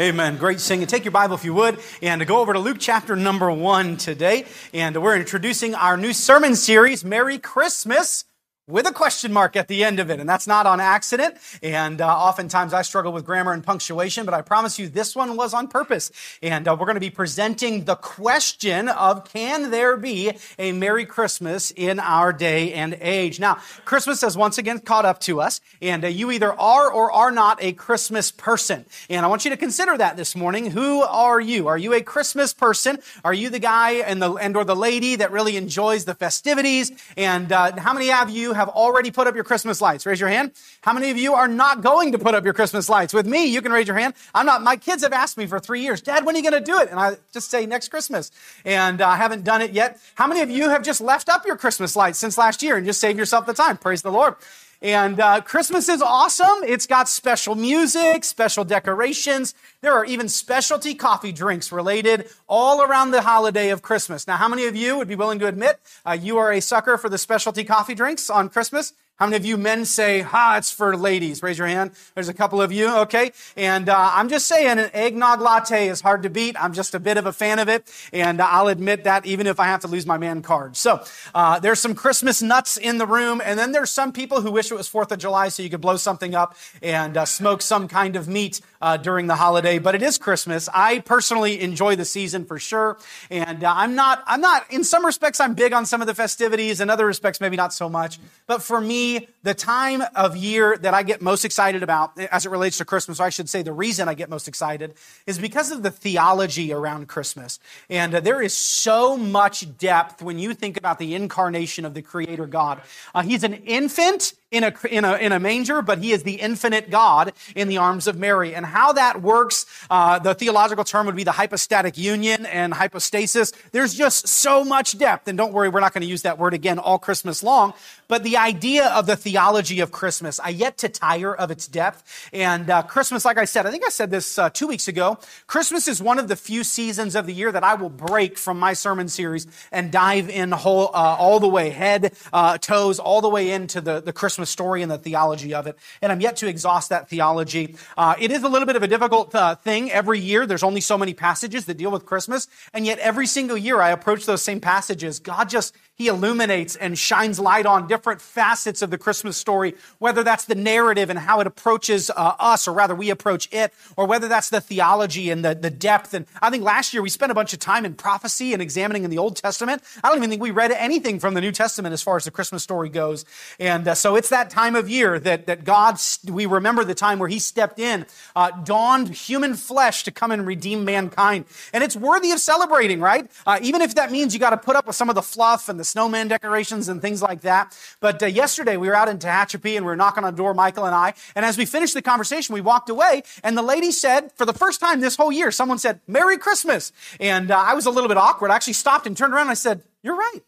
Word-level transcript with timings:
Amen. 0.00 0.38
Great 0.38 0.58
singing. 0.58 0.88
Take 0.88 1.04
your 1.04 1.12
Bible 1.12 1.36
if 1.36 1.44
you 1.44 1.54
would 1.54 1.78
and 2.02 2.26
go 2.26 2.40
over 2.40 2.52
to 2.52 2.58
Luke 2.58 2.78
chapter 2.80 3.14
number 3.14 3.48
one 3.52 3.96
today. 3.96 4.44
And 4.72 5.00
we're 5.00 5.14
introducing 5.14 5.76
our 5.76 5.96
new 5.96 6.12
sermon 6.12 6.56
series, 6.56 7.04
Merry 7.04 7.38
Christmas 7.38 8.24
with 8.66 8.86
a 8.86 8.92
question 8.92 9.30
mark 9.30 9.56
at 9.56 9.68
the 9.68 9.84
end 9.84 10.00
of 10.00 10.10
it. 10.10 10.18
And 10.20 10.28
that's 10.28 10.46
not 10.46 10.64
on 10.64 10.80
accident. 10.80 11.36
And 11.62 12.00
uh, 12.00 12.08
oftentimes 12.08 12.72
I 12.72 12.80
struggle 12.80 13.12
with 13.12 13.24
grammar 13.24 13.52
and 13.52 13.62
punctuation, 13.62 14.24
but 14.24 14.32
I 14.32 14.40
promise 14.40 14.78
you 14.78 14.88
this 14.88 15.14
one 15.14 15.36
was 15.36 15.52
on 15.52 15.68
purpose. 15.68 16.10
And 16.42 16.66
uh, 16.66 16.74
we're 16.78 16.86
going 16.86 16.94
to 16.94 17.00
be 17.00 17.10
presenting 17.10 17.84
the 17.84 17.96
question 17.96 18.88
of 18.88 19.30
can 19.30 19.70
there 19.70 19.98
be 19.98 20.32
a 20.58 20.72
Merry 20.72 21.04
Christmas 21.04 21.72
in 21.72 22.00
our 22.00 22.32
day 22.32 22.72
and 22.72 22.96
age? 23.02 23.38
Now, 23.38 23.58
Christmas 23.84 24.22
has 24.22 24.36
once 24.36 24.56
again 24.56 24.78
caught 24.78 25.04
up 25.04 25.20
to 25.20 25.42
us, 25.42 25.60
and 25.82 26.02
uh, 26.02 26.08
you 26.08 26.30
either 26.30 26.52
are 26.58 26.90
or 26.90 27.12
are 27.12 27.30
not 27.30 27.62
a 27.62 27.72
Christmas 27.72 28.30
person. 28.30 28.86
And 29.10 29.26
I 29.26 29.28
want 29.28 29.44
you 29.44 29.50
to 29.50 29.58
consider 29.58 29.98
that 29.98 30.16
this 30.16 30.34
morning. 30.34 30.70
Who 30.70 31.02
are 31.02 31.40
you? 31.40 31.68
Are 31.68 31.78
you 31.78 31.92
a 31.92 32.00
Christmas 32.00 32.54
person? 32.54 32.98
Are 33.24 33.34
you 33.34 33.50
the 33.50 33.58
guy 33.58 33.92
and 33.92 34.22
the 34.22 34.32
and 34.34 34.56
or 34.56 34.64
the 34.64 34.76
lady 34.76 35.16
that 35.16 35.30
really 35.32 35.58
enjoys 35.58 36.06
the 36.06 36.14
festivities? 36.14 36.92
And 37.18 37.52
uh, 37.52 37.78
how 37.78 37.92
many 37.92 38.10
of 38.10 38.30
you 38.30 38.53
have 38.54 38.68
already 38.68 39.10
put 39.10 39.26
up 39.26 39.34
your 39.34 39.44
Christmas 39.44 39.80
lights? 39.80 40.06
Raise 40.06 40.20
your 40.20 40.28
hand. 40.28 40.52
How 40.82 40.92
many 40.92 41.10
of 41.10 41.16
you 41.16 41.34
are 41.34 41.48
not 41.48 41.82
going 41.82 42.12
to 42.12 42.18
put 42.18 42.34
up 42.34 42.44
your 42.44 42.54
Christmas 42.54 42.88
lights? 42.88 43.12
With 43.12 43.26
me, 43.26 43.46
you 43.46 43.62
can 43.62 43.72
raise 43.72 43.86
your 43.86 43.96
hand. 43.96 44.14
I'm 44.34 44.46
not, 44.46 44.62
my 44.62 44.76
kids 44.76 45.02
have 45.02 45.12
asked 45.12 45.36
me 45.36 45.46
for 45.46 45.58
three 45.58 45.82
years, 45.82 46.00
Dad, 46.00 46.24
when 46.24 46.34
are 46.34 46.38
you 46.38 46.50
going 46.50 46.64
to 46.64 46.72
do 46.72 46.78
it? 46.80 46.90
And 46.90 46.98
I 46.98 47.16
just 47.32 47.50
say 47.50 47.66
next 47.66 47.88
Christmas. 47.88 48.30
And 48.64 49.00
uh, 49.00 49.08
I 49.08 49.16
haven't 49.16 49.44
done 49.44 49.62
it 49.62 49.72
yet. 49.72 49.98
How 50.14 50.26
many 50.26 50.40
of 50.40 50.50
you 50.50 50.70
have 50.70 50.82
just 50.82 51.00
left 51.00 51.28
up 51.28 51.46
your 51.46 51.56
Christmas 51.56 51.96
lights 51.96 52.18
since 52.18 52.38
last 52.38 52.62
year 52.62 52.76
and 52.76 52.86
just 52.86 53.00
save 53.00 53.18
yourself 53.18 53.46
the 53.46 53.54
time? 53.54 53.76
Praise 53.76 54.02
the 54.02 54.12
Lord. 54.12 54.34
And 54.84 55.18
uh, 55.18 55.40
Christmas 55.40 55.88
is 55.88 56.02
awesome. 56.02 56.62
It's 56.66 56.86
got 56.86 57.08
special 57.08 57.54
music, 57.54 58.22
special 58.22 58.66
decorations. 58.66 59.54
There 59.80 59.94
are 59.94 60.04
even 60.04 60.28
specialty 60.28 60.94
coffee 60.94 61.32
drinks 61.32 61.72
related 61.72 62.28
all 62.46 62.82
around 62.82 63.10
the 63.10 63.22
holiday 63.22 63.70
of 63.70 63.80
Christmas. 63.80 64.26
Now, 64.26 64.36
how 64.36 64.46
many 64.46 64.66
of 64.66 64.76
you 64.76 64.98
would 64.98 65.08
be 65.08 65.14
willing 65.14 65.38
to 65.38 65.46
admit 65.46 65.80
uh, 66.04 66.12
you 66.12 66.36
are 66.36 66.52
a 66.52 66.60
sucker 66.60 66.98
for 66.98 67.08
the 67.08 67.16
specialty 67.16 67.64
coffee 67.64 67.94
drinks 67.94 68.28
on 68.28 68.50
Christmas? 68.50 68.92
How 69.16 69.26
many 69.26 69.36
of 69.36 69.44
you 69.44 69.56
men 69.56 69.84
say, 69.84 70.22
ha, 70.22 70.56
it's 70.58 70.72
for 70.72 70.96
ladies? 70.96 71.40
Raise 71.40 71.56
your 71.56 71.68
hand. 71.68 71.92
There's 72.16 72.28
a 72.28 72.34
couple 72.34 72.60
of 72.60 72.72
you, 72.72 72.92
okay? 73.02 73.30
And 73.56 73.88
uh, 73.88 74.10
I'm 74.12 74.28
just 74.28 74.48
saying, 74.48 74.80
an 74.80 74.90
eggnog 74.92 75.40
latte 75.40 75.86
is 75.86 76.00
hard 76.00 76.24
to 76.24 76.30
beat. 76.30 76.56
I'm 76.60 76.72
just 76.72 76.96
a 76.96 76.98
bit 76.98 77.16
of 77.16 77.24
a 77.24 77.32
fan 77.32 77.60
of 77.60 77.68
it, 77.68 77.88
and 78.12 78.40
I'll 78.40 78.66
admit 78.66 79.04
that 79.04 79.24
even 79.24 79.46
if 79.46 79.60
I 79.60 79.66
have 79.66 79.82
to 79.82 79.86
lose 79.86 80.04
my 80.04 80.18
man 80.18 80.42
card. 80.42 80.76
So 80.76 81.04
uh, 81.32 81.60
there's 81.60 81.78
some 81.78 81.94
Christmas 81.94 82.42
nuts 82.42 82.76
in 82.76 82.98
the 82.98 83.06
room, 83.06 83.40
and 83.44 83.56
then 83.56 83.70
there's 83.70 83.92
some 83.92 84.10
people 84.10 84.40
who 84.40 84.50
wish 84.50 84.72
it 84.72 84.74
was 84.74 84.90
4th 84.90 85.12
of 85.12 85.20
July 85.20 85.46
so 85.46 85.62
you 85.62 85.70
could 85.70 85.80
blow 85.80 85.96
something 85.96 86.34
up 86.34 86.56
and 86.82 87.16
uh, 87.16 87.24
smoke 87.24 87.62
some 87.62 87.86
kind 87.86 88.16
of 88.16 88.26
meat 88.26 88.60
uh, 88.82 88.96
during 88.96 89.28
the 89.28 89.36
holiday. 89.36 89.78
But 89.78 89.94
it 89.94 90.02
is 90.02 90.18
Christmas. 90.18 90.68
I 90.74 90.98
personally 90.98 91.60
enjoy 91.60 91.94
the 91.94 92.04
season 92.04 92.44
for 92.44 92.58
sure, 92.58 92.98
and 93.30 93.62
uh, 93.62 93.72
I'm 93.76 93.94
not, 93.94 94.24
I'm 94.26 94.40
not, 94.40 94.68
in 94.72 94.82
some 94.82 95.06
respects, 95.06 95.38
I'm 95.38 95.54
big 95.54 95.72
on 95.72 95.86
some 95.86 96.00
of 96.00 96.08
the 96.08 96.14
festivities, 96.16 96.80
in 96.80 96.90
other 96.90 97.06
respects, 97.06 97.40
maybe 97.40 97.56
not 97.56 97.72
so 97.72 97.88
much. 97.88 98.18
But 98.48 98.60
for 98.60 98.80
me, 98.80 99.04
the 99.42 99.54
time 99.54 100.02
of 100.14 100.36
year 100.36 100.76
that 100.78 100.94
I 100.94 101.02
get 101.02 101.20
most 101.20 101.44
excited 101.44 101.82
about 101.82 102.18
as 102.18 102.46
it 102.46 102.50
relates 102.50 102.78
to 102.78 102.84
Christmas, 102.84 103.20
or 103.20 103.24
I 103.24 103.30
should 103.30 103.48
say 103.48 103.62
the 103.62 103.72
reason 103.72 104.08
I 104.08 104.14
get 104.14 104.30
most 104.30 104.48
excited, 104.48 104.94
is 105.26 105.38
because 105.38 105.70
of 105.70 105.82
the 105.82 105.90
theology 105.90 106.72
around 106.72 107.08
Christmas. 107.08 107.58
And 107.90 108.14
uh, 108.14 108.20
there 108.20 108.40
is 108.42 108.54
so 108.54 109.16
much 109.16 109.76
depth 109.78 110.22
when 110.22 110.38
you 110.38 110.54
think 110.54 110.76
about 110.76 110.98
the 110.98 111.14
incarnation 111.14 111.84
of 111.84 111.94
the 111.94 112.02
Creator 112.02 112.46
God. 112.46 112.80
Uh, 113.14 113.22
he's 113.22 113.44
an 113.44 113.54
infant 113.54 114.34
in 114.54 114.64
a, 114.64 114.72
in 114.88 115.04
a, 115.04 115.14
in 115.16 115.32
a 115.32 115.40
manger, 115.40 115.82
but 115.82 115.98
he 115.98 116.12
is 116.12 116.22
the 116.22 116.34
infinite 116.34 116.90
God 116.90 117.32
in 117.56 117.68
the 117.68 117.78
arms 117.78 118.06
of 118.06 118.16
Mary. 118.16 118.54
And 118.54 118.64
how 118.64 118.92
that 118.92 119.20
works, 119.20 119.66
uh, 119.90 120.18
the 120.20 120.34
theological 120.34 120.84
term 120.84 121.06
would 121.06 121.16
be 121.16 121.24
the 121.24 121.32
hypostatic 121.32 121.98
union 121.98 122.46
and 122.46 122.72
hypostasis. 122.72 123.52
There's 123.72 123.94
just 123.94 124.28
so 124.28 124.64
much 124.64 124.96
depth. 124.96 125.26
And 125.26 125.36
don't 125.36 125.52
worry, 125.52 125.68
we're 125.68 125.80
not 125.80 125.92
going 125.92 126.02
to 126.02 126.08
use 126.08 126.22
that 126.22 126.38
word 126.38 126.54
again 126.54 126.78
all 126.78 126.98
Christmas 126.98 127.42
long. 127.42 127.74
But 128.06 128.22
the 128.22 128.36
idea 128.36 128.88
of 128.88 129.06
the 129.06 129.16
theology 129.16 129.80
of 129.80 129.90
Christmas, 129.90 130.38
I 130.38 130.50
yet 130.50 130.78
to 130.78 130.88
tire 130.88 131.34
of 131.34 131.50
its 131.50 131.66
depth. 131.66 132.28
And 132.32 132.68
uh, 132.70 132.82
Christmas, 132.82 133.24
like 133.24 133.38
I 133.38 133.46
said, 133.46 133.66
I 133.66 133.70
think 133.70 133.84
I 133.84 133.88
said 133.88 134.10
this 134.10 134.38
uh, 134.38 134.50
two 134.50 134.66
weeks 134.66 134.88
ago. 134.88 135.18
Christmas 135.46 135.88
is 135.88 136.02
one 136.02 136.18
of 136.18 136.28
the 136.28 136.36
few 136.36 136.64
seasons 136.64 137.16
of 137.16 137.26
the 137.26 137.32
year 137.32 137.50
that 137.50 137.64
I 137.64 137.74
will 137.74 137.88
break 137.88 138.38
from 138.38 138.58
my 138.58 138.74
sermon 138.74 139.08
series 139.08 139.46
and 139.72 139.90
dive 139.90 140.28
in 140.28 140.52
whole, 140.52 140.88
uh, 140.88 141.16
all 141.18 141.40
the 141.40 141.48
way, 141.48 141.70
head, 141.70 142.14
uh, 142.32 142.58
toes, 142.58 142.98
all 142.98 143.20
the 143.20 143.28
way 143.28 143.50
into 143.50 143.80
the, 143.80 144.00
the 144.00 144.12
Christmas 144.12 144.43
story 144.46 144.82
and 144.82 144.90
the 144.90 144.98
theology 144.98 145.54
of 145.54 145.66
it. 145.66 145.78
And 146.02 146.12
I'm 146.12 146.20
yet 146.20 146.36
to 146.36 146.48
exhaust 146.48 146.90
that 146.90 147.08
theology. 147.08 147.76
Uh, 147.96 148.14
it 148.18 148.30
is 148.30 148.42
a 148.42 148.48
little 148.48 148.66
bit 148.66 148.76
of 148.76 148.82
a 148.82 148.88
difficult 148.88 149.34
uh, 149.34 149.54
thing 149.56 149.90
every 149.90 150.20
year. 150.20 150.46
There's 150.46 150.62
only 150.62 150.80
so 150.80 150.98
many 150.98 151.14
passages 151.14 151.66
that 151.66 151.76
deal 151.76 151.90
with 151.90 152.06
Christmas. 152.06 152.48
And 152.72 152.86
yet 152.86 152.98
every 152.98 153.26
single 153.26 153.56
year 153.56 153.80
I 153.80 153.90
approach 153.90 154.26
those 154.26 154.42
same 154.42 154.60
passages. 154.60 155.18
God 155.18 155.48
just 155.48 155.74
he 155.96 156.08
illuminates 156.08 156.74
and 156.74 156.98
shines 156.98 157.38
light 157.38 157.66
on 157.66 157.86
different 157.86 158.20
facets 158.20 158.82
of 158.82 158.90
the 158.90 158.98
Christmas 158.98 159.36
story, 159.36 159.74
whether 159.98 160.24
that's 160.24 160.44
the 160.44 160.54
narrative 160.54 161.08
and 161.08 161.18
how 161.18 161.40
it 161.40 161.46
approaches 161.46 162.10
uh, 162.10 162.34
us, 162.40 162.66
or 162.66 162.74
rather 162.74 162.94
we 162.94 163.10
approach 163.10 163.48
it, 163.52 163.72
or 163.96 164.06
whether 164.06 164.26
that's 164.26 164.50
the 164.50 164.60
theology 164.60 165.30
and 165.30 165.44
the, 165.44 165.54
the 165.54 165.70
depth. 165.70 166.12
And 166.12 166.26
I 166.42 166.50
think 166.50 166.64
last 166.64 166.92
year 166.92 167.02
we 167.02 167.08
spent 167.08 167.30
a 167.30 167.34
bunch 167.34 167.52
of 167.52 167.60
time 167.60 167.84
in 167.84 167.94
prophecy 167.94 168.52
and 168.52 168.60
examining 168.60 169.04
in 169.04 169.10
the 169.10 169.18
Old 169.18 169.36
Testament. 169.36 169.82
I 170.02 170.08
don't 170.08 170.18
even 170.18 170.30
think 170.30 170.42
we 170.42 170.50
read 170.50 170.72
anything 170.72 171.20
from 171.20 171.34
the 171.34 171.40
New 171.40 171.52
Testament 171.52 171.92
as 171.92 172.02
far 172.02 172.16
as 172.16 172.24
the 172.24 172.32
Christmas 172.32 172.64
story 172.64 172.88
goes. 172.88 173.24
And 173.60 173.86
uh, 173.86 173.94
so 173.94 174.16
it's 174.16 174.30
that 174.30 174.50
time 174.50 174.74
of 174.74 174.90
year 174.90 175.20
that, 175.20 175.46
that 175.46 175.64
God, 175.64 175.98
we 176.28 176.46
remember 176.46 176.82
the 176.82 176.94
time 176.94 177.20
where 177.20 177.28
he 177.28 177.38
stepped 177.38 177.78
in, 177.78 178.06
uh, 178.34 178.50
donned 178.50 179.10
human 179.10 179.54
flesh 179.54 180.02
to 180.04 180.10
come 180.10 180.32
and 180.32 180.44
redeem 180.44 180.84
mankind. 180.84 181.44
And 181.72 181.84
it's 181.84 181.94
worthy 181.94 182.32
of 182.32 182.40
celebrating, 182.40 183.00
right? 183.00 183.30
Uh, 183.46 183.60
even 183.62 183.80
if 183.80 183.94
that 183.94 184.10
means 184.10 184.34
you 184.34 184.40
got 184.40 184.50
to 184.50 184.56
put 184.56 184.74
up 184.74 184.86
with 184.88 184.96
some 184.96 185.08
of 185.08 185.14
the 185.14 185.22
fluff 185.22 185.68
and 185.68 185.78
the 185.78 185.83
the 185.84 185.88
snowman 185.88 186.28
decorations 186.28 186.88
and 186.88 187.02
things 187.02 187.20
like 187.20 187.42
that. 187.42 187.76
But 188.00 188.22
uh, 188.22 188.26
yesterday 188.26 188.76
we 188.76 188.88
were 188.88 188.94
out 188.94 189.08
in 189.08 189.18
Tehachapi 189.18 189.76
and 189.76 189.84
we 189.84 189.90
were 189.90 189.96
knocking 189.96 190.24
on 190.24 190.32
the 190.32 190.36
door, 190.36 190.54
Michael 190.54 190.86
and 190.86 190.94
I. 190.94 191.12
And 191.36 191.44
as 191.44 191.58
we 191.58 191.66
finished 191.66 191.92
the 191.92 192.02
conversation, 192.02 192.54
we 192.54 192.60
walked 192.60 192.88
away 192.88 193.22
and 193.42 193.56
the 193.56 193.62
lady 193.62 193.90
said, 193.90 194.32
for 194.32 194.46
the 194.46 194.54
first 194.54 194.80
time 194.80 195.00
this 195.00 195.16
whole 195.16 195.30
year, 195.30 195.50
someone 195.50 195.78
said, 195.78 196.00
Merry 196.06 196.38
Christmas. 196.38 196.92
And 197.20 197.50
uh, 197.50 197.58
I 197.58 197.74
was 197.74 197.84
a 197.86 197.90
little 197.90 198.08
bit 198.08 198.16
awkward. 198.16 198.50
I 198.50 198.56
actually 198.56 198.72
stopped 198.72 199.06
and 199.06 199.16
turned 199.16 199.34
around 199.34 199.42
and 199.42 199.50
I 199.50 199.54
said, 199.54 199.82
You're 200.02 200.16
right. 200.16 200.40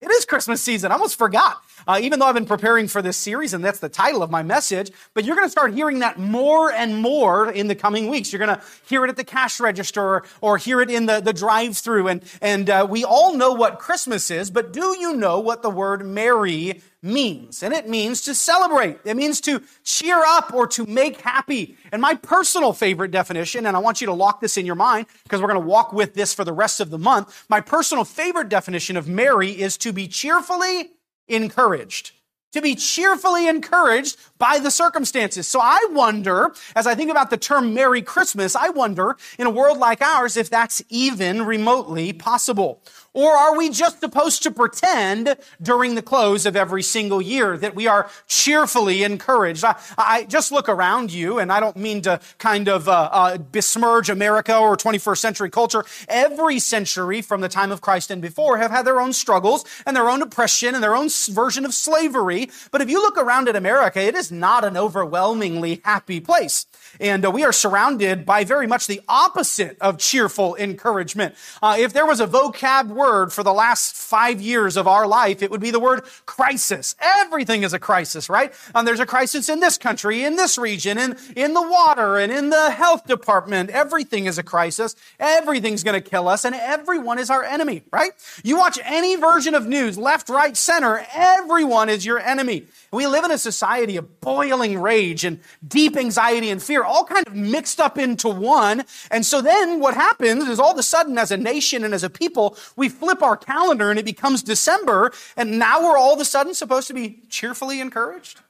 It 0.00 0.10
is 0.10 0.24
Christmas 0.24 0.62
season. 0.62 0.90
I 0.90 0.94
almost 0.94 1.16
forgot. 1.16 1.62
Uh, 1.86 1.98
even 2.02 2.18
though 2.18 2.26
I've 2.26 2.34
been 2.34 2.46
preparing 2.46 2.88
for 2.88 3.02
this 3.02 3.16
series, 3.16 3.54
and 3.54 3.64
that's 3.64 3.80
the 3.80 3.88
title 3.88 4.22
of 4.22 4.30
my 4.30 4.42
message, 4.42 4.90
but 5.14 5.24
you're 5.24 5.36
going 5.36 5.46
to 5.46 5.50
start 5.50 5.74
hearing 5.74 6.00
that 6.00 6.18
more 6.18 6.72
and 6.72 6.96
more 6.96 7.50
in 7.50 7.68
the 7.68 7.74
coming 7.74 8.08
weeks. 8.08 8.32
You're 8.32 8.44
going 8.44 8.56
to 8.56 8.62
hear 8.86 9.04
it 9.04 9.10
at 9.10 9.16
the 9.16 9.24
cash 9.24 9.60
register 9.60 10.02
or, 10.02 10.24
or 10.40 10.58
hear 10.58 10.80
it 10.80 10.90
in 10.90 11.06
the, 11.06 11.20
the 11.20 11.32
drive 11.32 11.76
through. 11.76 12.08
And, 12.08 12.22
and 12.40 12.68
uh, 12.68 12.86
we 12.88 13.04
all 13.04 13.36
know 13.36 13.52
what 13.52 13.78
Christmas 13.78 14.30
is, 14.30 14.50
but 14.50 14.72
do 14.72 14.96
you 14.98 15.16
know 15.16 15.40
what 15.40 15.62
the 15.62 15.70
word 15.70 16.04
Merry 16.04 16.80
means. 17.02 17.62
And 17.62 17.72
it 17.72 17.88
means 17.88 18.22
to 18.22 18.34
celebrate. 18.34 18.98
It 19.04 19.16
means 19.16 19.40
to 19.42 19.62
cheer 19.84 20.22
up 20.24 20.52
or 20.52 20.66
to 20.68 20.86
make 20.86 21.20
happy. 21.20 21.76
And 21.92 22.02
my 22.02 22.14
personal 22.14 22.72
favorite 22.72 23.10
definition, 23.10 23.66
and 23.66 23.76
I 23.76 23.80
want 23.80 24.00
you 24.00 24.06
to 24.08 24.12
lock 24.12 24.40
this 24.40 24.56
in 24.56 24.66
your 24.66 24.74
mind 24.74 25.06
because 25.22 25.40
we're 25.40 25.48
going 25.48 25.60
to 25.60 25.66
walk 25.66 25.92
with 25.92 26.14
this 26.14 26.34
for 26.34 26.44
the 26.44 26.52
rest 26.52 26.80
of 26.80 26.90
the 26.90 26.98
month. 26.98 27.46
My 27.48 27.60
personal 27.60 28.04
favorite 28.04 28.48
definition 28.48 28.96
of 28.96 29.08
merry 29.08 29.50
is 29.50 29.78
to 29.78 29.92
be 29.92 30.08
cheerfully 30.08 30.90
encouraged 31.30 32.12
to 32.52 32.60
be 32.60 32.74
cheerfully 32.74 33.46
encouraged 33.46 34.16
by 34.38 34.58
the 34.58 34.70
circumstances. 34.70 35.46
So 35.46 35.60
I 35.60 35.86
wonder, 35.90 36.52
as 36.74 36.86
I 36.86 36.94
think 36.94 37.10
about 37.10 37.30
the 37.30 37.36
term 37.36 37.74
Merry 37.74 38.02
Christmas, 38.02 38.56
I 38.56 38.70
wonder 38.70 39.16
in 39.38 39.46
a 39.46 39.50
world 39.50 39.78
like 39.78 40.02
ours 40.02 40.36
if 40.36 40.50
that's 40.50 40.82
even 40.88 41.46
remotely 41.46 42.12
possible. 42.12 42.82
Or 43.12 43.32
are 43.32 43.56
we 43.56 43.70
just 43.70 43.98
supposed 43.98 44.44
to 44.44 44.52
pretend 44.52 45.36
during 45.60 45.96
the 45.96 46.02
close 46.02 46.46
of 46.46 46.54
every 46.54 46.82
single 46.82 47.20
year 47.20 47.56
that 47.56 47.74
we 47.74 47.88
are 47.88 48.08
cheerfully 48.28 49.02
encouraged? 49.02 49.64
I, 49.64 49.76
I 49.98 50.24
just 50.24 50.52
look 50.52 50.68
around 50.68 51.12
you, 51.12 51.40
and 51.40 51.50
I 51.52 51.58
don't 51.58 51.76
mean 51.76 52.02
to 52.02 52.20
kind 52.38 52.68
of 52.68 52.88
uh, 52.88 53.08
uh, 53.10 53.38
besmirch 53.38 54.08
America 54.08 54.56
or 54.56 54.76
21st 54.76 55.18
century 55.18 55.50
culture. 55.50 55.84
Every 56.08 56.60
century 56.60 57.20
from 57.20 57.40
the 57.40 57.48
time 57.48 57.72
of 57.72 57.80
Christ 57.80 58.12
and 58.12 58.22
before 58.22 58.58
have 58.58 58.70
had 58.70 58.86
their 58.86 59.00
own 59.00 59.12
struggles 59.12 59.64
and 59.84 59.96
their 59.96 60.08
own 60.08 60.22
oppression 60.22 60.76
and 60.76 60.82
their 60.82 60.94
own 60.94 61.08
version 61.30 61.64
of 61.64 61.74
slavery. 61.74 62.48
But 62.70 62.80
if 62.80 62.88
you 62.88 63.02
look 63.02 63.18
around 63.18 63.48
at 63.48 63.56
America, 63.56 64.00
it 64.00 64.14
is 64.14 64.30
not 64.30 64.64
an 64.64 64.76
overwhelmingly 64.76 65.80
happy 65.84 66.20
place. 66.20 66.66
And 67.00 67.24
uh, 67.24 67.30
we 67.30 67.44
are 67.44 67.52
surrounded 67.52 68.24
by 68.24 68.44
very 68.44 68.68
much 68.68 68.86
the 68.86 69.00
opposite 69.08 69.76
of 69.80 69.98
cheerful 69.98 70.54
encouragement. 70.56 71.34
Uh, 71.60 71.76
if 71.78 71.92
there 71.92 72.06
was 72.06 72.20
a 72.20 72.26
vocab 72.26 72.99
word 73.00 73.32
for 73.32 73.42
the 73.42 73.52
last 73.64 73.94
five 73.94 74.40
years 74.42 74.76
of 74.76 74.86
our 74.86 75.06
life, 75.06 75.42
it 75.42 75.50
would 75.50 75.60
be 75.60 75.70
the 75.70 75.80
word 75.80 76.02
crisis. 76.26 76.94
Everything 77.00 77.62
is 77.62 77.72
a 77.72 77.78
crisis, 77.78 78.28
right? 78.28 78.52
And 78.74 78.86
there's 78.86 79.00
a 79.00 79.06
crisis 79.06 79.48
in 79.48 79.60
this 79.60 79.78
country, 79.78 80.22
in 80.22 80.36
this 80.36 80.58
region, 80.58 80.98
in, 80.98 81.16
in 81.34 81.54
the 81.54 81.62
water, 81.62 82.18
and 82.18 82.30
in 82.30 82.50
the 82.50 82.70
health 82.70 83.06
department. 83.06 83.70
Everything 83.70 84.26
is 84.26 84.36
a 84.36 84.42
crisis. 84.42 84.96
Everything's 85.18 85.82
going 85.82 86.00
to 86.00 86.10
kill 86.10 86.28
us, 86.28 86.44
and 86.44 86.54
everyone 86.54 87.18
is 87.18 87.30
our 87.30 87.42
enemy, 87.42 87.82
right? 87.90 88.12
You 88.44 88.58
watch 88.58 88.78
any 88.84 89.16
version 89.16 89.54
of 89.54 89.66
news, 89.66 89.96
left, 89.96 90.28
right, 90.28 90.56
center, 90.56 91.06
everyone 91.14 91.88
is 91.88 92.04
your 92.04 92.18
enemy. 92.18 92.66
We 92.92 93.06
live 93.06 93.24
in 93.24 93.30
a 93.30 93.38
society 93.38 93.96
of 93.96 94.20
boiling 94.20 94.78
rage 94.78 95.24
and 95.24 95.40
deep 95.66 95.96
anxiety 95.96 96.50
and 96.50 96.62
fear, 96.62 96.82
all 96.82 97.04
kind 97.04 97.26
of 97.26 97.34
mixed 97.34 97.80
up 97.80 97.96
into 97.96 98.28
one. 98.28 98.84
And 99.10 99.24
so 99.24 99.40
then 99.40 99.80
what 99.80 99.94
happens 99.94 100.48
is 100.48 100.58
all 100.58 100.72
of 100.72 100.78
a 100.78 100.82
sudden, 100.82 101.16
as 101.16 101.30
a 101.30 101.36
nation 101.36 101.84
and 101.84 101.94
as 101.94 102.04
a 102.04 102.10
people, 102.10 102.56
we 102.76 102.89
flip 102.90 103.22
our 103.22 103.36
calendar 103.36 103.90
and 103.90 103.98
it 103.98 104.04
becomes 104.04 104.42
December. 104.42 105.12
And 105.36 105.58
now 105.58 105.82
we're 105.82 105.96
all 105.96 106.14
of 106.14 106.20
a 106.20 106.24
sudden 106.24 106.54
supposed 106.54 106.88
to 106.88 106.94
be 106.94 107.20
cheerfully 107.28 107.80
encouraged 107.80 108.40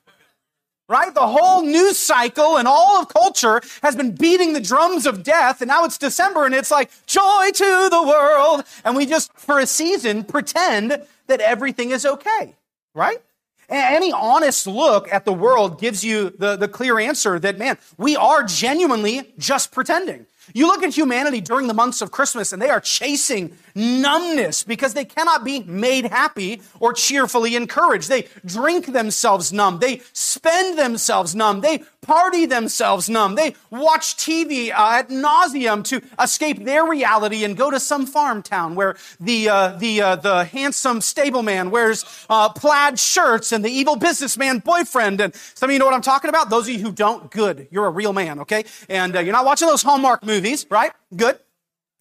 right? 0.91 1.15
The 1.15 1.27
whole 1.27 1.63
news 1.63 1.97
cycle 1.97 2.59
and 2.59 2.67
all 2.67 3.01
of 3.01 3.09
culture 3.09 3.63
has 3.81 3.95
been 3.95 4.11
beating 4.11 4.55
the 4.55 4.61
drums 4.61 5.07
of 5.07 5.23
death. 5.23 5.63
And 5.63 5.69
now 5.69 5.85
it's 5.85 5.97
December 5.97 6.45
and 6.45 6.55
it's 6.55 6.73
like 6.73 6.91
joy 7.07 7.51
to 7.55 7.89
the 7.89 8.03
world. 8.03 8.65
And 8.85 8.97
we 8.97 9.07
just, 9.07 9.33
for 9.35 9.61
a 9.61 9.67
season, 9.67 10.25
pretend 10.25 11.01
that 11.29 11.41
everything 11.41 11.93
is 11.93 12.05
okay, 12.05 12.57
right? 12.93 13.23
Any 13.69 14.11
honest 14.11 14.67
look 14.67 15.07
at 15.13 15.25
the 15.25 15.33
world 15.33 15.81
gives 15.81 16.03
you 16.03 16.31
the, 16.31 16.57
the 16.57 16.67
clear 16.67 16.99
answer 16.99 17.39
that, 17.39 17.57
man, 17.57 17.79
we 17.97 18.17
are 18.17 18.43
genuinely 18.43 19.33
just 19.39 19.71
pretending. 19.71 20.27
You 20.53 20.67
look 20.67 20.83
at 20.83 20.93
humanity 20.93 21.41
during 21.41 21.69
the 21.69 21.75
months 21.75 22.03
of 22.03 22.11
Christmas 22.11 22.53
and 22.53 22.61
they 22.61 22.71
are 22.71 22.81
chasing 22.81 23.57
numbness 23.75 24.65
because 24.65 24.95
they 24.95 25.05
cannot 25.05 25.45
be 25.45 25.61
made 25.61 26.07
happy 26.07 26.63
or 26.79 26.93
cheerfully 26.93 27.57
encouraged. 27.57 28.09
They 28.09 28.29
drink 28.45 28.87
themselves 28.87 29.53
numb. 29.53 29.79
They 29.79 30.03
spend 30.13 30.79
themselves 30.79 31.35
numb. 31.35 31.61
They 31.61 31.85
party 32.01 32.47
themselves 32.47 33.09
numb. 33.09 33.35
They 33.35 33.55
watch 33.71 34.17
TV 34.17 34.71
uh, 34.71 34.99
at 34.99 35.09
nauseum 35.09 35.85
to 35.85 36.03
escape 36.21 36.65
their 36.65 36.85
reality 36.85 37.45
and 37.45 37.57
go 37.57 37.71
to 37.71 37.79
some 37.79 38.07
farm 38.07 38.43
town 38.43 38.75
where 38.75 38.97
the, 39.19 39.49
uh, 39.49 39.69
the, 39.77 40.01
uh, 40.01 40.17
the 40.17 40.45
handsome 40.45 41.01
stableman 41.01 41.71
wears 41.71 42.05
uh, 42.29 42.49
plaid 42.49 42.99
shirts 42.99 43.53
and 43.53 43.65
the 43.65 43.71
evil 43.71 43.97
businessman 43.97 44.59
boyfriend. 44.59 45.21
And 45.21 45.35
some 45.35 45.71
of 45.71 45.73
you 45.73 45.79
know 45.79 45.85
what 45.85 45.95
I'm 45.95 46.03
talking 46.03 46.29
about? 46.31 46.51
Those 46.51 46.69
of 46.69 46.75
you 46.75 46.81
who 46.81 46.93
don't, 46.93 47.31
good. 47.31 47.69
You're 47.71 47.87
a 47.87 47.91
real 47.91 48.13
man, 48.13 48.41
okay? 48.41 48.65
And 48.89 49.17
uh, 49.17 49.21
you're 49.21 49.33
not 49.33 49.45
watching 49.45 49.69
those 49.69 49.83
Hallmark 49.83 50.25
movies, 50.25 50.67
right? 50.71 50.93
Good. 51.15 51.39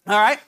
All 0.08 0.20
right. 0.20 0.40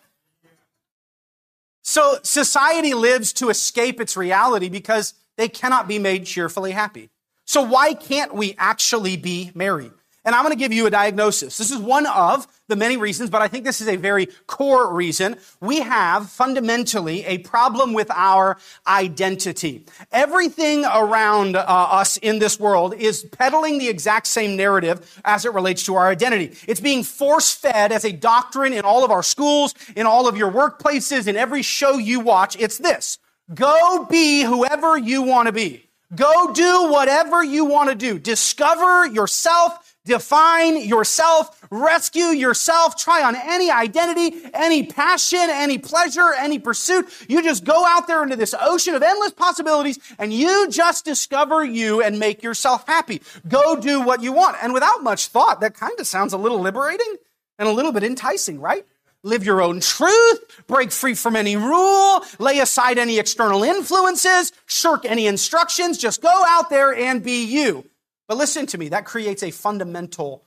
So 1.83 2.19
society 2.23 2.93
lives 2.93 3.33
to 3.33 3.49
escape 3.49 3.99
its 3.99 4.15
reality 4.15 4.69
because 4.69 5.13
they 5.37 5.47
cannot 5.47 5.87
be 5.87 5.99
made 5.99 6.25
cheerfully 6.25 6.71
happy. 6.71 7.09
So 7.45 7.61
why 7.61 7.93
can't 7.93 8.33
we 8.33 8.55
actually 8.57 9.17
be 9.17 9.51
merry? 9.55 9.91
And 10.23 10.35
I'm 10.35 10.43
going 10.43 10.53
to 10.53 10.59
give 10.59 10.71
you 10.71 10.85
a 10.85 10.91
diagnosis. 10.91 11.57
This 11.57 11.71
is 11.71 11.79
one 11.79 12.05
of 12.05 12.47
the 12.67 12.75
many 12.75 12.95
reasons, 12.95 13.29
but 13.29 13.41
I 13.41 13.47
think 13.47 13.65
this 13.65 13.81
is 13.81 13.87
a 13.87 13.95
very 13.95 14.27
core 14.45 14.93
reason. 14.93 15.37
We 15.59 15.79
have 15.81 16.29
fundamentally 16.29 17.25
a 17.25 17.39
problem 17.39 17.93
with 17.93 18.09
our 18.11 18.57
identity. 18.85 19.85
Everything 20.11 20.85
around 20.85 21.55
uh, 21.55 21.65
us 21.65 22.17
in 22.17 22.39
this 22.39 22.59
world 22.59 22.93
is 22.93 23.23
peddling 23.31 23.79
the 23.79 23.89
exact 23.89 24.27
same 24.27 24.55
narrative 24.55 25.21
as 25.25 25.43
it 25.43 25.53
relates 25.53 25.85
to 25.85 25.95
our 25.95 26.09
identity. 26.09 26.55
It's 26.67 26.79
being 26.79 27.03
force 27.03 27.51
fed 27.51 27.91
as 27.91 28.05
a 28.05 28.11
doctrine 28.11 28.73
in 28.73 28.85
all 28.85 29.03
of 29.03 29.11
our 29.11 29.23
schools, 29.23 29.73
in 29.95 30.05
all 30.05 30.27
of 30.27 30.37
your 30.37 30.51
workplaces, 30.51 31.27
in 31.27 31.35
every 31.35 31.63
show 31.63 31.97
you 31.97 32.19
watch. 32.19 32.55
It's 32.59 32.77
this. 32.77 33.17
Go 33.53 34.05
be 34.09 34.43
whoever 34.43 34.97
you 34.97 35.23
want 35.23 35.47
to 35.47 35.51
be. 35.51 35.89
Go 36.15 36.53
do 36.53 36.91
whatever 36.91 37.43
you 37.43 37.65
want 37.65 37.89
to 37.89 37.95
do. 37.95 38.19
Discover 38.19 39.07
yourself 39.07 39.90
Define 40.11 40.75
yourself, 40.75 41.65
rescue 41.71 42.25
yourself, 42.25 42.97
try 42.97 43.23
on 43.23 43.33
any 43.33 43.71
identity, 43.71 44.41
any 44.53 44.85
passion, 44.85 45.39
any 45.39 45.77
pleasure, 45.77 46.33
any 46.37 46.59
pursuit. 46.59 47.07
You 47.29 47.41
just 47.41 47.63
go 47.63 47.85
out 47.85 48.07
there 48.07 48.21
into 48.21 48.35
this 48.35 48.53
ocean 48.59 48.93
of 48.93 49.01
endless 49.03 49.31
possibilities 49.31 49.99
and 50.19 50.33
you 50.33 50.67
just 50.69 51.05
discover 51.05 51.63
you 51.63 52.03
and 52.03 52.19
make 52.19 52.43
yourself 52.43 52.85
happy. 52.87 53.21
Go 53.47 53.77
do 53.77 54.01
what 54.01 54.21
you 54.21 54.33
want. 54.33 54.57
And 54.61 54.73
without 54.73 55.01
much 55.01 55.27
thought, 55.27 55.61
that 55.61 55.75
kind 55.75 55.97
of 55.97 56.05
sounds 56.05 56.33
a 56.33 56.37
little 56.37 56.59
liberating 56.59 57.15
and 57.57 57.69
a 57.69 57.71
little 57.71 57.93
bit 57.93 58.03
enticing, 58.03 58.59
right? 58.59 58.85
Live 59.23 59.45
your 59.45 59.61
own 59.61 59.79
truth, 59.79 60.65
break 60.67 60.91
free 60.91 61.13
from 61.13 61.37
any 61.37 61.55
rule, 61.55 62.25
lay 62.37 62.59
aside 62.59 62.97
any 62.97 63.17
external 63.17 63.63
influences, 63.63 64.51
shirk 64.65 65.05
any 65.05 65.25
instructions, 65.25 65.97
just 65.97 66.21
go 66.21 66.43
out 66.49 66.69
there 66.69 66.93
and 66.93 67.23
be 67.23 67.45
you. 67.45 67.85
But 68.31 68.37
listen 68.37 68.65
to 68.67 68.77
me, 68.77 68.87
that 68.87 69.03
creates 69.03 69.43
a 69.43 69.51
fundamental 69.51 70.45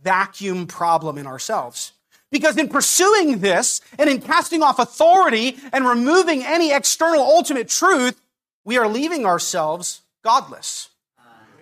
vacuum 0.00 0.68
problem 0.68 1.18
in 1.18 1.26
ourselves. 1.26 1.90
Because 2.30 2.56
in 2.56 2.68
pursuing 2.68 3.40
this 3.40 3.80
and 3.98 4.08
in 4.08 4.20
casting 4.20 4.62
off 4.62 4.78
authority 4.78 5.56
and 5.72 5.84
removing 5.84 6.44
any 6.44 6.72
external 6.72 7.22
ultimate 7.22 7.68
truth, 7.68 8.20
we 8.64 8.78
are 8.78 8.86
leaving 8.86 9.26
ourselves 9.26 10.02
godless. 10.22 10.90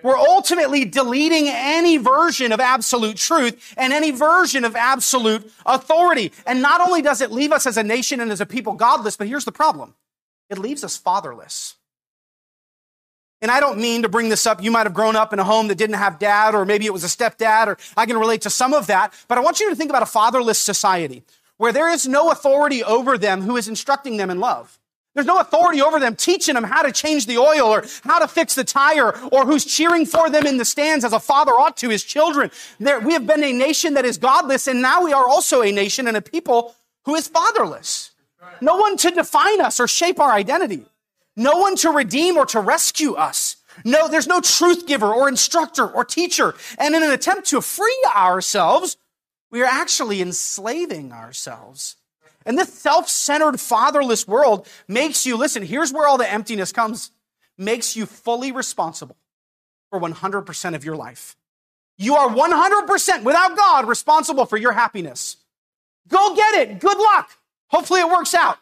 We're 0.02 0.19
ultimately 0.19 0.84
deleting 0.84 1.49
any 1.49 1.96
version 1.96 2.52
of 2.52 2.60
absolute 2.60 3.17
truth 3.17 3.72
and 3.78 3.90
any 3.90 4.10
version 4.10 4.67
of 4.67 4.76
absolute 4.76 5.50
authority. 5.64 6.32
And 6.46 6.60
not 6.60 6.82
only 6.82 7.00
does 7.00 7.22
it 7.22 7.32
leave 7.32 7.52
us 7.52 7.67
as 7.67 7.78
a 7.78 7.82
nation 7.82 8.20
and 8.20 8.31
as 8.31 8.43
a 8.43 8.44
people 8.44 8.75
godless, 8.75 9.17
but 9.17 9.28
here's 9.28 9.46
the 9.46 9.50
problem. 9.50 9.94
It 10.50 10.58
leaves 10.58 10.84
us 10.84 10.99
fatherless. 10.99 11.76
And 13.44 13.50
I 13.50 13.61
don't 13.61 13.76
mean 13.76 14.00
to 14.05 14.08
bring 14.08 14.31
this 14.31 14.46
up. 14.46 14.62
You 14.62 14.70
might 14.70 14.87
have 14.87 14.94
grown 14.94 15.17
up 15.17 15.35
in 15.35 15.38
a 15.38 15.44
home 15.44 15.69
that 15.69 15.75
didn't 15.75 15.96
have 15.96 16.19
dad, 16.19 16.55
or 16.55 16.64
maybe 16.64 16.87
it 16.87 16.94
was 16.94 17.05
a 17.05 17.08
stepdad, 17.08 17.67
or 17.67 17.76
I 17.94 18.06
can 18.06 18.17
relate 18.17 18.41
to 18.41 18.49
some 18.49 18.73
of 18.73 18.87
that. 18.87 19.12
But 19.29 19.37
I 19.37 19.43
want 19.43 19.61
you 19.61 19.69
to 19.69 19.76
think 19.76 19.91
about 19.91 20.02
a 20.02 20.06
fatherless 20.06 20.58
society 20.58 21.25
where 21.58 21.70
there 21.70 21.91
is 21.91 22.08
no 22.08 22.31
authority 22.31 22.82
over 22.82 23.19
them 23.19 23.43
who 23.43 23.58
is 23.58 23.69
instructing 23.69 24.17
them 24.17 24.31
in 24.31 24.41
love. 24.41 24.79
There's 25.12 25.26
no 25.26 25.41
authority 25.41 25.82
over 25.82 26.00
them 26.00 26.17
teaching 26.17 26.55
them 26.55 26.64
how 26.64 26.81
to 26.85 26.91
change 26.91 27.26
the 27.26 27.37
oil 27.37 27.69
or 27.69 27.85
how 28.05 28.19
to 28.19 28.29
fix 28.29 28.55
the 28.55 28.64
tire 28.64 29.14
or 29.29 29.44
who's 29.44 29.67
cheering 29.67 30.06
for 30.06 30.31
them 30.31 30.46
in 30.46 30.56
the 30.56 30.64
stands 30.64 31.05
as 31.05 31.12
a 31.12 31.20
father 31.20 31.52
ought 31.52 31.76
to 31.76 31.91
his 31.91 32.02
children. 32.02 32.50
There, 32.81 32.99
we 32.99 33.12
have 33.12 33.26
been 33.26 33.44
a 33.44 33.52
nation 33.52 33.93
that 33.93 34.06
is 34.06 34.17
godless 34.17 34.67
and 34.67 34.81
now 34.81 35.05
we 35.05 35.12
are 35.12 35.29
also 35.29 35.61
a 35.61 35.70
nation 35.70 36.08
and 36.08 36.17
a 36.17 36.23
people 36.23 36.75
who 37.05 37.14
is 37.14 37.29
fatherless. 37.29 38.12
No 38.62 38.76
one 38.76 38.96
to 38.96 39.11
define 39.11 39.61
us 39.61 39.79
or 39.81 39.87
shape 39.87 40.19
our 40.19 40.32
identity. 40.32 40.87
No 41.36 41.58
one 41.58 41.76
to 41.76 41.90
redeem 41.90 42.36
or 42.36 42.46
to 42.46 42.60
rescue 42.60 43.14
us. 43.14 43.56
No, 43.84 44.08
there's 44.08 44.28
no 44.28 44.40
truth 44.40 44.86
giver 44.86 45.12
or 45.12 45.28
instructor 45.28 45.86
or 45.86 46.04
teacher. 46.04 46.54
And 46.78 46.94
in 46.94 47.02
an 47.02 47.10
attempt 47.10 47.48
to 47.48 47.60
free 47.60 48.04
ourselves, 48.14 48.96
we 49.50 49.62
are 49.62 49.66
actually 49.66 50.20
enslaving 50.20 51.12
ourselves. 51.12 51.96
And 52.46 52.58
this 52.58 52.72
self 52.72 53.08
centered, 53.08 53.60
fatherless 53.60 54.28
world 54.28 54.69
makes 54.86 55.26
you, 55.26 55.36
listen, 55.36 55.62
here's 55.64 55.92
where 55.92 56.06
all 56.06 56.19
the 56.19 56.31
emptiness 56.31 56.72
comes, 56.72 57.10
makes 57.56 57.96
you 57.96 58.06
fully 58.06 58.52
responsible 58.52 59.16
for 59.90 60.00
100% 60.00 60.75
of 60.75 60.84
your 60.84 60.96
life. 60.96 61.36
You 61.96 62.16
are 62.16 62.28
100% 62.28 63.22
without 63.22 63.56
God 63.56 63.88
responsible 63.88 64.46
for 64.46 64.56
your 64.56 64.72
happiness. 64.72 65.36
Go 66.08 66.34
get 66.34 66.54
it. 66.54 66.81
Good 66.81 66.98
luck. 66.98 67.31
Hopefully 67.69 68.00
it 68.00 68.08
works 68.08 68.34
out. 68.34 68.58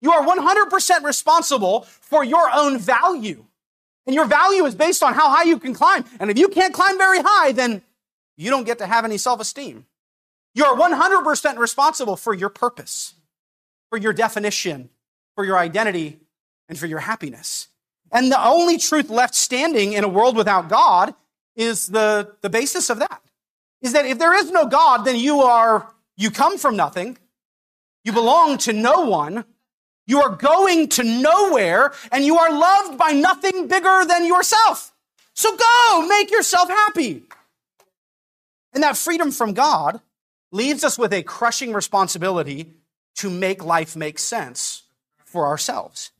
You 0.00 0.12
are 0.12 0.24
100% 0.24 1.02
responsible 1.04 1.82
for 1.82 2.24
your 2.24 2.50
own 2.54 2.78
value. 2.78 3.44
And 4.06 4.14
your 4.14 4.26
value 4.26 4.64
is 4.64 4.74
based 4.74 5.02
on 5.02 5.14
how 5.14 5.28
high 5.28 5.42
you 5.42 5.58
can 5.58 5.74
climb. 5.74 6.04
And 6.18 6.30
if 6.30 6.38
you 6.38 6.48
can't 6.48 6.72
climb 6.72 6.96
very 6.96 7.20
high, 7.20 7.52
then 7.52 7.82
you 8.36 8.50
don't 8.50 8.64
get 8.64 8.78
to 8.78 8.86
have 8.86 9.04
any 9.04 9.18
self 9.18 9.40
esteem. 9.40 9.86
You 10.54 10.64
are 10.64 10.76
100% 10.76 11.58
responsible 11.58 12.16
for 12.16 12.32
your 12.32 12.48
purpose, 12.48 13.14
for 13.90 13.98
your 13.98 14.12
definition, 14.12 14.88
for 15.34 15.44
your 15.44 15.58
identity, 15.58 16.20
and 16.68 16.78
for 16.78 16.86
your 16.86 17.00
happiness. 17.00 17.68
And 18.10 18.32
the 18.32 18.42
only 18.42 18.78
truth 18.78 19.10
left 19.10 19.34
standing 19.34 19.92
in 19.92 20.04
a 20.04 20.08
world 20.08 20.36
without 20.36 20.68
God 20.68 21.14
is 21.54 21.88
the, 21.88 22.34
the 22.40 22.48
basis 22.48 22.88
of 22.88 23.00
that. 23.00 23.20
Is 23.82 23.92
that 23.92 24.06
if 24.06 24.18
there 24.18 24.34
is 24.34 24.50
no 24.50 24.66
God, 24.66 25.04
then 25.04 25.16
you 25.16 25.42
are, 25.42 25.92
you 26.16 26.30
come 26.30 26.58
from 26.58 26.76
nothing, 26.76 27.18
you 28.04 28.12
belong 28.12 28.58
to 28.58 28.72
no 28.72 29.02
one, 29.02 29.44
you 30.08 30.22
are 30.22 30.30
going 30.30 30.88
to 30.88 31.04
nowhere 31.04 31.92
and 32.10 32.24
you 32.24 32.36
are 32.38 32.50
loved 32.50 32.98
by 32.98 33.12
nothing 33.12 33.68
bigger 33.68 34.04
than 34.08 34.26
yourself. 34.26 34.92
So 35.34 35.56
go, 35.56 36.06
make 36.08 36.32
yourself 36.32 36.68
happy. 36.68 37.22
And 38.72 38.82
that 38.82 38.96
freedom 38.96 39.30
from 39.30 39.52
God 39.52 40.00
leaves 40.50 40.82
us 40.82 40.98
with 40.98 41.12
a 41.12 41.22
crushing 41.22 41.72
responsibility 41.72 42.72
to 43.16 43.30
make 43.30 43.64
life 43.64 43.94
make 43.94 44.18
sense 44.18 44.84
for 45.24 45.46
ourselves. 45.46 46.10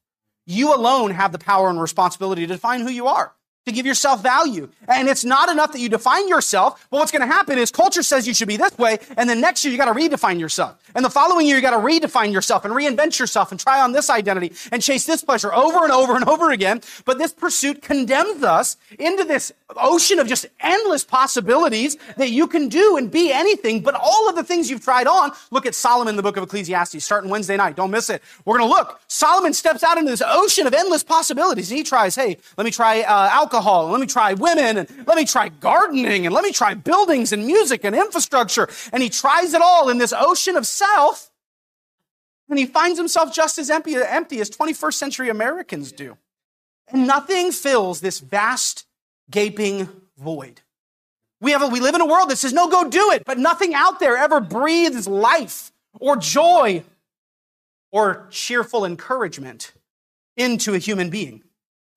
You 0.47 0.75
alone 0.75 1.11
have 1.12 1.33
the 1.33 1.38
power 1.38 1.71
and 1.71 1.80
responsibility 1.80 2.42
to 2.42 2.54
define 2.54 2.83
who 2.83 2.90
you 2.90 3.07
are, 3.07 3.33
to 3.68 3.75
give 3.75 3.87
yourself 3.87 4.22
value. 4.22 4.68
And 4.88 5.08
it's 5.08 5.25
not 5.25 5.48
enough 5.48 5.72
that 5.72 5.80
you 5.80 5.88
define 5.88 6.28
yourself, 6.28 6.87
but 6.90 6.98
what's 6.98 7.12
going 7.12 7.22
to 7.22 7.32
happen 7.32 7.58
is 7.58 7.70
culture 7.70 8.02
says 8.02 8.26
you 8.26 8.34
should 8.34 8.48
be 8.48 8.56
this 8.56 8.76
way, 8.78 8.98
and 9.16 9.28
then 9.28 9.40
next 9.40 9.64
year 9.64 9.72
you 9.72 9.78
got 9.78 9.92
to 9.92 9.98
redefine 9.98 10.40
yourself. 10.40 10.76
And 10.94 11.04
the 11.04 11.10
following 11.10 11.46
year 11.46 11.56
you 11.56 11.62
got 11.62 11.70
to 11.70 11.76
redefine 11.76 12.32
yourself 12.32 12.64
and 12.64 12.75
reinvent 12.75 13.18
yourself 13.18 13.50
and 13.50 13.60
try 13.60 13.80
on 13.80 13.92
this 13.92 14.10
identity 14.10 14.52
and 14.72 14.82
chase 14.82 15.04
this 15.04 15.22
pleasure 15.22 15.52
over 15.52 15.84
and 15.84 15.92
over 15.92 16.16
and 16.16 16.25
over 16.25 16.50
again. 16.50 16.80
But 17.04 17.18
this 17.18 17.32
pursuit 17.32 17.82
condemns 17.82 18.42
us 18.42 18.76
into 18.98 19.25
this 19.25 19.52
ocean 19.76 20.18
of 20.18 20.26
just 20.26 20.46
endless 20.60 21.04
possibilities 21.04 21.96
that 22.16 22.30
you 22.30 22.46
can 22.46 22.68
do 22.68 22.96
and 22.96 23.10
be 23.10 23.32
anything, 23.32 23.82
but 23.82 23.94
all 23.94 24.28
of 24.28 24.37
the 24.37 24.42
things 24.44 24.70
you've 24.70 24.82
tried 24.82 25.06
on. 25.06 25.30
Look 25.50 25.66
at 25.66 25.75
Solomon 25.75 26.12
in 26.12 26.16
the 26.16 26.22
book 26.22 26.37
of 26.37 26.42
Ecclesiastes, 26.42 27.04
starting 27.04 27.30
Wednesday 27.30 27.56
night. 27.56 27.76
Don't 27.76 27.90
miss 27.90 28.08
it. 28.10 28.22
We're 28.44 28.58
going 28.58 28.70
to 28.70 28.75
look. 28.75 29.00
Solomon 29.08 29.52
steps 29.52 29.82
out 29.82 29.98
into 29.98 30.10
this 30.10 30.22
ocean 30.25 30.66
of 30.66 30.75
endless 30.75 31.02
possibilities 31.02 31.70
and 31.70 31.78
he 31.78 31.84
tries, 31.84 32.14
hey, 32.14 32.38
let 32.56 32.64
me 32.64 32.70
try 32.70 33.02
uh, 33.02 33.28
alcohol, 33.30 33.57
and 33.84 33.92
let 33.92 34.00
me 34.00 34.06
try 34.06 34.34
women, 34.34 34.76
and 34.76 35.06
let 35.06 35.16
me 35.16 35.24
try 35.24 35.48
gardening, 35.48 36.26
and 36.26 36.34
let 36.34 36.44
me 36.44 36.52
try 36.52 36.74
buildings 36.74 37.32
and 37.32 37.46
music 37.46 37.84
and 37.84 37.94
infrastructure. 37.94 38.68
And 38.92 39.02
he 39.02 39.08
tries 39.08 39.54
it 39.54 39.62
all 39.62 39.88
in 39.88 39.98
this 39.98 40.12
ocean 40.16 40.56
of 40.56 40.66
self, 40.66 41.30
and 42.48 42.58
he 42.58 42.66
finds 42.66 42.98
himself 42.98 43.34
just 43.34 43.58
as 43.58 43.70
empty, 43.70 43.96
empty 43.96 44.40
as 44.40 44.50
21st 44.50 44.94
century 44.94 45.28
Americans 45.28 45.92
do. 45.92 46.16
And 46.88 47.06
nothing 47.06 47.52
fills 47.52 48.00
this 48.00 48.20
vast, 48.20 48.86
gaping 49.30 49.88
void. 50.16 50.62
We, 51.40 51.52
have 51.52 51.62
a, 51.62 51.68
we 51.68 51.80
live 51.80 51.94
in 51.94 52.00
a 52.00 52.06
world 52.06 52.30
that 52.30 52.36
says, 52.36 52.52
no, 52.52 52.68
go 52.68 52.88
do 52.88 53.12
it, 53.12 53.24
but 53.24 53.38
nothing 53.38 53.74
out 53.74 54.00
there 54.00 54.16
ever 54.16 54.40
breathes 54.40 55.06
life 55.06 55.70
or 56.00 56.16
joy 56.16 56.82
or 57.92 58.26
cheerful 58.30 58.84
encouragement 58.84 59.72
into 60.36 60.74
a 60.74 60.78
human 60.78 61.10
being. 61.10 61.42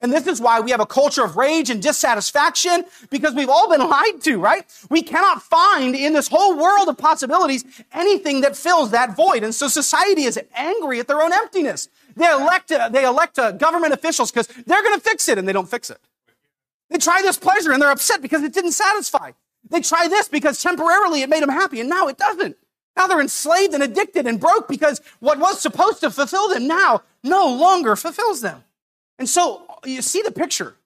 And 0.01 0.11
this 0.11 0.25
is 0.25 0.41
why 0.41 0.59
we 0.59 0.71
have 0.71 0.79
a 0.79 0.85
culture 0.85 1.23
of 1.23 1.37
rage 1.37 1.69
and 1.69 1.81
dissatisfaction 1.81 2.85
because 3.11 3.35
we've 3.35 3.49
all 3.49 3.69
been 3.69 3.87
lied 3.89 4.21
to, 4.21 4.39
right? 4.39 4.65
We 4.89 5.03
cannot 5.03 5.43
find 5.43 5.95
in 5.95 6.13
this 6.13 6.27
whole 6.27 6.57
world 6.57 6.89
of 6.89 6.97
possibilities 6.97 7.63
anything 7.93 8.41
that 8.41 8.57
fills 8.57 8.91
that 8.91 9.15
void. 9.15 9.43
And 9.43 9.53
so 9.53 9.67
society 9.67 10.23
is 10.23 10.39
angry 10.55 10.99
at 10.99 11.07
their 11.07 11.21
own 11.21 11.31
emptiness. 11.31 11.87
They 12.15 12.29
elect, 12.29 12.69
they 12.69 13.05
elect 13.05 13.35
government 13.59 13.93
officials 13.93 14.31
because 14.31 14.47
they're 14.47 14.83
going 14.83 14.99
to 14.99 15.03
fix 15.03 15.29
it 15.29 15.37
and 15.37 15.47
they 15.47 15.53
don't 15.53 15.69
fix 15.69 15.89
it. 15.89 15.99
They 16.89 16.97
try 16.97 17.21
this 17.21 17.37
pleasure 17.37 17.71
and 17.71 17.81
they're 17.81 17.91
upset 17.91 18.21
because 18.21 18.43
it 18.43 18.53
didn't 18.53 18.73
satisfy. 18.73 19.31
They 19.69 19.81
try 19.81 20.07
this 20.07 20.27
because 20.27 20.61
temporarily 20.61 21.21
it 21.21 21.29
made 21.29 21.43
them 21.43 21.49
happy 21.49 21.79
and 21.79 21.89
now 21.89 22.07
it 22.07 22.17
doesn't. 22.17 22.57
Now 22.97 23.07
they're 23.07 23.21
enslaved 23.21 23.73
and 23.73 23.83
addicted 23.83 24.27
and 24.27 24.39
broke 24.39 24.67
because 24.67 24.99
what 25.19 25.39
was 25.39 25.61
supposed 25.61 26.01
to 26.01 26.09
fulfill 26.09 26.49
them 26.49 26.67
now 26.67 27.03
no 27.23 27.55
longer 27.55 27.95
fulfills 27.95 28.41
them. 28.41 28.63
And 29.21 29.29
so 29.29 29.61
you 29.85 30.01
see 30.01 30.23
the 30.23 30.31
picture. 30.31 30.77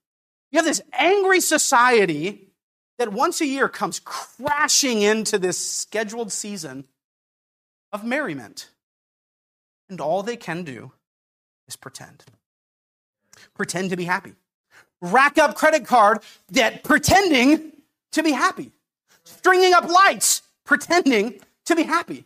You 0.51 0.57
have 0.57 0.65
this 0.65 0.81
angry 0.91 1.39
society 1.39 2.49
that 2.97 3.13
once 3.13 3.39
a 3.39 3.45
year 3.45 3.69
comes 3.69 4.01
crashing 4.03 5.01
into 5.01 5.37
this 5.37 5.57
scheduled 5.57 6.33
season 6.33 6.83
of 7.93 8.03
merriment. 8.03 8.71
And 9.89 10.01
all 10.01 10.21
they 10.21 10.35
can 10.35 10.65
do 10.65 10.91
is 11.69 11.77
pretend. 11.77 12.25
Pretend 13.53 13.91
to 13.91 13.95
be 13.95 14.03
happy. 14.03 14.33
Rack 14.99 15.37
up 15.37 15.55
credit 15.55 15.85
card 15.85 16.19
debt 16.51 16.83
pretending 16.83 17.71
to 18.11 18.21
be 18.21 18.33
happy. 18.33 18.73
Stringing 19.23 19.73
up 19.73 19.89
lights 19.89 20.41
pretending 20.65 21.39
to 21.63 21.73
be 21.73 21.83
happy. 21.83 22.25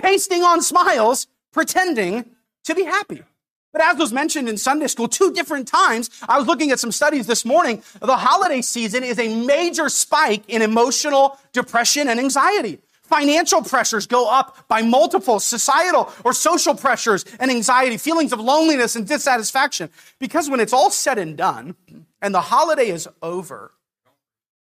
Pasting 0.00 0.42
on 0.42 0.62
smiles 0.62 1.26
pretending 1.52 2.30
to 2.64 2.74
be 2.74 2.84
happy. 2.84 3.24
But 3.72 3.82
as 3.82 3.98
was 3.98 4.12
mentioned 4.12 4.48
in 4.48 4.56
Sunday 4.56 4.88
school 4.88 5.08
two 5.08 5.32
different 5.32 5.68
times, 5.68 6.10
I 6.28 6.38
was 6.38 6.46
looking 6.46 6.70
at 6.70 6.80
some 6.80 6.92
studies 6.92 7.26
this 7.26 7.44
morning. 7.44 7.82
The 8.00 8.16
holiday 8.16 8.62
season 8.62 9.04
is 9.04 9.18
a 9.18 9.44
major 9.46 9.88
spike 9.88 10.42
in 10.48 10.62
emotional 10.62 11.38
depression 11.52 12.08
and 12.08 12.18
anxiety. 12.18 12.80
Financial 13.02 13.62
pressures 13.62 14.06
go 14.06 14.30
up 14.30 14.68
by 14.68 14.82
multiples, 14.82 15.44
societal 15.44 16.12
or 16.24 16.32
social 16.32 16.74
pressures 16.74 17.24
and 17.40 17.50
anxiety, 17.50 17.96
feelings 17.96 18.32
of 18.32 18.38
loneliness 18.38 18.94
and 18.94 19.06
dissatisfaction. 19.06 19.90
Because 20.20 20.48
when 20.48 20.60
it's 20.60 20.72
all 20.72 20.90
said 20.90 21.18
and 21.18 21.36
done 21.36 21.74
and 22.22 22.34
the 22.34 22.40
holiday 22.40 22.88
is 22.88 23.08
over, 23.20 23.72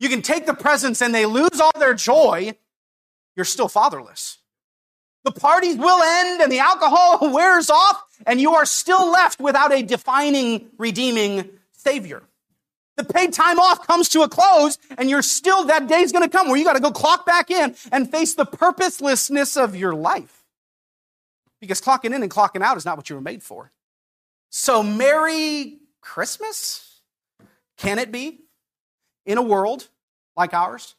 you 0.00 0.08
can 0.08 0.22
take 0.22 0.46
the 0.46 0.54
presents 0.54 1.02
and 1.02 1.14
they 1.14 1.26
lose 1.26 1.60
all 1.60 1.72
their 1.78 1.92
joy, 1.92 2.54
you're 3.36 3.44
still 3.44 3.68
fatherless. 3.68 4.38
The 5.28 5.38
parties 5.38 5.76
will 5.76 6.02
end 6.02 6.40
and 6.40 6.50
the 6.50 6.60
alcohol 6.60 7.18
wears 7.34 7.68
off, 7.68 8.02
and 8.26 8.40
you 8.40 8.54
are 8.54 8.64
still 8.64 9.10
left 9.12 9.40
without 9.40 9.74
a 9.74 9.82
defining, 9.82 10.70
redeeming 10.78 11.50
Savior. 11.72 12.22
The 12.96 13.04
paid 13.04 13.34
time 13.34 13.58
off 13.58 13.86
comes 13.86 14.08
to 14.10 14.22
a 14.22 14.28
close, 14.30 14.78
and 14.96 15.10
you're 15.10 15.20
still, 15.20 15.64
that 15.66 15.86
day's 15.86 16.12
gonna 16.12 16.30
come 16.30 16.48
where 16.48 16.56
you 16.56 16.64
gotta 16.64 16.80
go 16.80 16.90
clock 16.90 17.26
back 17.26 17.50
in 17.50 17.76
and 17.92 18.10
face 18.10 18.34
the 18.36 18.46
purposelessness 18.46 19.58
of 19.58 19.76
your 19.76 19.94
life. 19.94 20.46
Because 21.60 21.82
clocking 21.82 22.14
in 22.14 22.22
and 22.22 22.30
clocking 22.30 22.62
out 22.62 22.78
is 22.78 22.86
not 22.86 22.96
what 22.96 23.10
you 23.10 23.16
were 23.16 23.20
made 23.20 23.42
for. 23.42 23.70
So, 24.48 24.82
Merry 24.82 25.76
Christmas? 26.00 27.02
Can 27.76 27.98
it 27.98 28.10
be? 28.10 28.40
In 29.26 29.36
a 29.36 29.42
world 29.42 29.88
like 30.38 30.54
ours? 30.54 30.94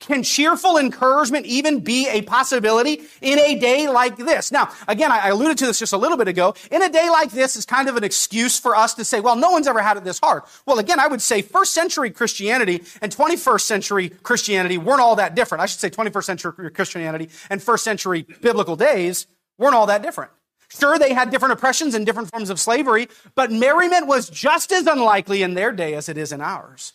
Can 0.00 0.22
cheerful 0.22 0.76
encouragement 0.76 1.46
even 1.46 1.80
be 1.80 2.08
a 2.08 2.22
possibility 2.22 3.02
in 3.20 3.38
a 3.38 3.58
day 3.58 3.88
like 3.88 4.16
this? 4.16 4.52
Now, 4.52 4.70
again, 4.88 5.10
I 5.12 5.28
alluded 5.28 5.58
to 5.58 5.66
this 5.66 5.78
just 5.78 5.92
a 5.92 5.96
little 5.96 6.16
bit 6.16 6.28
ago. 6.28 6.54
In 6.70 6.82
a 6.82 6.88
day 6.88 7.08
like 7.10 7.30
this 7.30 7.56
is 7.56 7.64
kind 7.64 7.88
of 7.88 7.96
an 7.96 8.04
excuse 8.04 8.58
for 8.58 8.76
us 8.76 8.94
to 8.94 9.04
say, 9.04 9.20
well, 9.20 9.36
no 9.36 9.50
one's 9.50 9.66
ever 9.66 9.80
had 9.80 9.96
it 9.96 10.04
this 10.04 10.18
hard. 10.18 10.42
Well, 10.66 10.78
again, 10.78 11.00
I 11.00 11.06
would 11.06 11.22
say 11.22 11.42
first 11.42 11.72
century 11.72 12.10
Christianity 12.10 12.82
and 13.00 13.14
21st 13.14 13.62
century 13.62 14.08
Christianity 14.10 14.78
weren't 14.78 15.00
all 15.00 15.16
that 15.16 15.34
different. 15.34 15.62
I 15.62 15.66
should 15.66 15.80
say 15.80 15.90
21st 15.90 16.24
century 16.24 16.70
Christianity 16.70 17.28
and 17.50 17.62
first 17.62 17.84
century 17.84 18.26
biblical 18.40 18.76
days 18.76 19.26
weren't 19.58 19.74
all 19.74 19.86
that 19.86 20.02
different. 20.02 20.30
Sure, 20.68 20.98
they 20.98 21.14
had 21.14 21.30
different 21.30 21.52
oppressions 21.52 21.94
and 21.94 22.04
different 22.04 22.30
forms 22.30 22.50
of 22.50 22.58
slavery, 22.58 23.08
but 23.34 23.52
merriment 23.52 24.06
was 24.06 24.28
just 24.28 24.72
as 24.72 24.86
unlikely 24.86 25.42
in 25.42 25.54
their 25.54 25.72
day 25.72 25.94
as 25.94 26.08
it 26.08 26.18
is 26.18 26.32
in 26.32 26.40
ours. 26.40 26.92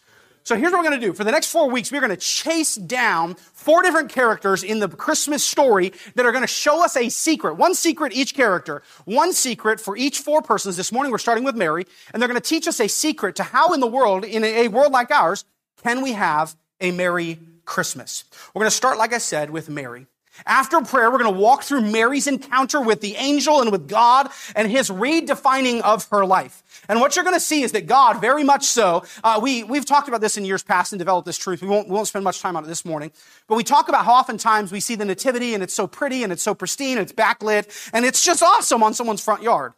So 0.50 0.56
here's 0.56 0.72
what 0.72 0.80
we're 0.80 0.90
going 0.90 1.00
to 1.00 1.06
do. 1.06 1.14
For 1.14 1.24
the 1.24 1.30
next 1.30 1.52
four 1.52 1.70
weeks, 1.70 1.92
we're 1.92 2.00
going 2.00 2.10
to 2.10 2.18
chase 2.18 2.74
down 2.74 3.36
four 3.36 3.84
different 3.84 4.10
characters 4.10 4.64
in 4.64 4.80
the 4.80 4.88
Christmas 4.88 5.44
story 5.44 5.94
that 6.16 6.26
are 6.26 6.32
going 6.32 6.42
to 6.42 6.48
show 6.48 6.84
us 6.84 6.98
a 6.98 7.10
secret. 7.10 7.54
One 7.54 7.76
secret 7.76 8.14
each 8.14 8.34
character. 8.34 8.82
One 9.06 9.32
secret 9.32 9.80
for 9.80 9.96
each 9.96 10.18
four 10.18 10.42
persons. 10.42 10.76
This 10.76 10.92
morning, 10.92 11.12
we're 11.12 11.20
starting 11.20 11.44
with 11.44 11.56
Mary, 11.56 11.86
and 12.12 12.20
they're 12.20 12.28
going 12.28 12.42
to 12.42 12.50
teach 12.50 12.68
us 12.68 12.80
a 12.80 12.88
secret 12.88 13.36
to 13.36 13.44
how 13.44 13.74
in 13.74 13.80
the 13.80 13.86
world, 13.86 14.26
in 14.26 14.44
a 14.44 14.70
world 14.70 14.92
like 14.92 15.12
ours, 15.12 15.46
can 15.84 16.02
we 16.02 16.14
have 16.14 16.56
a 16.82 16.90
Merry 16.90 17.38
Christmas. 17.66 18.24
We're 18.56 18.62
going 18.62 18.72
to 18.72 18.76
start, 18.76 18.98
like 18.98 19.14
I 19.14 19.20
said, 19.20 19.52
with 19.52 19.70
Mary. 19.70 20.08
After 20.46 20.82
prayer, 20.82 21.12
we're 21.12 21.20
going 21.20 21.34
to 21.34 21.40
walk 21.40 21.64
through 21.64 21.82
Mary's 21.82 22.28
encounter 22.28 22.82
with 22.82 23.02
the 23.02 23.16
angel 23.16 23.62
and 23.62 23.72
with 23.72 23.88
God 23.88 24.30
and 24.56 24.72
his 24.72 24.90
redefining 24.90 25.82
of 25.82 26.08
her 26.10 26.26
life. 26.26 26.64
And 26.90 27.00
what 27.00 27.16
you're 27.16 27.24
going 27.24 27.36
to 27.36 27.40
see 27.40 27.62
is 27.62 27.72
that 27.74 27.86
God, 27.86 28.20
very 28.20 28.44
much 28.44 28.66
so, 28.66 29.06
uh, 29.24 29.40
we, 29.42 29.64
we've 29.64 29.86
talked 29.86 30.08
about 30.08 30.22
this 30.22 30.38
in 30.38 30.44
years 30.44 30.64
past 30.64 30.92
and 30.92 31.00
developed 31.00 31.28
this 31.28 31.38
truth. 31.38 31.62
We 31.62 31.68
won't, 31.68 31.88
we 31.88 31.94
won't 31.94 32.08
spend 32.08 32.24
much 32.24 32.42
time 32.42 32.58
on 32.58 32.64
it 32.66 32.68
this 32.68 32.84
morning. 32.84 33.12
But 33.48 33.56
we 33.56 33.64
talk 33.64 33.88
about 33.88 34.06
how 34.06 34.14
oftentimes 34.14 34.72
we 34.72 34.80
see 34.80 34.96
the 34.96 35.06
nativity 35.06 35.54
and 35.54 35.62
it's 35.62 35.74
so 35.74 35.86
pretty 35.86 36.24
and 36.24 36.34
it's 36.34 36.44
so 36.44 36.56
pristine 36.56 36.98
and 36.98 37.02
it's 37.02 37.14
backlit 37.14 37.90
and 37.94 38.06
it's 38.06 38.26
just 38.26 38.42
awesome 38.42 38.82
on 38.82 38.96
someone's 38.96 39.24
front 39.24 39.44
yard. 39.44 39.74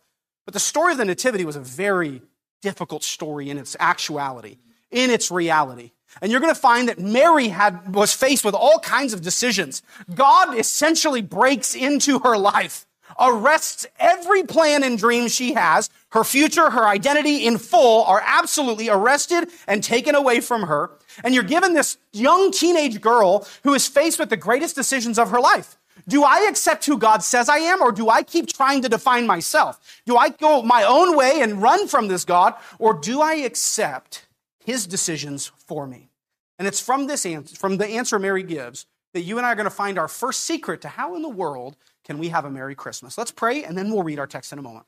But 0.45 0.53
the 0.53 0.59
story 0.59 0.93
of 0.93 0.97
the 0.97 1.05
nativity 1.05 1.45
was 1.45 1.57
a 1.57 1.61
very 1.61 2.21
difficult 2.61 3.03
story 3.03 3.49
in 3.49 3.57
its 3.57 3.75
actuality, 3.79 4.57
in 4.89 5.09
its 5.09 5.29
reality. 5.29 5.91
And 6.21 6.31
you're 6.31 6.41
going 6.41 6.53
to 6.53 6.59
find 6.59 6.89
that 6.89 6.99
Mary 6.99 7.49
had, 7.49 7.93
was 7.93 8.13
faced 8.13 8.43
with 8.43 8.55
all 8.55 8.79
kinds 8.79 9.13
of 9.13 9.21
decisions. 9.21 9.81
God 10.13 10.57
essentially 10.57 11.21
breaks 11.21 11.75
into 11.75 12.19
her 12.19 12.37
life, 12.37 12.85
arrests 13.19 13.85
every 13.99 14.43
plan 14.43 14.83
and 14.83 14.97
dream 14.97 15.27
she 15.27 15.53
has. 15.53 15.89
Her 16.11 16.23
future, 16.23 16.69
her 16.69 16.85
identity 16.85 17.45
in 17.45 17.57
full 17.57 18.03
are 18.05 18.23
absolutely 18.25 18.89
arrested 18.89 19.49
and 19.67 19.83
taken 19.83 20.15
away 20.15 20.41
from 20.41 20.63
her. 20.63 20.91
And 21.23 21.33
you're 21.33 21.43
given 21.43 21.73
this 21.73 21.97
young 22.13 22.51
teenage 22.51 23.01
girl 23.01 23.47
who 23.63 23.73
is 23.73 23.87
faced 23.87 24.19
with 24.19 24.29
the 24.29 24.37
greatest 24.37 24.75
decisions 24.75 25.17
of 25.19 25.29
her 25.31 25.39
life. 25.39 25.77
Do 26.07 26.23
I 26.23 26.47
accept 26.49 26.85
who 26.85 26.97
God 26.97 27.21
says 27.21 27.47
I 27.47 27.57
am, 27.57 27.81
or 27.81 27.91
do 27.91 28.09
I 28.09 28.23
keep 28.23 28.47
trying 28.47 28.81
to 28.81 28.89
define 28.89 29.27
myself? 29.27 30.01
Do 30.05 30.17
I 30.17 30.29
go 30.29 30.63
my 30.63 30.83
own 30.83 31.15
way 31.15 31.41
and 31.41 31.61
run 31.61 31.87
from 31.87 32.07
this 32.07 32.25
God, 32.25 32.55
or 32.79 32.93
do 32.93 33.21
I 33.21 33.35
accept 33.35 34.25
his 34.63 34.87
decisions 34.87 35.51
for 35.57 35.87
me. 35.87 36.09
And 36.57 36.67
it's 36.67 36.79
from 36.79 37.07
this 37.07 37.25
answer, 37.25 37.55
from 37.55 37.77
the 37.77 37.87
answer 37.87 38.19
Mary 38.19 38.43
gives, 38.43 38.85
that 39.13 39.21
you 39.21 39.37
and 39.37 39.45
I 39.45 39.51
are 39.51 39.55
going 39.55 39.65
to 39.65 39.69
find 39.69 39.97
our 39.97 40.07
first 40.07 40.41
secret 40.41 40.81
to 40.81 40.87
how 40.87 41.15
in 41.15 41.21
the 41.21 41.29
world 41.29 41.75
can 42.03 42.17
we 42.17 42.29
have 42.29 42.45
a 42.45 42.49
Merry 42.49 42.75
Christmas. 42.75 43.17
Let's 43.17 43.31
pray, 43.31 43.63
and 43.63 43.77
then 43.77 43.91
we'll 43.91 44.03
read 44.03 44.19
our 44.19 44.27
text 44.27 44.51
in 44.53 44.59
a 44.59 44.61
moment. 44.61 44.85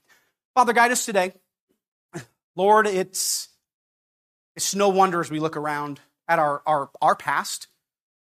Father, 0.56 0.74
guide 0.74 0.92
us 0.92 1.06
today. 1.06 1.34
Lord, 2.56 2.88
it's, 2.88 3.50
it's 4.56 4.76
no 4.76 4.90
wonder 4.90 5.22
as 5.22 5.32
we 5.32 5.40
look 5.40 5.58
around 5.58 6.00
at 6.28 6.40
our, 6.40 6.62
our, 6.66 6.90
our 7.02 7.16
past 7.16 7.68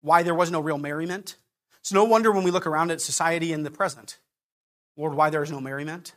why 0.01 0.23
there 0.23 0.35
was 0.35 0.51
no 0.51 0.61
real 0.61 0.79
merriment. 0.79 1.37
It's 1.81 1.93
no 1.93 2.05
wonder 2.05 2.33
when 2.33 2.45
we 2.45 2.51
look 2.51 2.67
around 2.67 2.91
at 2.91 3.01
society 3.01 3.53
in 3.53 3.63
the 3.63 3.71
present, 3.71 4.19
Lord, 4.97 5.15
why 5.15 5.31
there 5.31 5.43
is 5.43 5.51
no 5.51 5.61
merriment. 5.61 6.13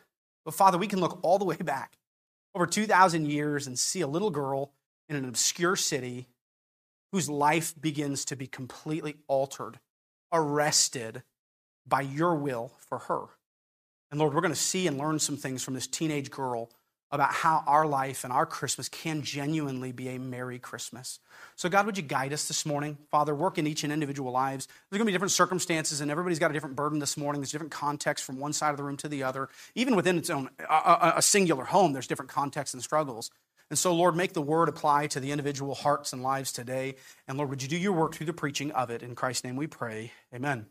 But 0.46 0.54
Father, 0.54 0.78
we 0.78 0.88
can 0.88 1.00
look 1.00 1.20
all 1.24 1.40
the 1.40 1.46
way 1.46 1.56
back 1.60 1.98
over 2.54 2.66
2,000 2.66 3.28
years 3.28 3.68
and 3.68 3.78
see 3.78 4.02
a 4.02 4.08
little 4.08 4.30
girl 4.30 4.74
in 5.08 5.16
an 5.16 5.26
obscure 5.26 5.76
city 5.76 6.28
whose 7.12 7.30
life 7.30 7.74
begins 7.80 8.26
to 8.26 8.36
be 8.36 8.48
completely 8.48 9.18
altered, 9.28 9.80
arrested 10.32 11.24
by 11.92 12.02
your 12.02 12.34
will 12.34 12.72
for 12.90 12.98
her. 12.98 13.26
And 14.10 14.20
Lord, 14.20 14.34
we're 14.34 14.42
going 14.42 14.54
to 14.54 14.60
see 14.60 14.88
and 14.88 14.98
learn 14.98 15.20
some 15.20 15.38
things 15.38 15.64
from 15.64 15.76
this 15.76 15.86
teenage 15.86 16.32
girl 16.32 16.72
about 17.12 17.34
how 17.34 17.62
our 17.68 17.86
life 17.86 18.24
and 18.24 18.32
our 18.32 18.46
Christmas 18.46 18.88
can 18.88 19.22
genuinely 19.22 19.92
be 19.92 20.08
a 20.10 20.18
Merry 20.18 20.58
Christmas. 20.58 21.20
So, 21.58 21.68
God, 21.68 21.86
would 21.86 21.98
you 21.98 22.04
guide 22.04 22.32
us 22.32 22.48
this 22.48 22.66
morning? 22.66 22.98
Father, 23.10 23.36
work 23.36 23.58
in 23.58 23.68
each 23.68 23.84
and 23.84 23.92
individual 23.92 24.32
lives. 24.32 24.68
There's 24.90 24.98
going 24.98 25.06
to 25.06 25.10
be 25.10 25.12
different 25.12 25.34
circumstances, 25.34 26.00
and 26.00 26.10
everybody's 26.10 26.40
got 26.40 26.52
a 26.52 26.54
different 26.54 26.78
burden 26.78 27.00
this 27.00 27.18
morning. 27.18 27.42
There's 27.42 27.52
different 27.52 27.74
context 27.74 28.24
from 28.24 28.40
one 28.40 28.54
side 28.54 28.72
of 28.72 28.78
the 28.78 28.84
room 28.84 28.96
to 28.98 29.10
the 29.10 29.24
other. 29.24 29.50
Even 29.76 29.96
within 29.96 30.18
its 30.18 30.30
own, 30.30 30.50
a, 30.70 31.14
a 31.18 31.22
singular 31.22 31.66
home, 31.66 31.92
there's 31.92 32.08
different 32.08 32.32
contexts 32.32 32.74
and 32.74 32.82
struggles. 32.82 33.30
And 33.70 33.78
so, 33.78 33.94
Lord, 33.94 34.16
make 34.16 34.34
the 34.34 34.42
word 34.42 34.70
apply 34.70 35.08
to 35.08 35.20
the 35.20 35.32
individual 35.32 35.76
hearts 35.76 36.14
and 36.14 36.24
lives 36.24 36.52
today. 36.52 36.96
And 37.28 37.38
Lord, 37.38 37.50
would 37.50 37.62
you 37.62 37.70
do 37.70 37.78
your 37.78 37.94
work 37.94 38.16
through 38.16 38.28
the 38.28 38.34
preaching 38.34 38.72
of 38.72 38.90
it? 38.90 39.02
In 39.04 39.16
Christ's 39.16 39.46
name 39.46 39.56
we 39.56 39.68
pray. 39.68 40.12
Amen. 40.34 40.66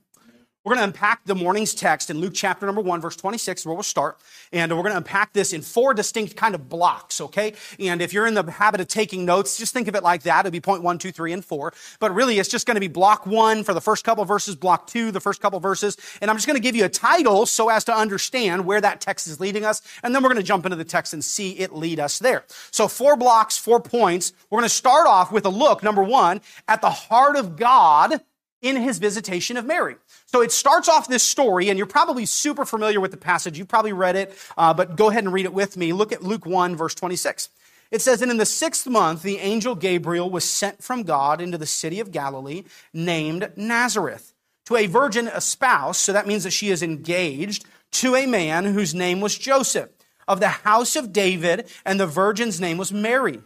We're 0.63 0.75
going 0.75 0.81
to 0.81 0.93
unpack 0.93 1.25
the 1.25 1.35
morning's 1.35 1.73
text 1.73 2.11
in 2.11 2.19
Luke 2.19 2.35
chapter 2.35 2.67
number 2.67 2.83
1, 2.83 3.01
verse 3.01 3.17
26, 3.17 3.65
where 3.65 3.75
we'll 3.75 3.83
start. 3.83 4.19
And 4.53 4.71
we're 4.71 4.83
going 4.83 4.93
to 4.93 4.99
unpack 4.99 5.33
this 5.33 5.55
in 5.55 5.63
four 5.63 5.95
distinct 5.95 6.37
kind 6.37 6.55
of 6.55 6.69
blocks, 6.69 7.19
okay? 7.19 7.55
And 7.79 8.03
if 8.03 8.13
you're 8.13 8.27
in 8.27 8.35
the 8.35 8.43
habit 8.43 8.79
of 8.83 8.87
taking 8.87 9.25
notes, 9.25 9.57
just 9.57 9.73
think 9.73 9.89
of 9.89 9.95
it 9.95 10.03
like 10.03 10.25
that. 10.25 10.41
It'll 10.41 10.53
be 10.53 10.61
point 10.61 10.83
one, 10.83 10.99
two, 10.99 11.13
three, 11.13 11.33
and 11.33 11.43
four. 11.43 11.73
But 11.99 12.15
really, 12.15 12.39
it's 12.39 12.51
just 12.51 12.67
going 12.67 12.75
to 12.75 12.81
be 12.81 12.89
block 12.89 13.25
one 13.27 13.65
for 13.65 13.73
the 13.73 13.81
first 13.81 14.05
couple 14.05 14.23
verses, 14.27 14.55
block 14.55 14.87
two, 14.87 15.11
the 15.11 15.19
first 15.19 15.41
couple 15.41 15.59
verses. 15.61 15.97
And 16.21 16.31
I'm 16.31 16.37
just 16.37 16.47
going 16.47 16.59
to 16.59 16.63
give 16.63 16.77
you 16.77 16.85
a 16.85 16.91
title 16.91 17.47
so 17.47 17.71
as 17.71 17.85
to 17.85 17.97
understand 17.97 18.67
where 18.67 18.83
that 18.83 19.01
text 19.01 19.29
is 19.29 19.41
leading 19.41 19.65
us. 19.65 19.81
And 20.03 20.15
then 20.15 20.23
we're 20.23 20.29
going 20.29 20.43
to 20.43 20.47
jump 20.47 20.67
into 20.67 20.77
the 20.77 20.85
text 20.85 21.15
and 21.15 21.25
see 21.25 21.53
it 21.53 21.75
lead 21.75 21.99
us 21.99 22.19
there. 22.19 22.45
So 22.71 22.87
four 22.87 23.17
blocks, 23.17 23.57
four 23.57 23.81
points. 23.81 24.35
We're 24.51 24.59
going 24.59 24.69
to 24.69 24.75
start 24.75 25.07
off 25.07 25.33
with 25.33 25.47
a 25.47 25.51
look, 25.51 25.83
number 25.83 26.05
one, 26.05 26.43
at 26.69 26.83
the 26.83 26.91
heart 26.91 27.37
of 27.37 27.57
God 27.57 28.21
in 28.63 28.77
his 28.77 28.99
visitation 28.99 29.57
of 29.57 29.65
Mary. 29.65 29.97
So 30.31 30.43
it 30.43 30.53
starts 30.53 30.89
off 30.89 31.09
this 31.09 31.25
story, 31.25 31.71
and 31.71 31.77
you're 31.77 31.89
probably 31.89 32.25
super 32.25 32.65
familiar 32.65 33.01
with 33.01 33.11
the 33.11 33.17
passage. 33.17 33.59
You've 33.59 33.67
probably 33.67 33.93
read 33.93 34.15
it, 34.15 34.33
uh, 34.57 34.73
but 34.73 34.95
go 34.95 35.11
ahead 35.11 35.25
and 35.25 35.33
read 35.33 35.45
it 35.45 35.53
with 35.53 35.77
me. 35.77 35.93
Look 35.93 36.13
at 36.13 36.23
Luke 36.23 36.47
1, 36.47 36.77
verse 36.77 36.95
26. 36.95 37.49
It 37.91 38.01
says, 38.01 38.23
And 38.23 38.31
in 38.31 38.37
the 38.37 38.47
sixth 38.47 38.87
month, 38.87 39.23
the 39.23 39.39
angel 39.39 39.75
Gabriel 39.75 40.31
was 40.31 40.45
sent 40.45 40.85
from 40.85 41.03
God 41.03 41.41
into 41.41 41.59
the 41.59 41.67
city 41.67 41.99
of 41.99 42.13
Galilee 42.13 42.63
named 42.95 43.51
Nazareth 43.57 44.33
to 44.67 44.77
a 44.77 44.87
virgin 44.87 45.27
espoused, 45.27 45.99
so 45.99 46.13
that 46.13 46.29
means 46.29 46.45
that 46.45 46.53
she 46.53 46.71
is 46.71 46.81
engaged, 46.81 47.65
to 47.91 48.15
a 48.15 48.27
man 48.27 48.67
whose 48.67 48.95
name 48.95 49.21
was 49.21 49.37
Joseph, 49.37 49.91
of 50.29 50.39
the 50.39 50.47
house 50.47 50.95
of 50.95 51.13
David, 51.13 51.69
and 51.85 51.99
the 51.99 52.07
virgin's 52.07 52.61
name 52.61 52.79
was 52.79 52.93
Mary. 52.93 53.41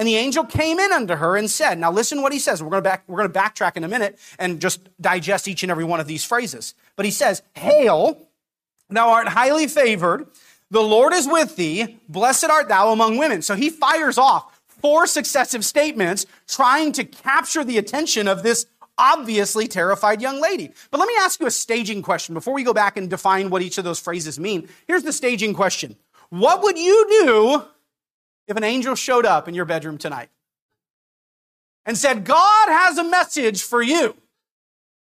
And 0.00 0.08
the 0.08 0.16
angel 0.16 0.46
came 0.46 0.80
in 0.80 0.92
unto 0.92 1.16
her 1.16 1.36
and 1.36 1.50
said, 1.50 1.78
Now 1.78 1.92
listen 1.92 2.22
what 2.22 2.32
he 2.32 2.38
says. 2.38 2.62
We're 2.62 2.70
going, 2.70 2.82
to 2.82 2.88
back, 2.88 3.04
we're 3.06 3.18
going 3.18 3.30
to 3.30 3.38
backtrack 3.38 3.76
in 3.76 3.84
a 3.84 3.88
minute 3.88 4.18
and 4.38 4.58
just 4.58 4.80
digest 4.98 5.46
each 5.46 5.62
and 5.62 5.70
every 5.70 5.84
one 5.84 6.00
of 6.00 6.06
these 6.06 6.24
phrases. 6.24 6.74
But 6.96 7.04
he 7.04 7.10
says, 7.10 7.42
Hail, 7.54 8.26
thou 8.88 9.10
art 9.10 9.28
highly 9.28 9.66
favored. 9.66 10.26
The 10.70 10.80
Lord 10.80 11.12
is 11.12 11.28
with 11.28 11.54
thee. 11.56 11.98
Blessed 12.08 12.46
art 12.46 12.70
thou 12.70 12.92
among 12.92 13.18
women. 13.18 13.42
So 13.42 13.54
he 13.56 13.68
fires 13.68 14.16
off 14.16 14.62
four 14.68 15.06
successive 15.06 15.66
statements 15.66 16.24
trying 16.48 16.92
to 16.92 17.04
capture 17.04 17.62
the 17.62 17.76
attention 17.76 18.26
of 18.26 18.42
this 18.42 18.64
obviously 18.96 19.68
terrified 19.68 20.22
young 20.22 20.40
lady. 20.40 20.72
But 20.90 21.00
let 21.00 21.08
me 21.08 21.14
ask 21.18 21.38
you 21.40 21.46
a 21.46 21.50
staging 21.50 22.00
question 22.00 22.32
before 22.32 22.54
we 22.54 22.64
go 22.64 22.72
back 22.72 22.96
and 22.96 23.10
define 23.10 23.50
what 23.50 23.60
each 23.60 23.76
of 23.76 23.84
those 23.84 24.00
phrases 24.00 24.40
mean. 24.40 24.66
Here's 24.86 25.02
the 25.02 25.12
staging 25.12 25.52
question. 25.52 25.96
What 26.30 26.62
would 26.62 26.78
you 26.78 27.06
do 27.22 27.64
if 28.50 28.56
an 28.56 28.64
angel 28.64 28.94
showed 28.94 29.24
up 29.24 29.48
in 29.48 29.54
your 29.54 29.64
bedroom 29.64 29.96
tonight 29.96 30.28
and 31.86 31.96
said, 31.96 32.24
God 32.24 32.68
has 32.68 32.98
a 32.98 33.04
message 33.04 33.62
for 33.62 33.80
you, 33.80 34.16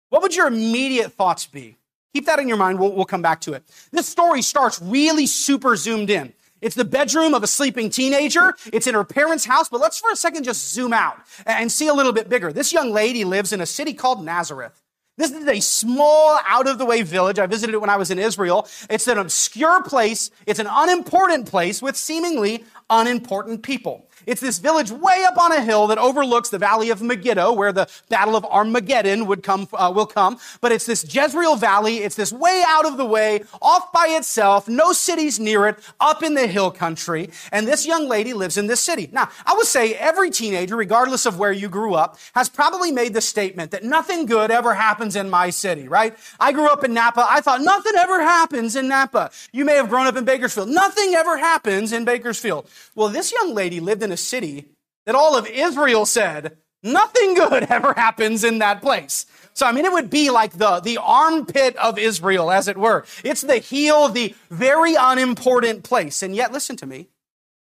what 0.09 0.21
would 0.21 0.35
your 0.35 0.47
immediate 0.47 1.13
thoughts 1.13 1.45
be? 1.45 1.77
Keep 2.13 2.25
that 2.25 2.39
in 2.39 2.47
your 2.47 2.57
mind. 2.57 2.79
We'll, 2.79 2.93
we'll 2.93 3.05
come 3.05 3.21
back 3.21 3.41
to 3.41 3.53
it. 3.53 3.63
This 3.91 4.07
story 4.07 4.41
starts 4.41 4.81
really 4.81 5.25
super 5.25 5.75
zoomed 5.75 6.09
in. 6.09 6.33
It's 6.61 6.75
the 6.75 6.85
bedroom 6.85 7.33
of 7.33 7.43
a 7.43 7.47
sleeping 7.47 7.89
teenager. 7.89 8.55
It's 8.73 8.87
in 8.87 8.95
her 8.95 9.03
parents' 9.03 9.45
house, 9.45 9.69
but 9.69 9.79
let's 9.79 9.99
for 9.99 10.11
a 10.11 10.15
second 10.15 10.43
just 10.43 10.73
zoom 10.73 10.91
out 10.91 11.17
and 11.45 11.71
see 11.71 11.87
a 11.87 11.93
little 11.93 12.13
bit 12.13 12.29
bigger. 12.29 12.51
This 12.51 12.73
young 12.73 12.91
lady 12.91 13.23
lives 13.23 13.53
in 13.53 13.61
a 13.61 13.65
city 13.65 13.93
called 13.93 14.23
Nazareth. 14.23 14.81
This 15.17 15.31
is 15.31 15.47
a 15.47 15.59
small, 15.59 16.39
out 16.45 16.67
of 16.67 16.77
the 16.77 16.85
way 16.85 17.01
village. 17.01 17.39
I 17.39 17.47
visited 17.47 17.73
it 17.73 17.81
when 17.81 17.89
I 17.89 17.97
was 17.97 18.11
in 18.11 18.19
Israel. 18.19 18.67
It's 18.87 19.07
an 19.07 19.17
obscure 19.17 19.81
place. 19.81 20.29
It's 20.45 20.59
an 20.59 20.67
unimportant 20.69 21.47
place 21.47 21.81
with 21.81 21.97
seemingly 21.97 22.63
unimportant 22.89 23.63
people. 23.63 24.06
It's 24.27 24.41
this 24.41 24.59
village 24.59 24.91
way 24.91 25.23
up 25.25 25.37
on 25.37 25.53
a 25.53 25.61
hill 25.61 25.87
that 25.87 25.97
overlooks 25.97 26.49
the 26.49 26.57
valley 26.57 26.89
of 26.89 27.01
Megiddo, 27.01 27.53
where 27.53 27.71
the 27.71 27.87
battle 28.09 28.35
of 28.35 28.43
Armageddon 28.43 29.25
would 29.25 29.41
come, 29.41 29.69
uh, 29.71 29.91
will 29.95 30.05
come. 30.05 30.37
But 30.59 30.73
it's 30.73 30.85
this 30.85 31.05
Jezreel 31.15 31.55
Valley. 31.55 31.99
It's 31.99 32.15
this 32.15 32.33
way 32.33 32.61
out 32.67 32.85
of 32.85 32.97
the 32.97 33.05
way, 33.05 33.43
off 33.61 33.93
by 33.93 34.07
itself, 34.09 34.67
no 34.67 34.91
cities 34.91 35.39
near 35.39 35.65
it, 35.67 35.79
up 36.01 36.23
in 36.23 36.33
the 36.33 36.45
hill 36.45 36.71
country. 36.71 37.29
And 37.53 37.65
this 37.65 37.87
young 37.87 38.09
lady 38.09 38.33
lives 38.33 38.57
in 38.57 38.67
this 38.67 38.81
city. 38.81 39.09
Now, 39.13 39.29
I 39.45 39.53
would 39.53 39.65
say 39.65 39.93
every 39.93 40.29
teenager, 40.29 40.75
regardless 40.75 41.25
of 41.25 41.39
where 41.39 41.53
you 41.53 41.69
grew 41.69 41.93
up, 41.93 42.19
has 42.35 42.49
probably 42.49 42.91
made 42.91 43.13
the 43.13 43.21
statement 43.21 43.71
that 43.71 43.85
nothing 43.85 44.25
good 44.25 44.51
ever 44.51 44.73
happens 44.73 45.15
in 45.15 45.29
my 45.29 45.49
city, 45.51 45.87
right? 45.87 46.17
I 46.37 46.51
grew 46.51 46.67
up 46.67 46.83
in 46.83 46.93
Napa. 46.93 47.25
I 47.29 47.39
thought 47.39 47.61
nothing 47.61 47.93
ever 47.95 48.21
happens 48.21 48.75
in 48.75 48.89
Napa. 48.89 49.31
You 49.53 49.63
may 49.63 49.75
have 49.75 49.87
grown 49.87 50.05
up 50.05 50.17
in 50.17 50.25
Bakersfield. 50.25 50.67
Nothing 50.67 51.15
ever 51.15 51.37
happens 51.37 51.93
in 51.93 52.03
Bakersfield. 52.03 52.69
Well, 52.93 53.07
this 53.07 53.31
young 53.31 53.53
lady 53.53 53.79
lived 53.79 54.03
in 54.03 54.11
a 54.11 54.16
city 54.17 54.69
that 55.05 55.15
all 55.15 55.37
of 55.37 55.47
Israel 55.47 56.05
said, 56.05 56.57
nothing 56.83 57.33
good 57.33 57.63
ever 57.69 57.93
happens 57.93 58.43
in 58.43 58.59
that 58.59 58.81
place. 58.81 59.25
So, 59.53 59.65
I 59.65 59.71
mean, 59.71 59.85
it 59.85 59.91
would 59.91 60.09
be 60.09 60.29
like 60.29 60.51
the, 60.51 60.79
the 60.79 60.97
armpit 60.97 61.75
of 61.77 61.97
Israel, 61.97 62.51
as 62.51 62.67
it 62.67 62.77
were. 62.77 63.05
It's 63.23 63.41
the 63.41 63.57
heel, 63.57 64.09
the 64.09 64.35
very 64.51 64.93
unimportant 64.93 65.83
place. 65.83 66.21
And 66.21 66.35
yet, 66.35 66.51
listen 66.51 66.75
to 66.77 66.85
me, 66.85 67.07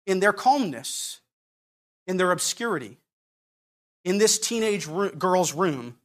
in 0.08 0.20
their 0.20 0.34
calmness, 0.34 1.22
in 2.08 2.18
their 2.18 2.32
obscurity, 2.32 2.98
in 4.04 4.18
this 4.18 4.40
teenage 4.40 4.88
girl's 5.18 5.54
room, 5.54 5.98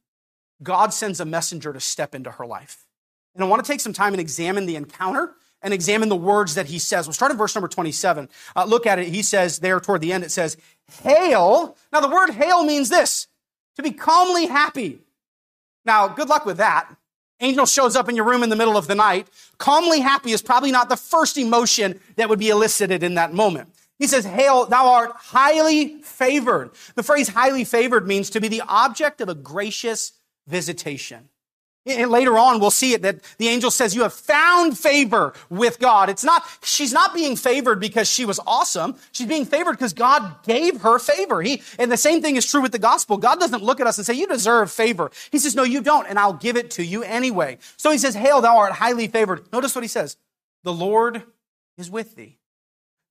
God 0.61 0.93
sends 0.93 1.19
a 1.19 1.25
messenger 1.25 1.73
to 1.73 1.79
step 1.79 2.13
into 2.13 2.31
her 2.31 2.45
life. 2.45 2.85
And 3.33 3.43
I 3.43 3.47
want 3.47 3.63
to 3.63 3.71
take 3.71 3.79
some 3.79 3.93
time 3.93 4.13
and 4.13 4.19
examine 4.19 4.65
the 4.65 4.75
encounter 4.75 5.33
and 5.61 5.73
examine 5.73 6.09
the 6.09 6.15
words 6.15 6.55
that 6.55 6.67
he 6.67 6.79
says. 6.79 7.07
We'll 7.07 7.13
start 7.13 7.31
in 7.31 7.37
verse 7.37 7.55
number 7.55 7.67
27. 7.67 8.29
Uh, 8.55 8.65
look 8.65 8.85
at 8.85 8.99
it. 8.99 9.07
He 9.07 9.21
says 9.21 9.59
there 9.59 9.79
toward 9.79 10.01
the 10.01 10.13
end, 10.13 10.23
it 10.23 10.31
says, 10.31 10.57
Hail. 11.03 11.77
Now, 11.93 12.01
the 12.01 12.09
word 12.09 12.31
hail 12.31 12.63
means 12.63 12.89
this 12.89 13.27
to 13.75 13.83
be 13.83 13.91
calmly 13.91 14.47
happy. 14.47 14.99
Now, 15.85 16.07
good 16.07 16.29
luck 16.29 16.45
with 16.45 16.57
that. 16.57 16.89
Angel 17.39 17.65
shows 17.65 17.95
up 17.95 18.07
in 18.07 18.15
your 18.15 18.25
room 18.25 18.43
in 18.43 18.49
the 18.49 18.55
middle 18.55 18.77
of 18.77 18.87
the 18.87 18.95
night. 18.95 19.27
Calmly 19.57 19.99
happy 19.99 20.31
is 20.31 20.41
probably 20.41 20.71
not 20.71 20.89
the 20.89 20.97
first 20.97 21.37
emotion 21.37 21.99
that 22.15 22.29
would 22.29 22.37
be 22.37 22.49
elicited 22.49 23.01
in 23.01 23.15
that 23.15 23.33
moment. 23.33 23.73
He 23.97 24.07
says, 24.07 24.25
Hail, 24.25 24.65
thou 24.65 24.93
art 24.93 25.11
highly 25.15 26.01
favored. 26.01 26.71
The 26.95 27.03
phrase 27.03 27.29
highly 27.29 27.63
favored 27.63 28.07
means 28.07 28.29
to 28.31 28.41
be 28.41 28.47
the 28.47 28.61
object 28.67 29.21
of 29.21 29.29
a 29.29 29.35
gracious 29.35 30.13
visitation. 30.47 31.29
And 31.83 32.11
later 32.11 32.37
on, 32.37 32.59
we'll 32.59 32.69
see 32.69 32.93
it 32.93 33.01
that 33.01 33.23
the 33.39 33.47
angel 33.47 33.71
says, 33.71 33.95
you 33.95 34.03
have 34.03 34.13
found 34.13 34.77
favor 34.77 35.33
with 35.49 35.79
God. 35.79 36.09
It's 36.09 36.23
not, 36.23 36.43
she's 36.63 36.93
not 36.93 37.11
being 37.11 37.35
favored 37.35 37.79
because 37.79 38.07
she 38.07 38.23
was 38.23 38.39
awesome. 38.45 38.95
She's 39.11 39.25
being 39.25 39.45
favored 39.45 39.73
because 39.73 39.93
God 39.93 40.43
gave 40.43 40.81
her 40.81 40.99
favor. 40.99 41.41
He, 41.41 41.63
and 41.79 41.91
the 41.91 41.97
same 41.97 42.21
thing 42.21 42.35
is 42.35 42.45
true 42.45 42.61
with 42.61 42.71
the 42.71 42.77
gospel. 42.77 43.17
God 43.17 43.39
doesn't 43.39 43.63
look 43.63 43.79
at 43.79 43.87
us 43.87 43.97
and 43.97 44.05
say, 44.05 44.13
you 44.13 44.27
deserve 44.27 44.71
favor. 44.71 45.09
He 45.31 45.39
says, 45.39 45.55
no, 45.55 45.63
you 45.63 45.81
don't, 45.81 46.05
and 46.07 46.19
I'll 46.19 46.33
give 46.33 46.55
it 46.55 46.69
to 46.71 46.85
you 46.85 47.01
anyway. 47.01 47.57
So 47.77 47.89
he 47.89 47.97
says, 47.97 48.13
hail, 48.13 48.41
thou 48.41 48.57
art 48.57 48.73
highly 48.73 49.07
favored. 49.07 49.51
Notice 49.51 49.73
what 49.73 49.83
he 49.83 49.87
says. 49.87 50.17
The 50.63 50.73
Lord 50.73 51.23
is 51.79 51.89
with 51.89 52.15
thee. 52.15 52.37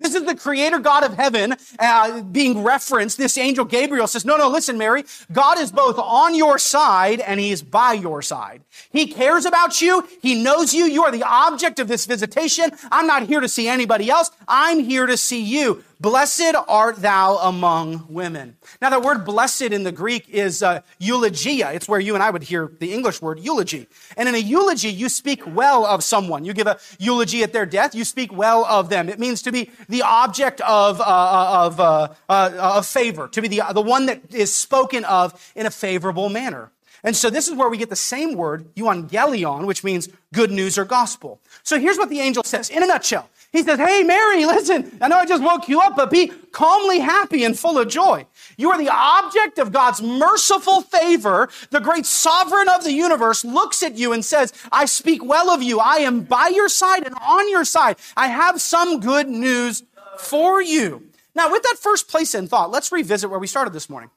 This 0.01 0.15
is 0.15 0.25
the 0.25 0.35
creator 0.35 0.79
God 0.79 1.05
of 1.05 1.15
heaven 1.15 1.55
uh, 1.79 2.23
being 2.23 2.63
referenced. 2.63 3.19
This 3.19 3.37
angel 3.37 3.65
Gabriel 3.65 4.07
says, 4.07 4.25
no, 4.25 4.37
no, 4.37 4.49
listen, 4.49 4.79
Mary. 4.79 5.05
God 5.31 5.59
is 5.61 5.71
both 5.71 5.99
on 5.99 6.35
your 6.35 6.59
side 6.59 7.21
and 7.21 7.39
he 7.39 7.51
is 7.51 7.63
by 7.63 7.93
your 7.93 8.23
side. 8.23 8.63
He 8.91 9.07
cares 9.07 9.45
about 9.45 9.81
you. 9.81 10.09
He 10.23 10.43
knows 10.43 10.73
you. 10.73 10.87
You 10.87 11.05
are 11.05 11.13
the 11.13 11.23
object 11.23 11.79
of 11.79 11.89
this 11.89 12.07
visitation. 12.07 12.71
I'm 12.91 13.07
not 13.07 13.25
here 13.25 13.41
to 13.41 13.49
see 13.49 13.69
anybody 13.69 14.11
else. 14.11 14.31
I'm 14.49 14.81
here 14.81 15.07
to 15.07 15.17
see 15.17 15.43
you. 15.43 15.85
Blessed 16.01 16.55
art 16.67 16.97
thou 16.97 17.37
among 17.37 18.07
women. 18.09 18.57
Now, 18.81 18.89
the 18.89 18.99
word 18.99 19.27
blessed 19.27 19.61
in 19.61 19.85
the 19.85 19.93
Greek 19.93 20.31
is 20.31 20.63
uh, 20.63 20.81
eulogia. 20.99 21.73
It's 21.73 21.87
where 21.87 22.01
you 22.01 22.15
and 22.15 22.23
I 22.23 22.31
would 22.31 22.43
hear 22.43 22.73
the 22.79 22.95
English 22.95 23.21
word 23.21 23.39
eulogy. 23.39 23.87
And 24.17 24.27
in 24.27 24.35
a 24.35 24.39
eulogy, 24.39 24.89
you 24.89 25.11
speak 25.11 25.43
well 25.47 25.85
of 25.85 26.03
someone. 26.03 26.47
You 26.47 26.55
give 26.55 26.67
a 26.67 26.79
eulogy 26.99 27.43
at 27.43 27.53
their 27.53 27.67
death, 27.67 27.95
you 27.95 28.07
speak 28.07 28.33
well 28.33 28.65
of 28.65 28.89
them. 28.89 29.11
It 29.11 29.19
means 29.19 29.43
to 29.43 29.53
be 29.53 29.71
the 29.91 30.01
object 30.01 30.63
of, 30.63 31.03
uh, 31.03 31.05
uh 31.05 31.67
of, 31.67 31.81
uh, 31.81 32.09
uh, 32.31 32.77
of 32.79 32.87
favor, 32.87 33.29
to 33.29 33.43
be 33.43 33.49
the, 33.49 33.63
the 33.75 33.83
one 33.83 34.07
that 34.07 34.35
is 34.35 34.55
spoken 34.55 35.05
of 35.05 35.53
in 35.55 35.67
a 35.67 35.71
favorable 35.71 36.31
manner. 36.31 36.71
And 37.03 37.15
so 37.17 37.31
this 37.31 37.49
is 37.49 37.55
where 37.55 37.69
we 37.69 37.77
get 37.77 37.91
the 37.91 37.97
same 37.97 38.35
word, 38.35 38.75
euangelion, 38.75 39.67
which 39.67 39.85
means 39.85 40.09
good 40.33 40.51
news 40.51 40.79
or 40.79 40.85
gospel. 40.85 41.41
So 41.63 41.79
here's 41.79 41.97
what 41.99 42.09
the 42.09 42.21
angel 42.21 42.43
says 42.45 42.71
in 42.71 42.83
a 42.83 42.87
nutshell. 42.87 43.29
He 43.53 43.63
says, 43.63 43.79
Hey, 43.79 44.03
Mary, 44.03 44.45
listen, 44.47 44.97
I 45.01 45.09
know 45.09 45.17
I 45.17 45.27
just 45.27 45.43
woke 45.43 45.69
you 45.69 45.81
up, 45.81 45.97
but 45.97 46.11
be 46.11 46.29
calmly 46.53 47.01
happy 47.01 47.45
and 47.45 47.59
full 47.59 47.79
of 47.79 47.89
joy. 47.89 48.27
You 48.57 48.71
are 48.71 48.79
the 48.79 48.91
object 48.91 49.59
of 49.59 49.73
God's 49.73 50.03
merciful 50.03 50.83
favor. 50.83 51.49
The 51.71 51.81
great 51.81 52.07
sovereign 52.07 52.69
of 52.69 52.85
the 52.85 52.93
universe 52.93 53.45
looks 53.45 53.83
at 53.83 53.97
you 53.97 54.13
and 54.13 54.25
says, 54.25 54.53
I 54.71 54.85
speak 54.85 55.25
well 55.25 55.51
of 55.51 55.63
you. 55.63 55.81
I 55.81 55.97
am 55.97 56.23
by 56.23 56.49
your 56.49 56.69
side 56.69 57.07
and 57.07 57.15
on 57.21 57.49
your 57.51 57.65
side. 57.65 57.97
I 58.17 58.29
have 58.29 58.61
some 58.61 59.01
good 59.01 59.29
news 59.29 59.83
for 60.19 60.63
you. 60.63 61.07
Now, 61.35 61.51
with 61.51 61.63
that 61.63 61.77
first 61.81 62.09
place 62.09 62.35
in 62.35 62.49
thought, 62.49 62.71
let's 62.71 62.93
revisit 62.93 63.31
where 63.31 63.39
we 63.39 63.47
started 63.47 63.73
this 63.73 63.89
morning. 63.89 64.11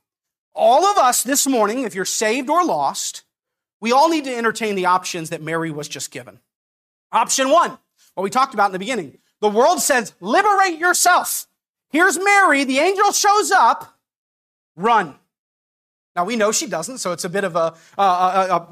All 0.55 0.85
of 0.85 0.97
us 0.97 1.23
this 1.23 1.47
morning, 1.47 1.83
if 1.83 1.95
you're 1.95 2.05
saved 2.05 2.49
or 2.49 2.63
lost, 2.63 3.23
we 3.79 3.91
all 3.91 4.09
need 4.09 4.23
to 4.25 4.35
entertain 4.35 4.75
the 4.75 4.85
options 4.85 5.29
that 5.29 5.41
Mary 5.41 5.71
was 5.71 5.87
just 5.87 6.11
given. 6.11 6.39
Option 7.11 7.49
one, 7.49 7.77
what 8.15 8.23
we 8.23 8.29
talked 8.29 8.53
about 8.53 8.67
in 8.67 8.71
the 8.71 8.79
beginning. 8.79 9.17
The 9.43 9.49
world 9.49 9.81
says, 9.81 10.13
liberate 10.21 10.79
yourself. 10.79 11.47
Here's 11.89 12.17
Mary. 12.17 12.63
The 12.63 12.79
angel 12.79 13.11
shows 13.11 13.51
up. 13.51 13.93
Run. 14.77 15.15
Now 16.15 16.23
we 16.23 16.37
know 16.37 16.53
she 16.53 16.65
doesn't, 16.65 16.99
so 16.99 17.11
it's 17.11 17.25
a 17.25 17.29
bit 17.29 17.43
of 17.43 17.57
a, 17.57 17.73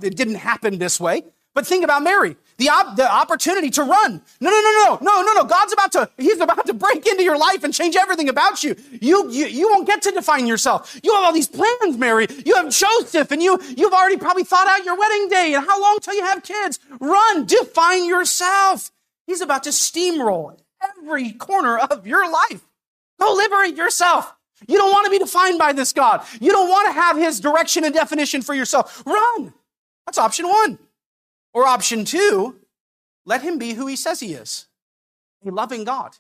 it 0.02 0.16
didn't 0.16 0.36
happen 0.36 0.78
this 0.78 0.98
way. 0.98 1.26
But 1.54 1.68
think 1.68 1.84
about 1.84 2.04
Mary, 2.04 2.38
the, 2.56 2.70
op- 2.70 2.96
the 2.96 3.12
opportunity 3.12 3.70
to 3.72 3.84
run. 3.84 4.22
No, 4.40 4.50
no, 4.50 4.62
no, 4.62 4.72
no, 4.86 5.00
no, 5.02 5.22
no, 5.22 5.34
no. 5.42 5.44
God's 5.44 5.74
about 5.74 5.92
to, 5.92 6.10
he's 6.18 6.40
about 6.40 6.66
to 6.66 6.74
break 6.74 7.06
into 7.06 7.24
your 7.24 7.38
life 7.38 7.66
and 7.66 7.74
change 7.74 7.98
everything 7.98 8.30
about 8.30 8.64
you. 8.64 8.78
You, 8.92 9.30
you, 9.30 9.48
you 9.48 9.68
won't 9.68 9.86
get 9.86 10.02
to 10.04 10.12
define 10.12 10.48
yourself. 10.48 10.98
You 11.04 11.14
have 11.16 11.26
all 11.26 11.34
these 11.34 11.50
plans, 11.50 11.98
Mary. 11.98 12.28
You 12.46 12.56
have 12.56 12.70
Joseph 12.70 13.30
and 13.30 13.44
you, 13.44 13.60
you've 13.76 13.92
already 13.92 14.16
probably 14.16 14.46
thought 14.46 14.70
out 14.70 14.86
your 14.86 14.98
wedding 14.98 15.28
day 15.28 15.54
and 15.54 15.66
how 15.66 15.82
long 15.82 15.98
till 16.02 16.14
you 16.14 16.24
have 16.24 16.44
kids. 16.44 16.80
Run, 17.02 17.46
define 17.46 18.06
yourself. 18.06 18.90
He's 19.28 19.42
about 19.42 19.64
to 19.64 19.72
steamroll 19.72 20.61
every 20.84 21.32
corner 21.32 21.78
of 21.78 22.08
your 22.08 22.30
life. 22.30 22.62
Go 23.20 23.34
liberate 23.34 23.76
yourself. 23.76 24.34
You 24.68 24.78
don't 24.78 24.92
want 24.92 25.06
to 25.06 25.12
be 25.12 25.20
defined 25.20 25.58
by 25.58 25.74
this 25.74 25.94
God. 25.94 26.24
You 26.40 26.52
don't 26.52 26.70
want 26.70 26.88
to 26.88 26.94
have 26.94 27.18
his 27.18 27.40
direction 27.40 27.84
and 27.84 27.94
definition 27.94 28.42
for 28.42 28.54
yourself. 28.54 29.04
Run. 29.06 29.54
That's 30.06 30.18
option 30.18 30.48
one. 30.48 30.78
Or 31.54 31.66
option 31.66 32.06
two, 32.06 32.56
let 33.26 33.42
him 33.42 33.58
be 33.58 33.74
who 33.74 33.88
he 33.88 33.96
says 33.96 34.20
he 34.20 34.34
is 34.34 34.68
a 35.46 35.52
loving 35.52 35.84
God. 35.84 36.18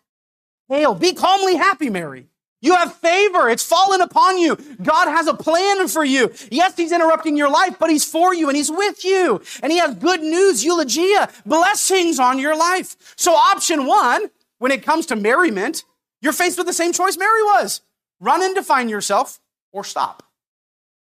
Hail, 0.67 0.95
be 0.95 1.13
calmly 1.13 1.55
happy, 1.55 1.89
Mary. 1.89 2.27
You 2.61 2.75
have 2.75 2.93
favor. 2.95 3.49
It's 3.49 3.63
fallen 3.63 4.01
upon 4.01 4.37
you. 4.37 4.55
God 4.81 5.07
has 5.07 5.27
a 5.27 5.33
plan 5.33 5.87
for 5.87 6.05
you. 6.05 6.31
Yes, 6.51 6.77
he's 6.77 6.91
interrupting 6.91 7.35
your 7.35 7.49
life, 7.49 7.77
but 7.79 7.89
he's 7.89 8.05
for 8.05 8.35
you 8.35 8.49
and 8.49 8.55
he's 8.55 8.69
with 8.69 9.03
you. 9.03 9.41
And 9.63 9.71
he 9.71 9.79
has 9.79 9.95
good 9.95 10.21
news, 10.21 10.63
eulogia, 10.63 11.29
blessings 11.45 12.19
on 12.19 12.37
your 12.37 12.55
life. 12.55 12.95
So 13.15 13.33
option 13.33 13.87
one, 13.87 14.29
when 14.61 14.71
it 14.71 14.83
comes 14.83 15.07
to 15.07 15.15
merriment, 15.15 15.85
you're 16.21 16.33
faced 16.33 16.55
with 16.59 16.67
the 16.67 16.73
same 16.73 16.93
choice 16.93 17.17
Mary 17.17 17.41
was. 17.41 17.81
Run 18.19 18.43
and 18.43 18.53
define 18.53 18.89
yourself 18.89 19.39
or 19.71 19.83
stop 19.83 20.21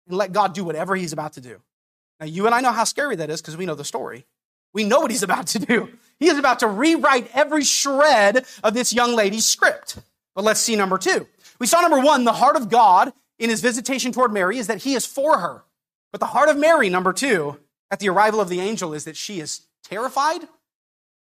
and 0.05 0.17
let 0.17 0.33
God 0.33 0.53
do 0.53 0.65
whatever 0.65 0.97
he's 0.97 1.13
about 1.13 1.31
to 1.33 1.41
do. 1.41 1.61
Now, 2.19 2.25
you 2.25 2.45
and 2.45 2.53
I 2.53 2.59
know 2.59 2.73
how 2.73 2.83
scary 2.83 3.15
that 3.15 3.29
is 3.29 3.41
because 3.41 3.55
we 3.55 3.65
know 3.65 3.73
the 3.73 3.85
story. 3.85 4.25
We 4.73 4.83
know 4.83 4.99
what 4.99 5.11
he's 5.11 5.23
about 5.23 5.47
to 5.47 5.59
do. 5.59 5.87
He 6.19 6.27
is 6.27 6.37
about 6.37 6.59
to 6.59 6.67
rewrite 6.67 7.33
every 7.33 7.63
shred 7.63 8.45
of 8.65 8.73
this 8.73 8.91
young 8.91 9.15
lady's 9.15 9.45
script. 9.45 9.97
But 10.35 10.43
let's 10.43 10.59
see 10.59 10.75
number 10.75 10.97
two. 10.97 11.25
We 11.57 11.67
saw 11.67 11.79
number 11.79 12.01
one, 12.01 12.25
the 12.25 12.33
heart 12.33 12.57
of 12.57 12.67
God 12.67 13.13
in 13.39 13.49
his 13.49 13.61
visitation 13.61 14.11
toward 14.11 14.33
Mary 14.33 14.57
is 14.57 14.67
that 14.67 14.79
he 14.79 14.93
is 14.93 15.05
for 15.05 15.39
her. 15.39 15.63
But 16.11 16.19
the 16.19 16.25
heart 16.25 16.49
of 16.49 16.57
Mary, 16.57 16.89
number 16.89 17.13
two, 17.13 17.59
at 17.91 17.99
the 17.99 18.09
arrival 18.09 18.41
of 18.41 18.49
the 18.49 18.59
angel 18.59 18.93
is 18.93 19.05
that 19.05 19.15
she 19.15 19.39
is 19.39 19.61
terrified 19.85 20.41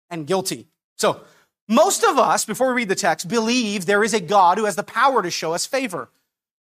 and 0.08 0.26
guilty. 0.26 0.68
So, 0.96 1.20
most 1.68 2.02
of 2.02 2.18
us, 2.18 2.44
before 2.44 2.68
we 2.68 2.82
read 2.82 2.88
the 2.88 2.94
text, 2.94 3.28
believe 3.28 3.84
there 3.84 4.02
is 4.02 4.14
a 4.14 4.20
God 4.20 4.58
who 4.58 4.64
has 4.64 4.76
the 4.76 4.82
power 4.82 5.22
to 5.22 5.30
show 5.30 5.52
us 5.52 5.66
favor. 5.66 6.08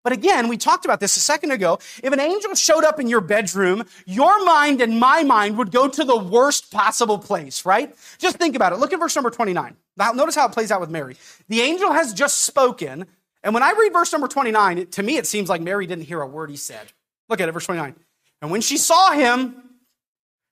But 0.04 0.12
again, 0.12 0.48
we 0.48 0.56
talked 0.56 0.84
about 0.84 1.00
this 1.00 1.16
a 1.16 1.20
second 1.20 1.50
ago. 1.50 1.78
If 2.02 2.12
an 2.12 2.20
angel 2.20 2.54
showed 2.54 2.84
up 2.84 3.00
in 3.00 3.08
your 3.08 3.20
bedroom, 3.20 3.84
your 4.06 4.44
mind 4.44 4.80
and 4.80 5.00
my 5.00 5.22
mind 5.22 5.58
would 5.58 5.72
go 5.72 5.88
to 5.88 6.04
the 6.04 6.16
worst 6.16 6.70
possible 6.70 7.18
place, 7.18 7.66
right? 7.66 7.94
Just 8.18 8.36
think 8.36 8.54
about 8.54 8.72
it. 8.72 8.78
Look 8.78 8.92
at 8.92 9.00
verse 9.00 9.16
number 9.16 9.30
29. 9.30 9.76
Now, 9.96 10.12
notice 10.12 10.34
how 10.34 10.46
it 10.46 10.52
plays 10.52 10.70
out 10.70 10.80
with 10.80 10.90
Mary. 10.90 11.16
The 11.48 11.60
angel 11.60 11.92
has 11.92 12.14
just 12.14 12.42
spoken, 12.42 13.06
and 13.42 13.54
when 13.54 13.62
I 13.62 13.72
read 13.78 13.92
verse 13.92 14.12
number 14.12 14.28
29, 14.28 14.78
it, 14.78 14.92
to 14.92 15.02
me 15.02 15.16
it 15.16 15.26
seems 15.26 15.48
like 15.48 15.60
Mary 15.60 15.86
didn't 15.86 16.04
hear 16.04 16.20
a 16.20 16.26
word 16.26 16.50
he 16.50 16.56
said. 16.56 16.92
Look 17.28 17.40
at 17.40 17.48
it, 17.48 17.52
verse 17.52 17.66
29. 17.66 17.94
And 18.40 18.50
when 18.50 18.60
she 18.60 18.76
saw 18.76 19.12
him, 19.12 19.56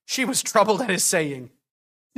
she 0.07 0.25
was 0.25 0.43
troubled 0.43 0.83
at 0.83 0.91
his 0.91 1.05
saying. 1.05 1.51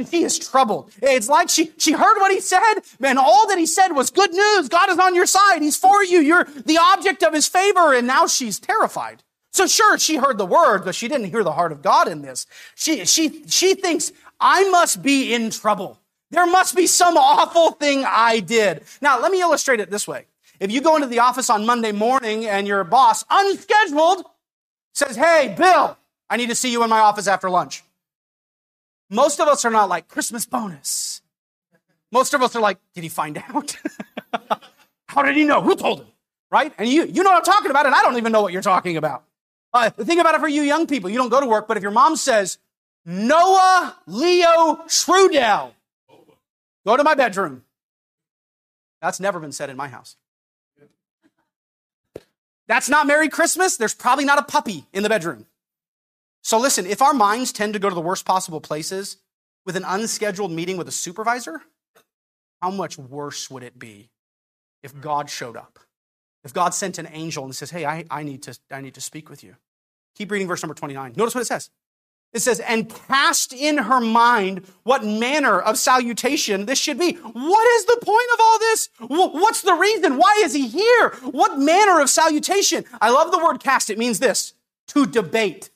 She 0.06 0.22
is 0.22 0.38
troubled. 0.38 0.90
It's 1.02 1.28
like 1.28 1.48
she, 1.48 1.72
she 1.76 1.92
heard 1.92 2.18
what 2.18 2.30
he 2.32 2.40
said, 2.40 2.74
and 3.02 3.18
all 3.18 3.48
that 3.48 3.58
he 3.58 3.66
said 3.66 3.88
was 3.88 4.11
good 4.11 4.32
news. 4.32 4.68
God 4.68 4.90
is 4.90 4.98
on 4.98 5.14
your 5.14 5.26
side. 5.26 5.61
He's 5.61 5.76
for 5.76 6.04
you. 6.04 6.20
You're 6.20 6.44
the 6.44 6.78
object 6.78 7.22
of 7.22 7.32
his 7.32 7.48
favor, 7.48 7.92
and 7.92 8.06
now 8.06 8.26
she's 8.26 8.61
terrified. 8.61 9.24
So 9.50 9.66
sure, 9.66 9.98
she 9.98 10.16
heard 10.16 10.38
the 10.38 10.46
word, 10.46 10.84
but 10.84 10.94
she 10.94 11.08
didn't 11.08 11.30
hear 11.30 11.42
the 11.42 11.52
heart 11.52 11.72
of 11.72 11.82
God 11.82 12.06
in 12.06 12.22
this. 12.22 12.46
She, 12.76 13.04
she, 13.06 13.42
she 13.48 13.74
thinks, 13.74 14.12
I 14.38 14.68
must 14.70 15.02
be 15.02 15.34
in 15.34 15.50
trouble. 15.50 15.98
There 16.30 16.46
must 16.46 16.76
be 16.76 16.87
some 16.87 17.16
awful 17.16 17.72
thing 17.72 18.04
I 18.06 18.40
did. 18.40 18.84
Now, 19.00 19.20
let 19.20 19.32
me 19.32 19.40
illustrate 19.40 19.80
it 19.80 19.90
this 19.90 20.06
way. 20.06 20.26
If 20.61 20.70
you 20.70 20.80
go 20.80 20.96
into 20.96 21.08
the 21.08 21.20
office 21.20 21.50
on 21.50 21.66
Monday 21.66 21.92
morning 21.92 22.46
and 22.46 22.66
your 22.66 22.84
boss, 22.84 23.24
unscheduled, 23.30 24.26
says, 24.92 25.16
Hey, 25.16 25.54
Bill, 25.56 25.96
I 26.28 26.37
need 26.37 26.50
to 26.50 26.54
see 26.54 26.70
you 26.70 26.82
in 26.82 26.90
my 26.90 27.00
office 27.00 27.26
after 27.26 27.48
lunch. 27.48 27.82
Most 29.10 29.40
of 29.40 29.48
us 29.48 29.64
are 29.64 29.70
not 29.70 29.88
like 29.88 30.08
Christmas 30.08 30.44
bonus. 30.44 31.22
Most 32.10 32.34
of 32.34 32.42
us 32.42 32.54
are 32.56 32.60
like, 32.60 32.78
did 32.94 33.02
he 33.02 33.08
find 33.08 33.38
out? 33.38 33.76
How 35.06 35.22
did 35.22 35.36
he 35.36 35.44
know? 35.44 35.62
Who 35.62 35.76
told 35.76 36.00
him? 36.00 36.06
Right? 36.50 36.72
And 36.78 36.88
you, 36.88 37.04
you 37.04 37.22
know 37.22 37.30
what 37.30 37.38
I'm 37.38 37.44
talking 37.44 37.70
about, 37.70 37.86
and 37.86 37.94
I 37.94 38.02
don't 38.02 38.16
even 38.16 38.32
know 38.32 38.42
what 38.42 38.52
you're 38.52 38.62
talking 38.62 38.96
about. 38.96 39.24
Uh, 39.72 39.90
think 39.90 40.20
about 40.20 40.34
it 40.34 40.40
for 40.40 40.48
you 40.48 40.62
young 40.62 40.86
people. 40.86 41.10
You 41.10 41.18
don't 41.18 41.28
go 41.28 41.40
to 41.40 41.46
work, 41.46 41.68
but 41.68 41.76
if 41.76 41.82
your 41.82 41.92
mom 41.92 42.16
says, 42.16 42.58
Noah 43.04 43.96
Leo 44.06 44.82
Schrudel, 44.86 45.72
go 46.86 46.96
to 46.96 47.04
my 47.04 47.14
bedroom. 47.14 47.64
That's 49.00 49.20
never 49.20 49.38
been 49.40 49.52
said 49.52 49.70
in 49.70 49.76
my 49.76 49.88
house. 49.88 50.16
That's 52.66 52.88
not 52.88 53.06
Merry 53.06 53.28
Christmas. 53.28 53.76
There's 53.76 53.94
probably 53.94 54.24
not 54.24 54.38
a 54.38 54.42
puppy 54.42 54.86
in 54.92 55.02
the 55.02 55.08
bedroom. 55.08 55.46
So 56.48 56.58
listen, 56.58 56.87
if 56.87 57.02
our 57.02 57.12
minds 57.12 57.52
tend 57.52 57.74
to 57.74 57.78
go 57.78 57.90
to 57.90 57.94
the 57.94 58.00
worst 58.00 58.24
possible 58.24 58.58
places 58.58 59.18
with 59.66 59.76
an 59.76 59.84
unscheduled 59.84 60.50
meeting 60.50 60.78
with 60.78 60.88
a 60.88 60.90
supervisor, 60.90 61.61
how 62.62 62.70
much 62.70 62.96
worse 62.96 63.50
would 63.50 63.62
it 63.62 63.78
be 63.78 64.08
if 64.82 64.92
hmm. 64.92 65.00
God 65.00 65.28
showed 65.28 65.58
up? 65.58 65.78
If 66.44 66.54
God 66.54 66.72
sent 66.72 66.96
an 66.96 67.06
angel 67.12 67.44
and 67.44 67.54
says, 67.54 67.70
Hey, 67.70 67.84
I, 67.84 68.06
I, 68.11 68.22
need, 68.22 68.44
to, 68.44 68.58
I 68.70 68.80
need 68.80 68.94
to 68.94 69.00
speak 69.02 69.28
with 69.28 69.44
you. 69.44 69.56
Keep 70.16 70.30
reading 70.30 70.48
verse 70.48 70.62
number 70.62 70.72
29. 70.72 71.12
Notice 71.16 71.34
what 71.34 71.42
it 71.42 71.48
says. 71.48 71.68
It 72.32 72.40
says, 72.40 72.61
and 72.61 72.88
cast 72.88 73.52
in 73.52 73.76
her 73.76 74.00
mind 74.00 74.66
what 74.84 75.04
manner 75.04 75.61
of 75.61 75.76
salutation 75.76 76.64
this 76.64 76.78
should 76.78 76.98
be. 76.98 77.12
What 77.12 77.68
is 77.76 77.84
the 77.84 78.00
point 78.02 78.28
of 78.32 78.40
all 78.40 78.58
this? 78.58 78.88
What's 79.00 79.61
the 79.61 79.74
reason? 79.74 80.16
Why 80.16 80.40
is 80.42 80.54
he 80.54 80.66
here? 80.66 81.11
What 81.30 81.58
manner 81.58 82.00
of 82.00 82.08
salutation? 82.08 82.87
I 83.02 83.11
love 83.11 83.32
the 83.32 83.38
word 83.38 83.62
cast. 83.62 83.90
It 83.90 83.98
means 83.98 84.18
this 84.18 84.54
to 84.87 85.04
debate 85.04 85.68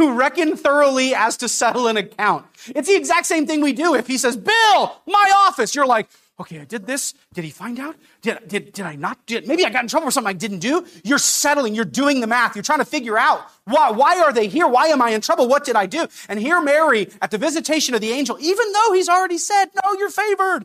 who 0.00 0.14
reckon 0.14 0.56
thoroughly 0.56 1.14
as 1.14 1.36
to 1.36 1.46
settle 1.46 1.86
an 1.86 1.98
account. 1.98 2.46
It's 2.68 2.88
the 2.88 2.96
exact 2.96 3.26
same 3.26 3.46
thing 3.46 3.60
we 3.60 3.74
do. 3.74 3.94
If 3.94 4.06
he 4.06 4.16
says, 4.16 4.34
Bill, 4.34 4.96
my 5.06 5.32
office, 5.46 5.74
you're 5.74 5.84
like, 5.84 6.08
okay, 6.40 6.58
I 6.58 6.64
did 6.64 6.86
this. 6.86 7.12
Did 7.34 7.44
he 7.44 7.50
find 7.50 7.78
out? 7.78 7.96
Did, 8.22 8.48
did, 8.48 8.72
did 8.72 8.86
I 8.86 8.96
not? 8.96 9.26
Did, 9.26 9.46
maybe 9.46 9.62
I 9.66 9.68
got 9.68 9.82
in 9.82 9.88
trouble 9.88 10.06
for 10.06 10.10
something 10.10 10.30
I 10.30 10.32
didn't 10.32 10.60
do. 10.60 10.86
You're 11.04 11.18
settling. 11.18 11.74
You're 11.74 11.84
doing 11.84 12.22
the 12.22 12.26
math. 12.26 12.56
You're 12.56 12.62
trying 12.62 12.78
to 12.78 12.86
figure 12.86 13.18
out 13.18 13.46
why, 13.66 13.90
why 13.90 14.18
are 14.20 14.32
they 14.32 14.48
here? 14.48 14.66
Why 14.66 14.86
am 14.86 15.02
I 15.02 15.10
in 15.10 15.20
trouble? 15.20 15.48
What 15.48 15.64
did 15.64 15.76
I 15.76 15.84
do? 15.84 16.06
And 16.30 16.40
here 16.40 16.62
Mary, 16.62 17.10
at 17.20 17.30
the 17.30 17.36
visitation 17.36 17.94
of 17.94 18.00
the 18.00 18.12
angel, 18.12 18.38
even 18.40 18.72
though 18.72 18.94
he's 18.94 19.10
already 19.10 19.36
said, 19.36 19.66
no, 19.84 19.92
you're 19.98 20.08
favored, 20.08 20.64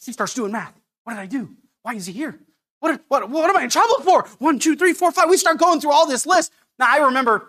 she 0.00 0.10
starts 0.10 0.34
doing 0.34 0.50
math. 0.50 0.74
What 1.04 1.12
did 1.12 1.20
I 1.20 1.26
do? 1.26 1.54
Why 1.82 1.94
is 1.94 2.06
he 2.06 2.12
here? 2.12 2.36
What, 2.80 3.00
what, 3.06 3.30
what 3.30 3.48
am 3.48 3.56
I 3.56 3.62
in 3.62 3.70
trouble 3.70 4.00
for? 4.02 4.24
One, 4.40 4.58
two, 4.58 4.74
three, 4.74 4.92
four, 4.92 5.12
five. 5.12 5.30
We 5.30 5.36
start 5.36 5.58
going 5.58 5.80
through 5.80 5.92
all 5.92 6.08
this 6.08 6.26
list. 6.26 6.52
Now, 6.80 6.86
I 6.90 6.98
remember 7.06 7.48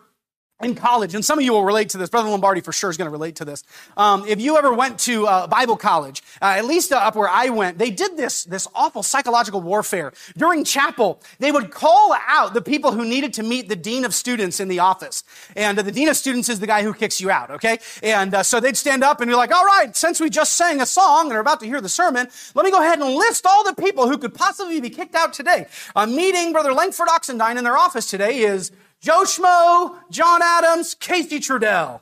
in 0.62 0.76
college, 0.76 1.16
and 1.16 1.26
some 1.26 1.40
of 1.40 1.44
you 1.44 1.52
will 1.52 1.66
relate 1.66 1.90
to 1.90 1.98
this. 1.98 2.10
Brother 2.10 2.30
Lombardi 2.30 2.62
for 2.62 2.72
sure 2.72 2.90
is 2.90 2.98
going 2.98 3.08
to 3.08 3.12
relate 3.12 3.36
to 3.38 3.46
this. 3.46 3.64
Um, 3.98 4.26
if 4.28 4.40
you 4.40 4.58
ever 4.58 4.74
went 4.74 5.00
to 5.02 5.28
uh, 5.28 5.48
Bible 5.48 5.76
college, 5.76 6.22
uh, 6.42 6.56
at 6.58 6.66
least 6.66 6.92
uh, 6.92 6.98
up 6.98 7.16
where 7.16 7.28
I 7.28 7.50
went, 7.50 7.78
they 7.78 7.90
did 7.90 8.18
this 8.18 8.44
this 8.44 8.68
awful 8.76 9.04
psychological 9.04 9.62
warfare 9.62 10.14
during 10.38 10.64
chapel. 10.64 11.22
They 11.40 11.52
would 11.52 11.72
call 11.72 12.16
out 12.28 12.54
the 12.54 12.62
people 12.62 12.92
who 12.92 13.04
needed 13.04 13.34
to 13.34 13.44
meet 13.44 13.68
the 13.68 13.76
dean 13.76 14.06
of 14.06 14.14
students 14.14 14.60
in 14.60 14.68
the 14.68 14.80
office, 14.80 15.24
and 15.56 15.78
the 15.78 15.92
dean 15.92 16.08
of 16.08 16.16
students 16.16 16.50
is 16.50 16.60
the 16.60 16.68
guy 16.68 16.84
who 16.84 16.94
kicks 16.94 17.20
you 17.20 17.30
out. 17.30 17.50
Okay, 17.52 17.80
and 18.02 18.34
uh, 18.34 18.44
so 18.44 18.60
they'd 18.60 18.78
stand 18.78 19.04
up 19.04 19.22
and 19.22 19.30
be 19.30 19.36
like, 19.36 19.54
"All 19.54 19.66
right, 19.66 19.96
since 19.96 20.20
we 20.20 20.30
just 20.30 20.54
sang 20.54 20.82
a 20.82 20.86
song 20.86 21.26
and 21.26 21.34
are 21.34 21.40
about 21.40 21.60
to 21.62 21.66
hear 21.66 21.82
the 21.82 21.90
sermon, 21.90 22.28
let 22.54 22.64
me 22.64 22.72
go 22.72 22.80
ahead 22.80 23.00
and 23.00 23.10
list 23.10 23.46
all 23.46 23.64
the 23.64 23.76
people 23.76 24.08
who 24.08 24.18
could 24.18 24.34
possibly 24.34 24.80
be 24.80 24.90
kicked 24.90 25.16
out 25.16 25.34
today." 25.34 25.66
A 25.96 26.08
meeting 26.08 26.54
Brother 26.54 26.74
Langford 26.74 27.08
Oxendine 27.08 27.58
in 27.58 27.64
their 27.64 27.78
office 27.78 28.10
today 28.10 28.40
is 28.40 28.72
Joe 29.04 29.24
Schmo, 29.26 29.98
John 30.10 30.42
Adams, 30.42 30.96
Casey 30.96 31.42
Trudell. 31.42 32.00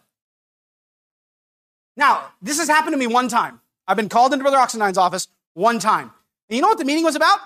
Now, 1.97 2.25
this 2.43 2.59
has 2.59 2.67
happened 2.67 2.93
to 2.93 2.97
me 2.97 3.07
one 3.07 3.27
time. 3.27 3.59
I've 3.87 3.97
been 3.97 4.07
called 4.07 4.33
into 4.33 4.43
Brother 4.43 4.57
Oxendine's 4.57 4.99
office 4.99 5.27
one 5.55 5.79
time. 5.79 6.11
And 6.47 6.55
you 6.55 6.61
know 6.61 6.67
what 6.67 6.77
the 6.77 6.85
meeting 6.85 7.03
was 7.03 7.15
about? 7.15 7.39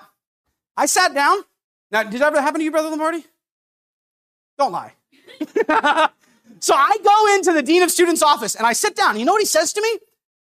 I 0.76 0.88
sat 0.88 1.14
down. 1.14 1.38
Now, 1.90 2.04
did 2.04 2.20
that 2.20 2.34
ever 2.34 2.42
happen 2.42 2.60
to 2.60 2.66
you, 2.66 2.72
Brother 2.72 2.90
Lombardi? 2.90 3.26
Don't 4.58 4.74
lie. 4.74 4.92
so 6.60 6.76
I 6.76 6.98
go 7.02 7.36
into 7.36 7.54
the 7.54 7.64
Dean 7.64 7.82
of 7.82 7.92
Students' 7.92 8.22
office 8.22 8.56
and 8.56 8.68
I 8.68 8.74
sit 8.74 8.94
down. 8.94 9.18
You 9.18 9.24
know 9.24 9.32
what 9.32 9.42
he 9.42 9.48
says 9.48 9.72
to 9.72 9.82
me? 9.82 10.00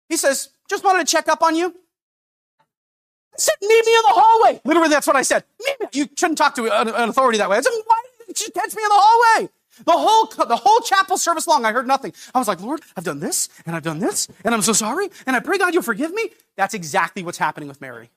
He 0.08 0.16
says, 0.16 0.48
just 0.70 0.84
wanted 0.84 1.06
to 1.06 1.12
check 1.12 1.28
up 1.28 1.42
on 1.42 1.54
you. 1.54 1.66
I 1.68 3.36
said, 3.36 3.54
meet 3.60 3.84
me 3.84 3.92
in 3.92 4.02
the 4.06 4.14
hallway. 4.14 4.60
Literally, 4.64 4.88
that's 4.88 5.06
what 5.06 5.16
I 5.16 5.22
said. 5.22 5.44
You 5.92 6.08
shouldn't 6.16 6.38
talk 6.38 6.54
to 6.54 6.64
an 6.64 7.10
authority 7.10 7.36
that 7.38 7.50
way. 7.50 7.58
I 7.58 7.60
said, 7.60 7.72
why 7.84 8.02
you 8.40 8.50
catch 8.50 8.74
me 8.74 8.82
in 8.82 8.88
the 8.88 8.94
hallway? 8.94 9.50
The 9.84 9.92
whole, 9.92 10.46
the 10.46 10.56
whole 10.56 10.80
chapel 10.80 11.18
service 11.18 11.46
long, 11.46 11.64
I 11.66 11.72
heard 11.72 11.86
nothing. 11.86 12.14
I 12.34 12.38
was 12.38 12.48
like, 12.48 12.60
Lord, 12.60 12.80
I've 12.96 13.04
done 13.04 13.20
this 13.20 13.50
and 13.66 13.76
I've 13.76 13.82
done 13.82 13.98
this 13.98 14.26
and 14.44 14.54
I'm 14.54 14.62
so 14.62 14.72
sorry 14.72 15.08
and 15.26 15.36
I 15.36 15.40
pray 15.40 15.58
God 15.58 15.74
you'll 15.74 15.82
forgive 15.82 16.12
me. 16.14 16.30
That's 16.56 16.72
exactly 16.72 17.22
what's 17.22 17.38
happening 17.38 17.68
with 17.68 17.80
Mary. 17.80 18.10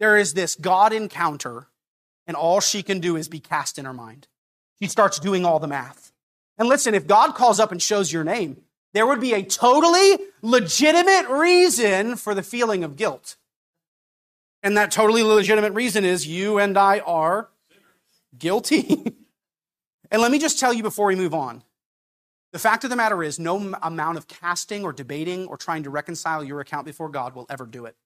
There 0.00 0.16
is 0.16 0.34
this 0.34 0.56
God 0.56 0.92
encounter 0.92 1.68
and 2.26 2.36
all 2.36 2.60
she 2.60 2.82
can 2.82 2.98
do 2.98 3.16
is 3.16 3.28
be 3.28 3.38
cast 3.38 3.78
in 3.78 3.84
her 3.84 3.92
mind. 3.92 4.26
She 4.80 4.88
starts 4.88 5.20
doing 5.20 5.44
all 5.44 5.60
the 5.60 5.68
math. 5.68 6.12
And 6.58 6.68
listen, 6.68 6.94
if 6.94 7.06
God 7.06 7.34
calls 7.34 7.60
up 7.60 7.70
and 7.70 7.80
shows 7.80 8.12
your 8.12 8.24
name, 8.24 8.62
there 8.92 9.06
would 9.06 9.20
be 9.20 9.34
a 9.34 9.42
totally 9.42 10.18
legitimate 10.42 11.28
reason 11.28 12.16
for 12.16 12.34
the 12.34 12.42
feeling 12.42 12.82
of 12.82 12.96
guilt. 12.96 13.36
And 14.62 14.76
that 14.76 14.90
totally 14.90 15.22
legitimate 15.22 15.74
reason 15.74 16.04
is 16.04 16.26
you 16.26 16.58
and 16.58 16.76
I 16.76 17.00
are 17.00 17.50
guilty. 18.38 19.16
and 20.10 20.22
let 20.22 20.30
me 20.30 20.38
just 20.38 20.58
tell 20.58 20.72
you 20.72 20.82
before 20.82 21.06
we 21.06 21.16
move 21.16 21.34
on 21.34 21.62
the 22.56 22.60
fact 22.60 22.84
of 22.84 22.90
the 22.90 22.96
matter 22.96 23.22
is, 23.22 23.38
no 23.38 23.74
amount 23.82 24.16
of 24.16 24.28
casting 24.28 24.82
or 24.82 24.90
debating 24.90 25.46
or 25.46 25.58
trying 25.58 25.82
to 25.82 25.90
reconcile 25.90 26.42
your 26.42 26.60
account 26.60 26.86
before 26.86 27.10
God 27.10 27.34
will 27.34 27.44
ever 27.50 27.66
do 27.66 27.84
it. 27.84 27.96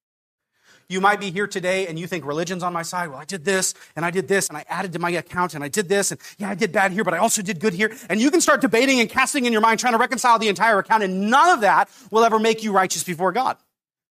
You 0.88 1.00
might 1.00 1.20
be 1.20 1.30
here 1.30 1.46
today 1.46 1.86
and 1.86 1.96
you 2.00 2.08
think 2.08 2.26
religion's 2.26 2.64
on 2.64 2.72
my 2.72 2.82
side. 2.82 3.10
Well, 3.10 3.18
I 3.20 3.24
did 3.24 3.44
this 3.44 3.74
and 3.94 4.04
I 4.04 4.10
did 4.10 4.26
this 4.26 4.48
and 4.48 4.58
I 4.58 4.64
added 4.68 4.92
to 4.94 4.98
my 4.98 5.10
account 5.10 5.54
and 5.54 5.62
I 5.62 5.68
did 5.68 5.88
this 5.88 6.10
and 6.10 6.20
yeah, 6.36 6.50
I 6.50 6.56
did 6.56 6.72
bad 6.72 6.90
here, 6.90 7.04
but 7.04 7.14
I 7.14 7.18
also 7.18 7.42
did 7.42 7.60
good 7.60 7.74
here. 7.74 7.96
And 8.08 8.20
you 8.20 8.28
can 8.32 8.40
start 8.40 8.60
debating 8.60 8.98
and 8.98 9.08
casting 9.08 9.44
in 9.44 9.52
your 9.52 9.62
mind, 9.62 9.78
trying 9.78 9.92
to 9.92 10.00
reconcile 10.00 10.40
the 10.40 10.48
entire 10.48 10.80
account, 10.80 11.04
and 11.04 11.30
none 11.30 11.50
of 11.50 11.60
that 11.60 11.88
will 12.10 12.24
ever 12.24 12.40
make 12.40 12.64
you 12.64 12.72
righteous 12.72 13.04
before 13.04 13.30
God. 13.30 13.56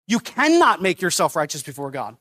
You 0.07 0.21
cannot 0.21 0.81
make 0.81 1.01
yourself 1.01 1.35
righteous 1.35 1.63
before 1.63 1.91
God. 1.91 2.15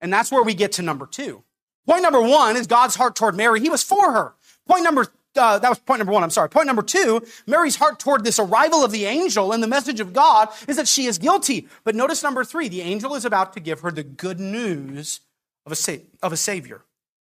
And 0.00 0.10
that's 0.10 0.32
where 0.32 0.42
we 0.42 0.54
get 0.54 0.72
to 0.72 0.82
number 0.82 1.06
two. 1.06 1.44
Point 1.90 2.04
number 2.04 2.22
one 2.22 2.56
is 2.56 2.68
God's 2.68 2.94
heart 2.94 3.16
toward 3.16 3.34
Mary. 3.34 3.58
He 3.58 3.68
was 3.68 3.82
for 3.82 4.12
her. 4.12 4.32
Point 4.68 4.84
number 4.84 5.08
uh, 5.34 5.58
that 5.58 5.68
was 5.68 5.80
point 5.80 5.98
number 5.98 6.12
one. 6.12 6.22
I'm 6.22 6.30
sorry. 6.30 6.48
Point 6.48 6.68
number 6.68 6.82
two, 6.82 7.20
Mary's 7.48 7.74
heart 7.74 7.98
toward 7.98 8.22
this 8.22 8.38
arrival 8.38 8.84
of 8.84 8.92
the 8.92 9.06
angel 9.06 9.50
and 9.50 9.60
the 9.60 9.66
message 9.66 9.98
of 9.98 10.12
God 10.12 10.50
is 10.68 10.76
that 10.76 10.86
she 10.86 11.06
is 11.06 11.18
guilty. 11.18 11.66
But 11.82 11.96
notice 11.96 12.22
number 12.22 12.44
three, 12.44 12.68
the 12.68 12.80
angel 12.80 13.16
is 13.16 13.24
about 13.24 13.54
to 13.54 13.60
give 13.60 13.80
her 13.80 13.90
the 13.90 14.04
good 14.04 14.38
news 14.38 15.18
of 15.66 15.72
a, 15.72 15.74
sa- 15.74 15.96
of 16.22 16.32
a 16.32 16.36
savior. 16.36 16.82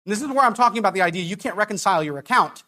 And 0.05 0.13
this 0.13 0.21
is 0.21 0.29
where 0.29 0.45
I'm 0.45 0.53
talking 0.53 0.79
about 0.79 0.93
the 0.93 1.01
idea 1.01 1.23
you 1.23 1.39
can't 1.39 1.57
reconcile 1.57 2.03
your 2.03 2.19
account, 2.19 2.63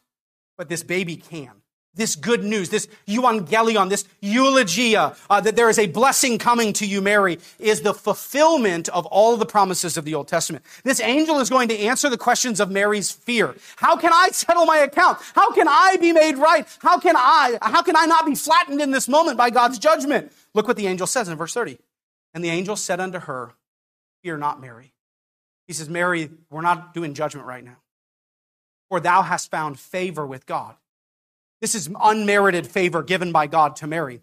but 0.57 0.71
this 0.71 0.83
baby 0.83 1.17
can 1.17 1.62
this 1.95 2.17
good 2.17 2.43
news, 2.43 2.71
this 2.71 2.89
euangelion, 3.07 3.91
this 3.91 4.07
eulogia, 4.21 5.15
uh, 5.29 5.41
that 5.41 5.57
there 5.57 5.69
is 5.69 5.79
a 5.79 5.87
blessing 5.87 6.39
coming 6.39 6.73
to 6.73 6.87
you, 6.87 7.03
Mary, 7.03 7.39
is 7.59 7.83
the 7.83 7.93
fulfillment 7.93 8.89
of 8.89 9.05
all 9.07 9.37
the 9.37 9.45
promises 9.45 9.97
of 9.97 10.05
the 10.05 10.15
Old 10.15 10.29
Testament. 10.29 10.65
This 10.85 11.01
angel 11.01 11.39
is 11.41 11.51
going 11.51 11.69
to 11.69 11.79
answer 11.79 12.09
the 12.09 12.17
questions 12.17 12.61
of 12.61 12.71
Mary's 12.71 13.11
fear. 13.11 13.55
How 13.77 13.97
can 13.97 14.11
I 14.13 14.31
settle 14.31 14.65
my 14.65 14.79
account? 14.79 15.19
How 15.35 15.53
can 15.53 15.69
I 15.69 15.97
be 16.01 16.13
made 16.13 16.37
right? 16.37 16.67
How 16.81 16.99
can 16.99 17.15
I, 17.17 17.59
how 17.61 17.83
can 17.83 17.97
I 17.97 18.07
not 18.07 18.25
be 18.25 18.35
flattened 18.35 18.81
in 18.81 18.91
this 18.91 19.09
moment 19.09 19.37
by 19.37 19.51
God's 19.51 19.79
judgment? 19.79 20.33
Look 20.55 20.67
what 20.67 20.77
the 20.77 20.87
angel 20.87 21.07
says 21.07 21.29
in 21.29 21.37
verse 21.37 21.53
30. 21.53 21.79
And 22.35 22.43
the 22.43 22.49
angel 22.49 22.77
said 22.77 23.01
unto 23.01 23.19
her, 23.19 23.53
Fear 24.23 24.39
not, 24.39 24.61
Mary. 24.61 24.93
He 25.67 25.73
says, 25.73 25.89
Mary, 25.89 26.31
we're 26.51 26.63
not 26.63 26.95
doing 26.95 27.13
judgment 27.13 27.47
right 27.47 27.65
now. 27.65 27.77
For 28.89 29.01
thou 29.01 29.23
hast 29.23 29.51
found 29.51 29.79
favor 29.79 30.27
with 30.27 30.47
God. 30.47 30.77
This 31.63 31.77
is 31.77 31.89
unmerited 32.03 32.67
favor 32.67 33.05
given 33.05 33.31
by 33.31 33.47
God 33.47 33.77
to 33.77 33.87
Mary. 33.87 34.21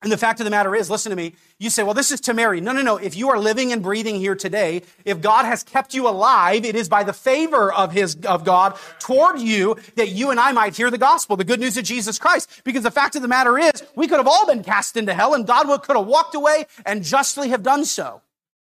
And 0.00 0.12
the 0.12 0.16
fact 0.16 0.38
of 0.38 0.44
the 0.44 0.50
matter 0.50 0.76
is, 0.76 0.88
listen 0.88 1.10
to 1.10 1.16
me, 1.16 1.34
you 1.58 1.70
say, 1.70 1.82
well, 1.82 1.92
this 1.92 2.12
is 2.12 2.20
to 2.20 2.34
Mary. 2.34 2.60
No, 2.60 2.70
no, 2.70 2.82
no. 2.82 2.98
If 2.98 3.16
you 3.16 3.30
are 3.30 3.38
living 3.38 3.72
and 3.72 3.82
breathing 3.82 4.14
here 4.14 4.36
today, 4.36 4.82
if 5.04 5.20
God 5.20 5.44
has 5.44 5.64
kept 5.64 5.92
you 5.92 6.06
alive, 6.06 6.64
it 6.64 6.76
is 6.76 6.88
by 6.88 7.02
the 7.02 7.12
favor 7.12 7.72
of 7.72 7.90
his, 7.90 8.16
of 8.24 8.44
God 8.44 8.78
toward 9.00 9.40
you 9.40 9.76
that 9.96 10.10
you 10.10 10.30
and 10.30 10.38
I 10.38 10.52
might 10.52 10.76
hear 10.76 10.88
the 10.88 10.98
gospel, 10.98 11.36
the 11.36 11.42
good 11.42 11.58
news 11.58 11.76
of 11.76 11.82
Jesus 11.82 12.16
Christ. 12.16 12.62
Because 12.62 12.84
the 12.84 12.92
fact 12.92 13.16
of 13.16 13.22
the 13.22 13.28
matter 13.28 13.58
is, 13.58 13.82
we 13.96 14.06
could 14.06 14.18
have 14.18 14.28
all 14.28 14.46
been 14.46 14.62
cast 14.62 14.96
into 14.96 15.12
hell 15.12 15.34
and 15.34 15.48
God 15.48 15.66
could 15.82 15.96
have 15.96 16.06
walked 16.06 16.36
away 16.36 16.66
and 16.86 17.02
justly 17.02 17.48
have 17.48 17.64
done 17.64 17.84
so. 17.84 18.22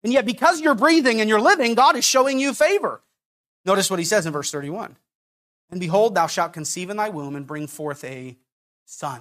And 0.05 0.12
yet, 0.12 0.27
because 0.27 0.61
you're 0.61 0.77
breathing 0.77 1.21
and 1.21 1.29
you're 1.29 1.40
living, 1.40 1.75
God 1.75 1.97
is 1.97 2.05
showing 2.05 2.38
you 2.38 2.55
favor. 2.55 3.03
Notice 3.64 3.90
what 3.90 3.99
he 3.99 4.05
says 4.05 4.27
in 4.27 4.33
verse 4.33 4.53
31. 4.53 4.95
And 5.70 5.81
behold, 5.81 6.14
thou 6.14 6.26
shalt 6.26 6.52
conceive 6.52 6.90
in 6.90 6.96
thy 6.96 7.09
womb 7.09 7.37
and 7.37 7.46
bring 7.46 7.66
forth 7.66 8.05
a 8.05 8.37
son. 8.85 9.20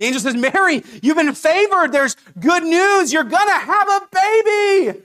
The 0.00 0.06
angel 0.06 0.20
says, 0.20 0.34
Mary, 0.34 0.82
you've 1.00 1.16
been 1.16 1.34
favored. 1.34 1.92
There's 1.92 2.16
good 2.38 2.64
news. 2.64 3.12
You're 3.12 3.22
going 3.22 3.46
to 3.46 3.54
have 3.54 3.88
a 3.88 4.08
baby. 4.12 5.00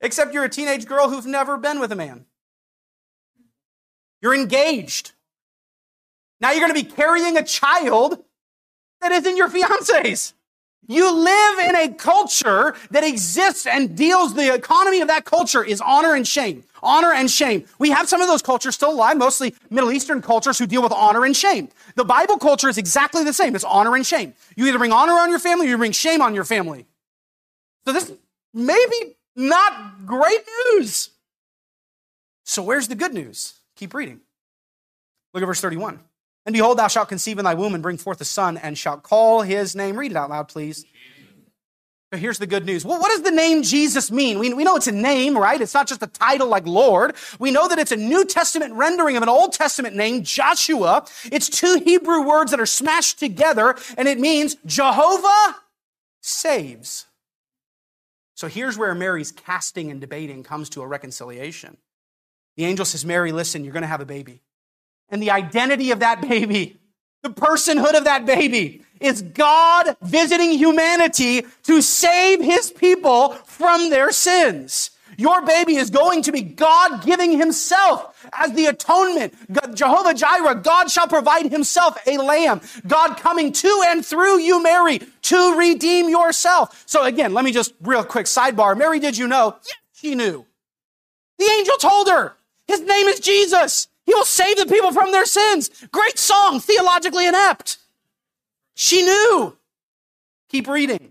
Except 0.00 0.32
you're 0.32 0.44
a 0.44 0.48
teenage 0.48 0.86
girl 0.86 1.10
who's 1.10 1.26
never 1.26 1.58
been 1.58 1.78
with 1.78 1.92
a 1.92 1.96
man. 1.96 2.24
You're 4.22 4.34
engaged. 4.34 5.12
Now 6.40 6.52
you're 6.52 6.66
going 6.66 6.74
to 6.74 6.88
be 6.88 6.90
carrying 6.90 7.36
a 7.36 7.42
child 7.42 8.24
that 9.00 9.12
isn't 9.12 9.36
your 9.36 9.48
fiance's. 9.48 10.32
You 10.88 11.14
live 11.14 11.58
in 11.68 11.76
a 11.76 11.94
culture 11.94 12.74
that 12.90 13.04
exists 13.04 13.66
and 13.66 13.96
deals, 13.96 14.34
the 14.34 14.52
economy 14.52 15.00
of 15.00 15.08
that 15.08 15.24
culture 15.24 15.62
is 15.62 15.80
honor 15.80 16.14
and 16.14 16.26
shame. 16.26 16.64
Honor 16.82 17.12
and 17.12 17.30
shame. 17.30 17.64
We 17.78 17.90
have 17.90 18.08
some 18.08 18.20
of 18.20 18.26
those 18.26 18.42
cultures 18.42 18.74
still 18.74 18.90
alive, 18.90 19.16
mostly 19.16 19.54
Middle 19.70 19.92
Eastern 19.92 20.20
cultures 20.20 20.58
who 20.58 20.66
deal 20.66 20.82
with 20.82 20.92
honor 20.92 21.24
and 21.24 21.36
shame. 21.36 21.68
The 21.94 22.04
Bible 22.04 22.36
culture 22.36 22.68
is 22.68 22.78
exactly 22.78 23.22
the 23.22 23.32
same. 23.32 23.54
It's 23.54 23.64
honor 23.64 23.94
and 23.94 24.04
shame. 24.04 24.34
You 24.56 24.66
either 24.66 24.78
bring 24.78 24.90
honor 24.92 25.12
on 25.12 25.30
your 25.30 25.38
family 25.38 25.66
or 25.66 25.70
you 25.70 25.78
bring 25.78 25.92
shame 25.92 26.20
on 26.20 26.34
your 26.34 26.44
family. 26.44 26.86
So 27.86 27.92
this 27.92 28.12
may 28.52 28.84
be 28.90 29.14
not 29.36 30.04
great 30.04 30.40
news. 30.72 31.10
So 32.44 32.62
where's 32.62 32.88
the 32.88 32.96
good 32.96 33.14
news? 33.14 33.54
Keep 33.76 33.94
reading. 33.94 34.20
Look 35.32 35.42
at 35.42 35.46
verse 35.46 35.60
31. 35.60 36.00
And 36.44 36.52
behold, 36.52 36.78
thou 36.78 36.88
shalt 36.88 37.08
conceive 37.08 37.38
in 37.38 37.44
thy 37.44 37.54
womb 37.54 37.74
and 37.74 37.82
bring 37.82 37.98
forth 37.98 38.20
a 38.20 38.24
son, 38.24 38.56
and 38.56 38.76
shalt 38.76 39.02
call 39.02 39.42
his 39.42 39.76
name. 39.76 39.96
Read 39.96 40.10
it 40.10 40.16
out 40.16 40.30
loud, 40.30 40.48
please. 40.48 40.84
So 42.12 42.18
here's 42.18 42.38
the 42.38 42.46
good 42.46 42.66
news. 42.66 42.84
Well, 42.84 43.00
what 43.00 43.08
does 43.08 43.22
the 43.22 43.30
name 43.30 43.62
Jesus 43.62 44.10
mean? 44.10 44.38
We, 44.38 44.52
we 44.52 44.64
know 44.64 44.76
it's 44.76 44.86
a 44.86 44.92
name, 44.92 45.38
right? 45.38 45.58
It's 45.58 45.72
not 45.72 45.88
just 45.88 46.02
a 46.02 46.06
title 46.06 46.46
like 46.46 46.66
Lord. 46.66 47.14
We 47.38 47.50
know 47.50 47.68
that 47.68 47.78
it's 47.78 47.92
a 47.92 47.96
New 47.96 48.26
Testament 48.26 48.74
rendering 48.74 49.16
of 49.16 49.22
an 49.22 49.30
Old 49.30 49.54
Testament 49.54 49.96
name, 49.96 50.22
Joshua. 50.22 51.06
It's 51.24 51.48
two 51.48 51.80
Hebrew 51.82 52.26
words 52.26 52.50
that 52.50 52.60
are 52.60 52.66
smashed 52.66 53.18
together, 53.18 53.76
and 53.96 54.08
it 54.08 54.20
means 54.20 54.56
Jehovah 54.66 55.56
saves. 56.20 57.06
So 58.34 58.46
here's 58.46 58.76
where 58.76 58.94
Mary's 58.94 59.32
casting 59.32 59.90
and 59.90 59.98
debating 59.98 60.42
comes 60.42 60.68
to 60.70 60.82
a 60.82 60.86
reconciliation. 60.86 61.78
The 62.56 62.66
angel 62.66 62.84
says, 62.84 63.06
Mary, 63.06 63.32
listen, 63.32 63.64
you're 63.64 63.72
going 63.72 63.82
to 63.82 63.88
have 63.88 64.02
a 64.02 64.06
baby 64.06 64.42
and 65.08 65.22
the 65.22 65.30
identity 65.30 65.90
of 65.90 66.00
that 66.00 66.20
baby, 66.20 66.80
the 67.22 67.30
personhood 67.30 67.96
of 67.96 68.04
that 68.04 68.26
baby, 68.26 68.82
is 69.00 69.22
God 69.22 69.96
visiting 70.02 70.52
humanity 70.52 71.44
to 71.64 71.82
save 71.82 72.40
his 72.40 72.70
people 72.70 73.30
from 73.30 73.90
their 73.90 74.12
sins. 74.12 74.90
Your 75.18 75.42
baby 75.42 75.76
is 75.76 75.90
going 75.90 76.22
to 76.22 76.32
be 76.32 76.42
God 76.42 77.04
giving 77.04 77.36
himself 77.38 78.26
as 78.32 78.52
the 78.54 78.66
atonement. 78.66 79.34
God, 79.52 79.76
Jehovah 79.76 80.14
Jireh, 80.14 80.56
God 80.56 80.90
shall 80.90 81.06
provide 81.06 81.50
himself 81.50 81.98
a 82.06 82.16
lamb. 82.18 82.60
God 82.86 83.16
coming 83.18 83.52
to 83.52 83.82
and 83.88 84.04
through 84.04 84.40
you, 84.40 84.62
Mary, 84.62 85.00
to 85.22 85.58
redeem 85.58 86.08
yourself. 86.08 86.82
So 86.86 87.04
again, 87.04 87.34
let 87.34 87.44
me 87.44 87.52
just 87.52 87.74
real 87.82 88.04
quick 88.04 88.26
sidebar. 88.26 88.76
Mary, 88.76 89.00
did 89.00 89.18
you 89.18 89.28
know? 89.28 89.56
Yes, 89.66 89.76
she 89.92 90.14
knew. 90.14 90.46
The 91.38 91.44
angel 91.44 91.76
told 91.76 92.08
her. 92.08 92.34
His 92.66 92.80
name 92.80 93.06
is 93.08 93.20
Jesus. 93.20 93.88
He 94.04 94.14
will 94.14 94.24
save 94.24 94.56
the 94.56 94.66
people 94.66 94.92
from 94.92 95.12
their 95.12 95.26
sins. 95.26 95.70
Great 95.92 96.18
song, 96.18 96.60
theologically 96.60 97.26
inept. 97.26 97.78
She 98.74 99.02
knew. 99.02 99.56
Keep 100.48 100.68
reading. 100.68 101.10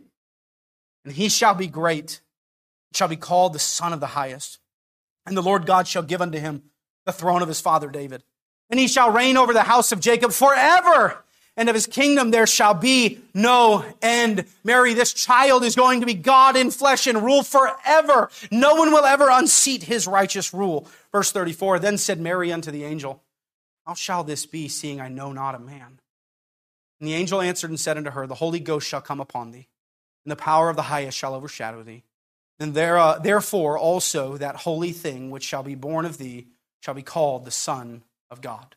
And 1.05 1.13
he 1.13 1.29
shall 1.29 1.55
be 1.55 1.67
great, 1.67 2.21
shall 2.93 3.07
be 3.07 3.15
called 3.15 3.53
the 3.53 3.59
Son 3.59 3.93
of 3.93 3.99
the 3.99 4.07
Highest. 4.07 4.59
And 5.25 5.35
the 5.35 5.41
Lord 5.41 5.65
God 5.65 5.87
shall 5.87 6.03
give 6.03 6.21
unto 6.21 6.37
him 6.37 6.63
the 7.05 7.11
throne 7.11 7.41
of 7.41 7.47
his 7.47 7.61
father 7.61 7.89
David. 7.89 8.23
And 8.69 8.79
he 8.79 8.87
shall 8.87 9.11
reign 9.11 9.37
over 9.37 9.53
the 9.53 9.63
house 9.63 9.91
of 9.91 9.99
Jacob 9.99 10.31
forever 10.31 11.23
and 11.57 11.69
of 11.69 11.75
his 11.75 11.87
kingdom 11.87 12.31
there 12.31 12.47
shall 12.47 12.73
be 12.73 13.19
no 13.33 13.85
end. 14.01 14.45
Mary, 14.63 14.93
this 14.93 15.13
child 15.13 15.63
is 15.63 15.75
going 15.75 15.99
to 15.99 16.05
be 16.05 16.13
God 16.13 16.55
in 16.55 16.71
flesh 16.71 17.07
and 17.07 17.23
rule 17.23 17.43
forever. 17.43 18.29
No 18.51 18.75
one 18.75 18.91
will 18.91 19.05
ever 19.05 19.29
unseat 19.29 19.83
his 19.83 20.07
righteous 20.07 20.53
rule. 20.53 20.87
Verse 21.11 21.31
34 21.31 21.79
Then 21.79 21.97
said 21.97 22.19
Mary 22.19 22.51
unto 22.51 22.71
the 22.71 22.83
angel, 22.83 23.21
How 23.85 23.93
shall 23.93 24.23
this 24.23 24.45
be, 24.45 24.67
seeing 24.67 25.01
I 25.01 25.09
know 25.09 25.33
not 25.33 25.55
a 25.55 25.59
man? 25.59 25.99
And 26.99 27.09
the 27.09 27.15
angel 27.15 27.41
answered 27.41 27.71
and 27.71 27.79
said 27.79 27.97
unto 27.97 28.11
her, 28.11 28.27
The 28.27 28.35
Holy 28.35 28.59
Ghost 28.59 28.87
shall 28.87 29.01
come 29.01 29.19
upon 29.19 29.51
thee, 29.51 29.67
and 30.23 30.31
the 30.31 30.35
power 30.35 30.69
of 30.69 30.75
the 30.75 30.83
highest 30.83 31.17
shall 31.17 31.33
overshadow 31.33 31.83
thee. 31.83 32.03
And 32.59 32.75
there, 32.75 32.97
uh, 32.97 33.17
therefore 33.17 33.77
also 33.77 34.37
that 34.37 34.55
holy 34.55 34.91
thing 34.91 35.31
which 35.31 35.43
shall 35.43 35.63
be 35.63 35.73
born 35.73 36.05
of 36.05 36.19
thee 36.19 36.45
shall 36.79 36.93
be 36.93 37.01
called 37.01 37.43
the 37.43 37.51
Son 37.51 38.03
of 38.29 38.39
God. 38.39 38.75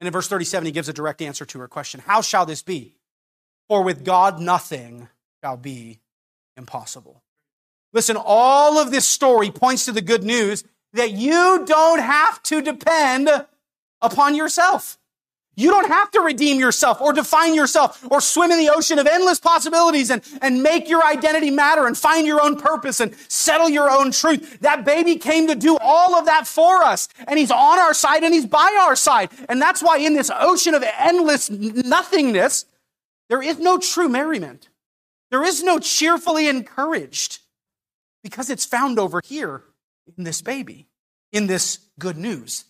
And 0.00 0.06
in 0.06 0.12
verse 0.12 0.28
37, 0.28 0.66
he 0.66 0.72
gives 0.72 0.88
a 0.88 0.92
direct 0.92 1.20
answer 1.20 1.44
to 1.44 1.58
her 1.60 1.68
question 1.68 2.00
How 2.00 2.20
shall 2.20 2.46
this 2.46 2.62
be? 2.62 2.96
For 3.68 3.82
with 3.82 4.04
God 4.04 4.40
nothing 4.40 5.08
shall 5.42 5.56
be 5.56 6.00
impossible. 6.56 7.22
Listen, 7.92 8.16
all 8.18 8.78
of 8.78 8.90
this 8.90 9.06
story 9.06 9.50
points 9.50 9.84
to 9.84 9.92
the 9.92 10.00
good 10.00 10.24
news 10.24 10.64
that 10.92 11.12
you 11.12 11.64
don't 11.66 12.00
have 12.00 12.42
to 12.44 12.62
depend 12.62 13.28
upon 14.00 14.34
yourself. 14.34 14.98
You 15.60 15.70
don't 15.70 15.88
have 15.88 16.10
to 16.12 16.20
redeem 16.20 16.58
yourself 16.58 17.02
or 17.02 17.12
define 17.12 17.54
yourself 17.54 18.02
or 18.10 18.22
swim 18.22 18.50
in 18.50 18.56
the 18.56 18.70
ocean 18.70 18.98
of 18.98 19.06
endless 19.06 19.38
possibilities 19.38 20.08
and, 20.08 20.22
and 20.40 20.62
make 20.62 20.88
your 20.88 21.04
identity 21.04 21.50
matter 21.50 21.86
and 21.86 21.98
find 21.98 22.26
your 22.26 22.42
own 22.42 22.56
purpose 22.58 22.98
and 22.98 23.14
settle 23.28 23.68
your 23.68 23.90
own 23.90 24.10
truth. 24.10 24.60
That 24.60 24.86
baby 24.86 25.16
came 25.16 25.48
to 25.48 25.54
do 25.54 25.76
all 25.78 26.16
of 26.16 26.24
that 26.24 26.46
for 26.46 26.82
us 26.82 27.10
and 27.28 27.38
he's 27.38 27.50
on 27.50 27.78
our 27.78 27.92
side 27.92 28.24
and 28.24 28.32
he's 28.32 28.46
by 28.46 28.74
our 28.80 28.96
side. 28.96 29.28
And 29.50 29.60
that's 29.60 29.82
why 29.82 29.98
in 29.98 30.14
this 30.14 30.30
ocean 30.34 30.74
of 30.74 30.82
endless 30.98 31.50
nothingness, 31.50 32.64
there 33.28 33.42
is 33.42 33.58
no 33.58 33.76
true 33.76 34.08
merriment. 34.08 34.70
There 35.30 35.44
is 35.44 35.62
no 35.62 35.78
cheerfully 35.78 36.48
encouraged 36.48 37.40
because 38.24 38.48
it's 38.48 38.64
found 38.64 38.98
over 38.98 39.20
here 39.22 39.64
in 40.16 40.24
this 40.24 40.40
baby, 40.40 40.86
in 41.32 41.48
this 41.48 41.80
good 41.98 42.16
news 42.16 42.64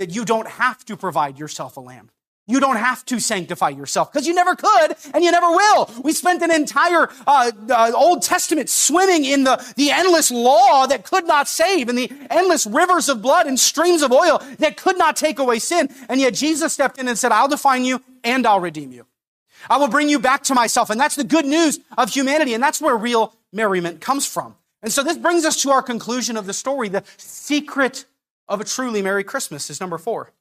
that 0.00 0.12
you 0.12 0.24
don't 0.24 0.48
have 0.48 0.84
to 0.86 0.96
provide 0.96 1.38
yourself 1.38 1.76
a 1.76 1.80
lamb. 1.80 2.10
You 2.48 2.58
don't 2.58 2.76
have 2.76 3.04
to 3.06 3.20
sanctify 3.20 3.68
yourself 3.68 4.12
because 4.12 4.26
you 4.26 4.34
never 4.34 4.56
could 4.56 4.96
and 5.14 5.22
you 5.22 5.30
never 5.30 5.48
will. 5.48 5.90
We 6.02 6.12
spent 6.12 6.42
an 6.42 6.50
entire 6.50 7.08
uh, 7.24 7.52
uh, 7.70 7.92
Old 7.94 8.22
Testament 8.22 8.68
swimming 8.68 9.24
in 9.24 9.44
the, 9.44 9.64
the 9.76 9.92
endless 9.92 10.30
law 10.32 10.86
that 10.86 11.04
could 11.04 11.26
not 11.26 11.46
save 11.46 11.88
and 11.88 11.96
the 11.96 12.10
endless 12.30 12.66
rivers 12.66 13.08
of 13.08 13.22
blood 13.22 13.46
and 13.46 13.60
streams 13.60 14.02
of 14.02 14.10
oil 14.10 14.42
that 14.58 14.76
could 14.76 14.98
not 14.98 15.14
take 15.14 15.38
away 15.38 15.60
sin. 15.60 15.88
And 16.08 16.20
yet 16.20 16.34
Jesus 16.34 16.72
stepped 16.72 16.98
in 16.98 17.06
and 17.06 17.16
said, 17.16 17.30
I'll 17.30 17.48
define 17.48 17.84
you 17.84 18.02
and 18.24 18.44
I'll 18.44 18.60
redeem 18.60 18.90
you. 18.90 19.06
I 19.70 19.78
will 19.78 19.88
bring 19.88 20.08
you 20.08 20.18
back 20.18 20.42
to 20.44 20.54
myself. 20.54 20.90
And 20.90 21.00
that's 21.00 21.14
the 21.14 21.24
good 21.24 21.46
news 21.46 21.78
of 21.96 22.10
humanity. 22.10 22.54
And 22.54 22.62
that's 22.62 22.80
where 22.80 22.96
real 22.96 23.34
merriment 23.52 24.00
comes 24.00 24.26
from. 24.26 24.56
And 24.82 24.92
so 24.92 25.04
this 25.04 25.16
brings 25.16 25.44
us 25.44 25.62
to 25.62 25.70
our 25.70 25.82
conclusion 25.82 26.36
of 26.36 26.46
the 26.46 26.52
story. 26.52 26.88
The 26.88 27.04
secret 27.16 28.04
of 28.48 28.60
a 28.60 28.64
truly 28.64 29.00
Merry 29.00 29.22
Christmas 29.22 29.70
is 29.70 29.80
number 29.80 29.96
four 29.96 30.32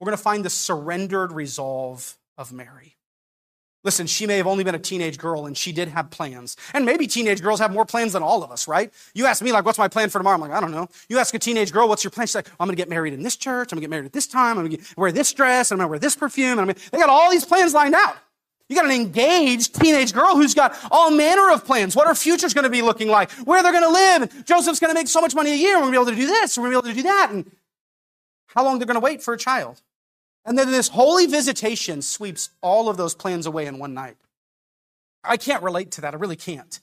we're 0.00 0.06
going 0.06 0.16
to 0.16 0.22
find 0.22 0.44
the 0.44 0.50
surrendered 0.50 1.32
resolve 1.32 2.16
of 2.36 2.52
Mary. 2.52 2.96
Listen, 3.84 4.06
she 4.08 4.26
may 4.26 4.36
have 4.36 4.46
only 4.46 4.64
been 4.64 4.74
a 4.74 4.78
teenage 4.78 5.18
girl 5.18 5.46
and 5.46 5.56
she 5.56 5.72
did 5.72 5.88
have 5.88 6.10
plans. 6.10 6.56
And 6.74 6.84
maybe 6.84 7.06
teenage 7.06 7.40
girls 7.40 7.60
have 7.60 7.72
more 7.72 7.86
plans 7.86 8.12
than 8.12 8.22
all 8.22 8.42
of 8.42 8.50
us, 8.50 8.66
right? 8.66 8.92
You 9.14 9.26
ask 9.26 9.40
me, 9.40 9.52
like, 9.52 9.64
what's 9.64 9.78
my 9.78 9.88
plan 9.88 10.10
for 10.10 10.18
tomorrow? 10.18 10.34
I'm 10.34 10.40
like, 10.40 10.50
I 10.50 10.60
don't 10.60 10.72
know. 10.72 10.88
You 11.08 11.18
ask 11.18 11.32
a 11.34 11.38
teenage 11.38 11.72
girl, 11.72 11.88
what's 11.88 12.02
your 12.02 12.10
plan? 12.10 12.26
She's 12.26 12.34
like, 12.34 12.48
I'm 12.58 12.66
going 12.66 12.76
to 12.76 12.80
get 12.80 12.88
married 12.88 13.14
in 13.14 13.22
this 13.22 13.36
church. 13.36 13.72
I'm 13.72 13.76
going 13.76 13.82
to 13.82 13.86
get 13.86 13.90
married 13.90 14.06
at 14.06 14.12
this 14.12 14.26
time. 14.26 14.58
I'm 14.58 14.66
going 14.66 14.78
to 14.78 14.94
wear 14.96 15.12
this 15.12 15.32
dress. 15.32 15.70
I'm 15.70 15.78
going 15.78 15.86
to 15.86 15.90
wear 15.90 15.98
this 15.98 16.16
perfume. 16.16 16.58
I'm 16.58 16.66
gonna... 16.66 16.78
They 16.90 16.98
got 16.98 17.08
all 17.08 17.30
these 17.30 17.44
plans 17.44 17.72
lined 17.72 17.94
out. 17.94 18.16
You 18.68 18.76
got 18.76 18.84
an 18.84 18.90
engaged 18.90 19.80
teenage 19.80 20.12
girl 20.12 20.34
who's 20.34 20.54
got 20.54 20.76
all 20.90 21.10
manner 21.10 21.50
of 21.50 21.64
plans. 21.64 21.96
What 21.96 22.08
her 22.08 22.14
future's 22.14 22.52
going 22.52 22.64
to 22.64 22.70
be 22.70 22.82
looking 22.82 23.08
like, 23.08 23.30
where 23.46 23.62
they're 23.62 23.72
going 23.72 23.84
to 23.84 23.90
live. 23.90 24.44
Joseph's 24.44 24.80
going 24.80 24.90
to 24.90 24.98
make 24.98 25.08
so 25.08 25.20
much 25.20 25.34
money 25.34 25.52
a 25.52 25.56
year. 25.56 25.76
We're 25.76 25.90
going 25.90 25.94
to 25.94 25.98
be 25.98 26.02
able 26.02 26.10
to 26.10 26.16
do 26.16 26.26
this. 26.26 26.58
We're 26.58 26.70
going 26.70 26.72
to 26.72 26.82
be 26.82 26.88
able 26.88 26.96
to 26.96 27.02
do 27.02 27.08
that. 27.08 27.30
And 27.30 27.50
how 28.48 28.64
long 28.64 28.78
they're 28.78 28.86
going 28.86 28.96
to 28.96 29.00
wait 29.00 29.22
for 29.22 29.32
a 29.32 29.38
child. 29.38 29.80
And 30.44 30.58
then 30.58 30.70
this 30.70 30.88
holy 30.88 31.26
visitation 31.26 32.00
sweeps 32.02 32.50
all 32.62 32.88
of 32.88 32.96
those 32.96 33.14
plans 33.14 33.46
away 33.46 33.66
in 33.66 33.78
one 33.78 33.94
night. 33.94 34.16
I 35.22 35.36
can't 35.36 35.62
relate 35.62 35.90
to 35.92 36.00
that. 36.02 36.14
I 36.14 36.16
really 36.16 36.36
can't. 36.36 36.80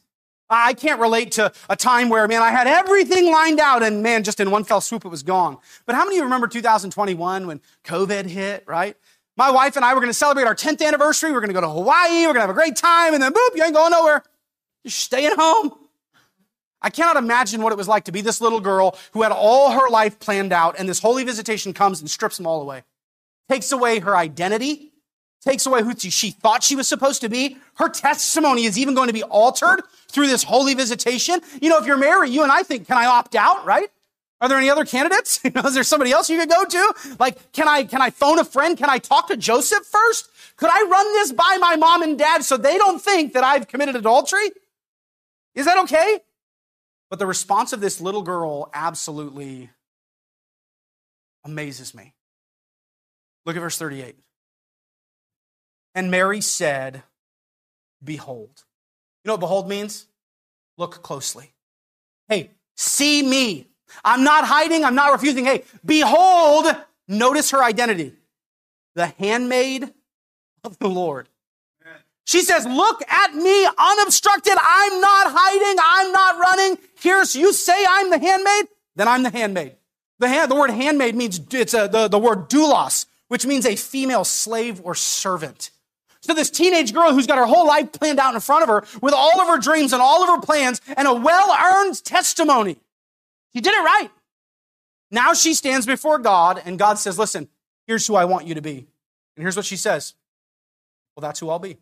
I 0.47 0.73
can't 0.73 0.99
relate 0.99 1.31
to 1.33 1.51
a 1.69 1.75
time 1.75 2.09
where, 2.09 2.27
man, 2.27 2.43
I 2.43 2.51
had 2.51 2.67
everything 2.67 3.31
lined 3.31 3.59
out 3.59 3.81
and, 3.81 4.03
man, 4.03 4.23
just 4.23 4.39
in 4.39 4.51
one 4.51 4.63
fell 4.63 4.81
swoop, 4.81 5.03
it 5.03 5.09
was 5.09 5.23
gone. 5.23 5.57
But 5.87 5.95
how 5.95 6.03
many 6.03 6.17
of 6.17 6.19
you 6.19 6.23
remember 6.25 6.47
2021 6.47 7.47
when 7.47 7.61
COVID 7.83 8.27
hit, 8.27 8.63
right? 8.67 8.95
My 9.37 9.49
wife 9.49 9.75
and 9.75 9.83
I 9.83 9.93
were 9.93 9.99
going 9.99 10.11
to 10.11 10.13
celebrate 10.13 10.45
our 10.45 10.55
10th 10.55 10.85
anniversary. 10.85 11.31
We're 11.31 11.39
going 11.39 11.49
to 11.49 11.55
go 11.55 11.61
to 11.61 11.69
Hawaii. 11.69 12.27
We're 12.27 12.33
going 12.33 12.35
to 12.35 12.41
have 12.41 12.49
a 12.51 12.53
great 12.53 12.75
time. 12.75 13.15
And 13.15 13.23
then, 13.23 13.33
boop, 13.33 13.55
you 13.55 13.63
ain't 13.63 13.73
going 13.73 13.91
nowhere. 13.91 14.23
You're 14.83 14.91
staying 14.91 15.35
home. 15.35 15.73
I 16.81 16.91
cannot 16.91 17.17
imagine 17.17 17.63
what 17.63 17.73
it 17.73 17.77
was 17.77 17.87
like 17.87 18.03
to 18.03 18.11
be 18.11 18.21
this 18.21 18.39
little 18.39 18.59
girl 18.59 18.95
who 19.13 19.23
had 19.23 19.31
all 19.31 19.71
her 19.71 19.89
life 19.89 20.19
planned 20.19 20.53
out, 20.53 20.75
and 20.77 20.87
this 20.87 20.99
holy 20.99 21.23
visitation 21.23 21.73
comes 21.73 21.99
and 21.99 22.09
strips 22.09 22.37
them 22.37 22.45
all 22.45 22.61
away 22.61 22.83
takes 23.49 23.71
away 23.71 23.99
her 23.99 24.15
identity, 24.15 24.91
takes 25.41 25.65
away 25.65 25.83
who 25.83 25.95
she 25.97 26.31
thought 26.31 26.63
she 26.63 26.75
was 26.75 26.87
supposed 26.87 27.21
to 27.21 27.29
be. 27.29 27.57
Her 27.75 27.89
testimony 27.89 28.65
is 28.65 28.77
even 28.77 28.95
going 28.95 29.07
to 29.07 29.13
be 29.13 29.23
altered 29.23 29.83
through 30.09 30.27
this 30.27 30.43
holy 30.43 30.73
visitation. 30.73 31.41
You 31.61 31.69
know, 31.69 31.77
if 31.77 31.85
you're 31.85 31.97
married, 31.97 32.31
you 32.31 32.43
and 32.43 32.51
I 32.51 32.63
think, 32.63 32.87
can 32.87 32.97
I 32.97 33.05
opt 33.05 33.35
out, 33.35 33.65
right? 33.65 33.89
Are 34.41 34.49
there 34.49 34.57
any 34.57 34.69
other 34.69 34.85
candidates? 34.85 35.39
You 35.43 35.51
know, 35.51 35.61
is 35.61 35.75
there 35.75 35.83
somebody 35.83 36.11
else 36.11 36.29
you 36.29 36.39
could 36.39 36.49
go 36.49 36.65
to? 36.65 36.93
Like, 37.19 37.51
can 37.53 37.67
I, 37.67 37.83
can 37.83 38.01
I 38.01 38.09
phone 38.09 38.39
a 38.39 38.45
friend? 38.45 38.77
Can 38.77 38.89
I 38.89 38.97
talk 38.97 39.27
to 39.27 39.37
Joseph 39.37 39.85
first? 39.85 40.29
Could 40.57 40.69
I 40.71 40.81
run 40.83 41.05
this 41.13 41.31
by 41.31 41.57
my 41.59 41.75
mom 41.75 42.01
and 42.01 42.17
dad 42.17 42.43
so 42.43 42.57
they 42.57 42.77
don't 42.77 43.01
think 43.01 43.33
that 43.33 43.43
I've 43.43 43.67
committed 43.67 43.95
adultery? 43.95 44.49
Is 45.53 45.65
that 45.65 45.77
okay? 45.83 46.19
But 47.09 47.19
the 47.19 47.27
response 47.27 47.73
of 47.73 47.81
this 47.81 48.01
little 48.01 48.23
girl 48.23 48.69
absolutely 48.73 49.69
amazes 51.43 51.93
me. 51.93 52.14
Look 53.45 53.55
at 53.55 53.59
verse 53.59 53.77
38. 53.77 54.15
And 55.93 56.11
Mary 56.11 56.41
said, 56.41 57.03
Behold. 58.03 58.63
You 59.23 59.29
know 59.29 59.33
what 59.33 59.39
behold 59.39 59.69
means? 59.69 60.05
Look 60.77 61.01
closely. 61.01 61.53
Hey, 62.27 62.51
see 62.75 63.21
me. 63.23 63.67
I'm 64.03 64.23
not 64.23 64.45
hiding. 64.45 64.83
I'm 64.83 64.95
not 64.95 65.13
refusing. 65.13 65.45
Hey, 65.45 65.63
behold. 65.85 66.65
Notice 67.07 67.51
her 67.51 67.63
identity. 67.63 68.13
The 68.95 69.07
handmaid 69.07 69.93
of 70.63 70.77
the 70.79 70.87
Lord. 70.87 71.29
She 72.25 72.41
says, 72.41 72.65
look 72.65 73.01
at 73.07 73.35
me 73.35 73.65
unobstructed. 73.65 74.53
I'm 74.59 74.99
not 74.99 75.27
hiding. 75.29 75.77
I'm 75.79 76.11
not 76.11 76.39
running. 76.39 76.77
Here's, 76.99 77.35
you 77.35 77.53
say 77.53 77.85
I'm 77.87 78.09
the 78.09 78.17
handmaid, 78.17 78.67
then 78.95 79.07
I'm 79.07 79.21
the 79.21 79.29
handmaid. 79.29 79.75
The, 80.17 80.27
hand, 80.27 80.49
the 80.49 80.55
word 80.55 80.71
handmaid 80.71 81.15
means, 81.15 81.39
it's 81.51 81.73
a, 81.75 81.87
the, 81.87 82.07
the 82.07 82.17
word 82.17 82.49
doulos, 82.49 83.05
which 83.27 83.45
means 83.45 83.65
a 83.65 83.75
female 83.75 84.23
slave 84.23 84.81
or 84.83 84.95
servant. 84.95 85.71
So 86.21 86.33
this 86.33 86.49
teenage 86.49 86.93
girl 86.93 87.13
who's 87.13 87.27
got 87.27 87.37
her 87.37 87.45
whole 87.45 87.67
life 87.67 87.91
planned 87.91 88.19
out 88.19 88.33
in 88.33 88.41
front 88.41 88.63
of 88.63 88.69
her 88.69 88.83
with 89.01 89.13
all 89.13 89.39
of 89.39 89.47
her 89.47 89.59
dreams 89.59 89.93
and 89.93 90.01
all 90.01 90.23
of 90.23 90.29
her 90.29 90.41
plans 90.41 90.81
and 90.97 91.07
a 91.07 91.13
well-earned 91.13 92.03
testimony. 92.03 92.77
She 93.53 93.61
did 93.61 93.73
it 93.73 93.83
right. 93.83 94.09
Now 95.11 95.33
she 95.33 95.53
stands 95.53 95.85
before 95.85 96.17
God 96.17 96.61
and 96.65 96.79
God 96.79 96.97
says, 96.97 97.19
listen, 97.19 97.47
here's 97.85 98.07
who 98.07 98.15
I 98.15 98.25
want 98.25 98.47
you 98.47 98.55
to 98.55 98.61
be. 98.61 98.87
And 99.35 99.43
here's 99.43 99.55
what 99.55 99.65
she 99.65 99.77
says. 99.77 100.15
Well, 101.15 101.21
that's 101.21 101.39
who 101.39 101.49
I'll 101.49 101.59
be. 101.59 101.77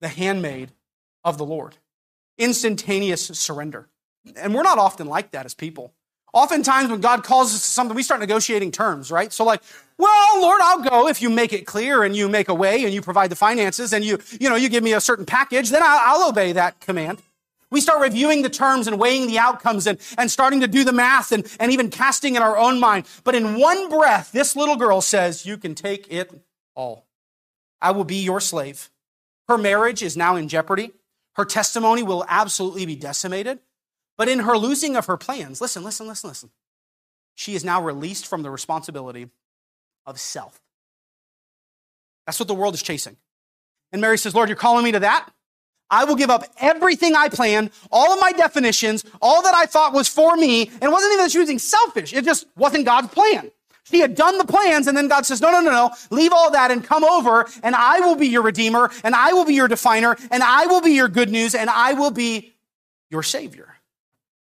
The 0.00 0.08
handmaid 0.08 0.72
of 1.22 1.36
the 1.36 1.44
Lord. 1.44 1.76
Instantaneous 2.38 3.26
surrender. 3.26 3.88
And 4.36 4.54
we're 4.54 4.62
not 4.62 4.78
often 4.78 5.06
like 5.06 5.32
that 5.32 5.44
as 5.44 5.54
people. 5.54 5.92
Oftentimes, 6.34 6.90
when 6.90 7.00
God 7.00 7.22
calls 7.22 7.54
us 7.54 7.60
to 7.60 7.70
something, 7.70 7.94
we 7.94 8.02
start 8.02 8.20
negotiating 8.20 8.72
terms, 8.72 9.12
right? 9.12 9.32
So, 9.32 9.44
like, 9.44 9.62
well, 9.96 10.40
Lord, 10.40 10.60
I'll 10.64 10.82
go 10.82 11.06
if 11.06 11.22
you 11.22 11.30
make 11.30 11.52
it 11.52 11.64
clear 11.64 12.02
and 12.02 12.16
you 12.16 12.28
make 12.28 12.48
a 12.48 12.54
way 12.54 12.84
and 12.84 12.92
you 12.92 13.00
provide 13.00 13.30
the 13.30 13.36
finances 13.36 13.92
and 13.92 14.04
you, 14.04 14.18
you 14.40 14.50
know, 14.50 14.56
you 14.56 14.68
give 14.68 14.82
me 14.82 14.94
a 14.94 15.00
certain 15.00 15.24
package, 15.24 15.70
then 15.70 15.82
I'll, 15.84 16.22
I'll 16.22 16.28
obey 16.28 16.50
that 16.52 16.80
command. 16.80 17.22
We 17.70 17.80
start 17.80 18.02
reviewing 18.02 18.42
the 18.42 18.50
terms 18.50 18.88
and 18.88 18.98
weighing 18.98 19.28
the 19.28 19.38
outcomes 19.38 19.86
and, 19.86 19.98
and 20.18 20.28
starting 20.28 20.60
to 20.62 20.66
do 20.66 20.82
the 20.82 20.92
math 20.92 21.30
and, 21.30 21.46
and 21.60 21.70
even 21.70 21.88
casting 21.88 22.34
in 22.34 22.42
our 22.42 22.58
own 22.58 22.80
mind. 22.80 23.06
But 23.22 23.36
in 23.36 23.58
one 23.58 23.88
breath, 23.88 24.32
this 24.32 24.56
little 24.56 24.76
girl 24.76 25.00
says, 25.00 25.46
You 25.46 25.56
can 25.56 25.76
take 25.76 26.12
it 26.12 26.32
all. 26.74 27.06
I 27.80 27.92
will 27.92 28.04
be 28.04 28.16
your 28.16 28.40
slave. 28.40 28.90
Her 29.48 29.58
marriage 29.58 30.02
is 30.02 30.16
now 30.16 30.34
in 30.34 30.48
jeopardy. 30.48 30.90
Her 31.34 31.44
testimony 31.44 32.02
will 32.02 32.24
absolutely 32.28 32.86
be 32.86 32.96
decimated. 32.96 33.60
But 34.16 34.28
in 34.28 34.40
her 34.40 34.56
losing 34.56 34.96
of 34.96 35.06
her 35.06 35.16
plans, 35.16 35.60
listen, 35.60 35.82
listen, 35.82 36.06
listen, 36.06 36.28
listen. 36.28 36.50
She 37.34 37.54
is 37.54 37.64
now 37.64 37.82
released 37.82 38.26
from 38.26 38.42
the 38.42 38.50
responsibility 38.50 39.28
of 40.06 40.20
self. 40.20 40.60
That's 42.26 42.38
what 42.38 42.48
the 42.48 42.54
world 42.54 42.74
is 42.74 42.82
chasing. 42.82 43.16
And 43.92 44.00
Mary 44.00 44.18
says, 44.18 44.34
Lord, 44.34 44.48
you're 44.48 44.56
calling 44.56 44.84
me 44.84 44.92
to 44.92 45.00
that? 45.00 45.28
I 45.90 46.04
will 46.04 46.16
give 46.16 46.30
up 46.30 46.44
everything 46.58 47.14
I 47.14 47.28
planned, 47.28 47.70
all 47.92 48.12
of 48.12 48.20
my 48.20 48.32
definitions, 48.32 49.04
all 49.20 49.42
that 49.42 49.54
I 49.54 49.66
thought 49.66 49.92
was 49.92 50.08
for 50.08 50.36
me. 50.36 50.66
And 50.66 50.82
it 50.82 50.90
wasn't 50.90 51.12
even 51.12 51.24
that 51.24 51.30
she 51.30 51.38
was 51.38 51.48
being 51.48 51.58
selfish. 51.58 52.12
It 52.12 52.24
just 52.24 52.46
wasn't 52.56 52.86
God's 52.86 53.08
plan. 53.08 53.50
She 53.84 54.00
had 54.00 54.14
done 54.14 54.38
the 54.38 54.46
plans 54.46 54.86
and 54.86 54.96
then 54.96 55.08
God 55.08 55.26
says, 55.26 55.42
no, 55.42 55.50
no, 55.50 55.60
no, 55.60 55.70
no, 55.70 55.90
leave 56.10 56.32
all 56.32 56.50
that 56.52 56.70
and 56.70 56.82
come 56.82 57.04
over 57.04 57.46
and 57.62 57.76
I 57.76 58.00
will 58.00 58.16
be 58.16 58.28
your 58.28 58.40
redeemer 58.40 58.90
and 59.04 59.14
I 59.14 59.34
will 59.34 59.44
be 59.44 59.54
your 59.54 59.68
definer 59.68 60.16
and 60.30 60.42
I 60.42 60.66
will 60.66 60.80
be 60.80 60.92
your 60.92 61.08
good 61.08 61.28
news 61.28 61.54
and 61.54 61.68
I 61.68 61.92
will 61.92 62.10
be 62.10 62.54
your 63.10 63.22
savior. 63.22 63.74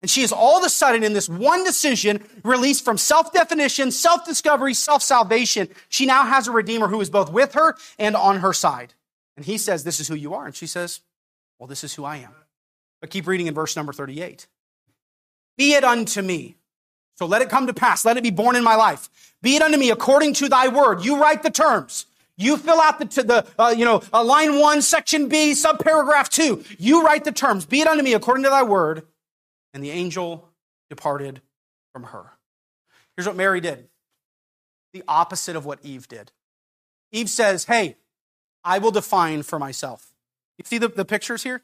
And 0.02 0.10
she 0.10 0.22
is 0.24 0.32
all 0.32 0.58
of 0.58 0.64
a 0.64 0.70
sudden 0.70 1.04
in 1.04 1.14
this 1.14 1.30
one 1.30 1.64
decision 1.64 2.24
released 2.44 2.84
from 2.84 2.98
self-definition, 2.98 3.92
self-discovery, 3.92 4.74
self-salvation. 4.74 5.70
She 5.90 6.06
now 6.06 6.26
has 6.26 6.48
a 6.48 6.52
redeemer 6.52 6.88
who 6.88 7.02
is 7.02 7.10
both 7.10 7.32
with 7.32 7.54
her 7.54 7.76
and 8.00 8.16
on 8.16 8.40
her 8.40 8.54
side. 8.54 8.96
And 9.38 9.46
he 9.46 9.58
says, 9.58 9.84
this 9.84 10.00
is 10.00 10.08
who 10.08 10.16
you 10.16 10.34
are. 10.34 10.46
And 10.46 10.56
she 10.56 10.66
says, 10.66 11.02
well, 11.60 11.68
this 11.68 11.84
is 11.84 11.94
who 11.94 12.04
I 12.04 12.18
am. 12.18 12.34
But 13.00 13.12
keep 13.12 13.28
reading 13.28 13.48
in 13.48 13.54
verse 13.54 13.76
number 13.76 13.94
38. 13.94 14.48
Be 15.58 15.74
it 15.74 15.84
unto 15.84 16.22
me. 16.22 16.56
So 17.16 17.28
let 17.28 17.44
it 17.44 17.50
come 17.50 17.68
to 17.68 17.74
pass. 17.74 18.04
Let 18.04 18.18
it 18.18 18.24
be 18.24 18.32
born 18.32 18.56
in 18.56 18.64
my 18.64 18.76
life. 18.76 19.10
Be 19.44 19.56
it 19.56 19.62
unto 19.62 19.78
me 19.78 19.92
according 19.92 20.34
to 20.36 20.50
thy 20.50 20.68
word. 20.68 21.06
You 21.06 21.22
write 21.22 21.44
the 21.44 21.52
terms. 21.52 22.08
You 22.38 22.58
fill 22.58 22.82
out 22.82 22.98
the, 22.98 23.06
the 23.06 23.46
uh, 23.60 23.70
you 23.70 23.86
know, 23.86 24.02
uh, 24.12 24.24
line 24.24 24.60
one, 24.60 24.82
section 24.82 25.28
B, 25.28 25.52
subparagraph 25.52 26.30
two. 26.30 26.64
You 26.80 27.04
write 27.04 27.24
the 27.24 27.32
terms. 27.32 27.66
Be 27.66 27.82
it 27.82 27.88
unto 27.88 28.04
me 28.04 28.14
according 28.14 28.44
to 28.46 28.50
thy 28.50 28.64
word. 28.64 29.04
And 29.74 29.84
the 29.84 29.92
angel 29.92 30.50
departed 30.90 31.42
from 31.94 32.04
her. 32.04 32.32
Here's 33.16 33.28
what 33.28 33.36
Mary 33.36 33.62
did 33.62 33.88
the 34.94 35.04
opposite 35.08 35.56
of 35.56 35.66
what 35.66 35.80
Eve 35.84 36.08
did. 36.08 36.32
Eve 37.12 37.30
says, 37.30 37.66
Hey, 37.66 37.96
I 38.64 38.80
will 38.80 38.92
define 38.92 39.44
for 39.44 39.58
myself. 39.58 40.14
You 40.58 40.66
see 40.66 40.78
the, 40.78 40.90
the 40.90 41.06
pictures 41.06 41.44
here? 41.44 41.62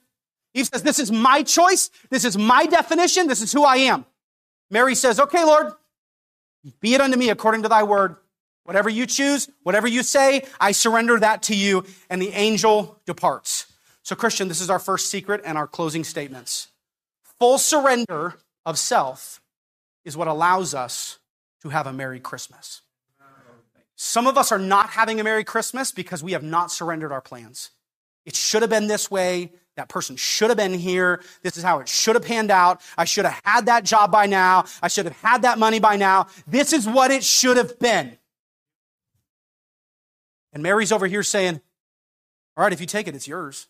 Eve 0.54 0.68
says, 0.68 0.84
This 0.84 1.00
is 1.00 1.12
my 1.12 1.44
choice. 1.44 1.90
This 2.10 2.26
is 2.26 2.38
my 2.38 2.66
definition. 2.66 3.28
This 3.28 3.42
is 3.42 3.52
who 3.52 3.64
I 3.64 3.78
am. 3.78 4.06
Mary 4.72 4.96
says, 4.96 5.20
Okay, 5.20 5.44
Lord, 5.44 5.74
be 6.80 6.94
it 6.94 7.02
unto 7.02 7.18
me 7.18 7.30
according 7.30 7.64
to 7.64 7.70
thy 7.70 7.84
word. 7.84 8.16
Whatever 8.64 8.90
you 8.90 9.06
choose, 9.06 9.50
whatever 9.64 9.88
you 9.88 10.04
say, 10.04 10.44
I 10.60 10.74
surrender 10.74 11.18
that 11.20 11.44
to 11.44 11.56
you. 11.56 11.86
And 12.10 12.22
the 12.22 12.32
angel 12.32 13.00
departs. 13.06 13.68
So, 14.04 14.16
Christian, 14.16 14.48
this 14.48 14.62
is 14.62 14.70
our 14.70 14.80
first 14.80 15.10
secret 15.10 15.42
and 15.46 15.58
our 15.58 15.68
closing 15.68 16.04
statements. 16.04 16.68
Full 17.40 17.58
surrender 17.58 18.36
of 18.66 18.78
self 18.78 19.42
is 20.06 20.18
what 20.18 20.28
allows 20.28 20.74
us 20.74 21.20
to 21.62 21.70
have 21.70 21.88
a 21.88 21.94
Merry 21.94 22.20
Christmas. 22.20 22.82
Some 23.96 24.28
of 24.28 24.38
us 24.38 24.52
are 24.52 24.60
not 24.60 24.92
having 24.92 25.20
a 25.20 25.24
Merry 25.24 25.44
Christmas 25.44 25.92
because 25.92 26.24
we 26.24 26.34
have 26.34 26.44
not 26.44 26.72
surrendered 26.72 27.12
our 27.12 27.22
plans. 27.22 27.72
It 28.26 28.36
should 28.36 28.62
have 28.62 28.70
been 28.70 28.88
this 28.88 29.10
way. 29.10 29.52
That 29.76 29.90
person 29.90 30.16
should 30.16 30.50
have 30.50 30.58
been 30.58 30.74
here. 30.74 31.22
This 31.44 31.58
is 31.58 31.64
how 31.64 31.80
it 31.80 31.88
should 31.88 32.16
have 32.16 32.24
panned 32.24 32.52
out. 32.52 32.82
I 32.98 33.06
should 33.06 33.26
have 33.26 33.40
had 33.44 33.66
that 33.68 33.86
job 33.86 34.12
by 34.12 34.26
now. 34.26 34.66
I 34.82 34.88
should 34.88 35.06
have 35.06 35.20
had 35.22 35.44
that 35.44 35.60
money 35.60 35.80
by 35.80 35.96
now. 35.96 36.28
This 36.48 36.74
is 36.74 36.88
what 36.88 37.12
it 37.12 37.24
should 37.24 37.58
have 37.58 37.80
been. 37.80 38.18
And 40.54 40.64
Mary's 40.64 40.92
over 40.92 41.06
here 41.08 41.24
saying, 41.24 41.62
All 42.56 42.64
right, 42.64 42.74
if 42.74 42.82
you 42.82 42.88
take 42.88 43.08
it, 43.08 43.16
it's 43.16 43.28
yours. 43.28 43.68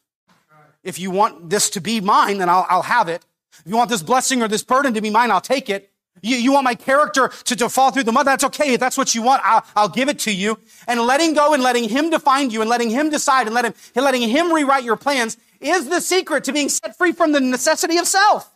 If 0.84 0.98
you 1.00 1.12
want 1.12 1.50
this 1.50 1.70
to 1.72 1.82
be 1.82 2.00
mine, 2.00 2.38
then 2.38 2.48
I'll, 2.48 2.66
I'll 2.70 2.84
have 2.84 3.10
it. 3.10 3.26
If 3.60 3.64
you 3.66 3.76
want 3.76 3.90
this 3.90 4.04
blessing 4.04 4.42
or 4.42 4.48
this 4.48 4.64
burden 4.64 4.94
to 4.94 5.02
be 5.02 5.10
mine, 5.10 5.32
I'll 5.32 5.42
take 5.42 5.70
it. 5.70 5.92
You, 6.22 6.36
you 6.36 6.52
want 6.52 6.64
my 6.64 6.76
character 6.76 7.30
to, 7.30 7.56
to 7.56 7.70
fall 7.70 7.92
through 7.92 8.04
the 8.04 8.12
mud? 8.12 8.26
That's 8.26 8.44
okay. 8.46 8.74
If 8.74 8.80
that's 8.80 8.98
what 8.98 9.14
you 9.14 9.22
want, 9.22 9.42
I'll, 9.46 9.64
I'll 9.76 9.90
give 9.90 10.10
it 10.10 10.20
to 10.20 10.34
you. 10.34 10.60
And 10.88 11.02
letting 11.02 11.34
go 11.34 11.54
and 11.54 11.62
letting 11.62 11.90
him 11.90 12.10
define 12.10 12.50
you 12.50 12.62
and 12.62 12.70
letting 12.70 12.90
him 12.90 13.10
decide 13.10 13.48
and 13.48 13.54
let 13.54 13.66
him, 13.66 13.74
letting 13.96 14.28
him 14.28 14.52
rewrite 14.52 14.84
your 14.84 14.98
plans 14.98 15.38
is 15.60 15.90
the 15.90 16.02
secret 16.02 16.44
to 16.46 16.54
being 16.54 16.70
set 16.70 16.98
free 16.98 17.12
from 17.12 17.32
the 17.32 17.40
necessity 17.40 17.98
of 17.98 18.08
self. 18.08 18.52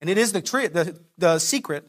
And 0.00 0.08
it 0.08 0.18
is 0.18 0.32
the, 0.32 0.40
the, 0.40 1.00
the 1.18 1.38
secret 1.38 1.86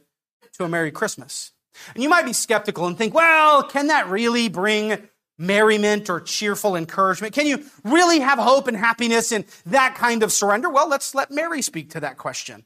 to 0.54 0.64
a 0.64 0.70
Merry 0.70 0.92
Christmas. 0.92 1.52
And 1.94 2.04
you 2.04 2.10
might 2.10 2.26
be 2.26 2.34
skeptical 2.34 2.86
and 2.86 2.98
think, 2.98 3.14
well, 3.14 3.64
can 3.64 3.88
that 3.88 4.10
really 4.10 4.50
bring 4.50 5.08
merriment 5.42 6.10
or 6.10 6.22
cheerful 6.22 6.76
encouragement? 6.76 7.34
Can 7.34 7.48
you 7.48 7.66
really 7.84 8.20
have 8.20 8.38
hope 8.40 8.68
and 8.68 8.78
happiness 8.78 9.32
in 9.32 9.46
that 9.66 9.96
kind 9.96 10.24
of 10.24 10.32
surrender? 10.32 10.70
Well, 10.70 10.88
let's 10.88 11.16
let 11.16 11.32
Mary 11.32 11.62
speak 11.62 11.90
to 11.92 12.00
that 12.02 12.18
question. 12.18 12.66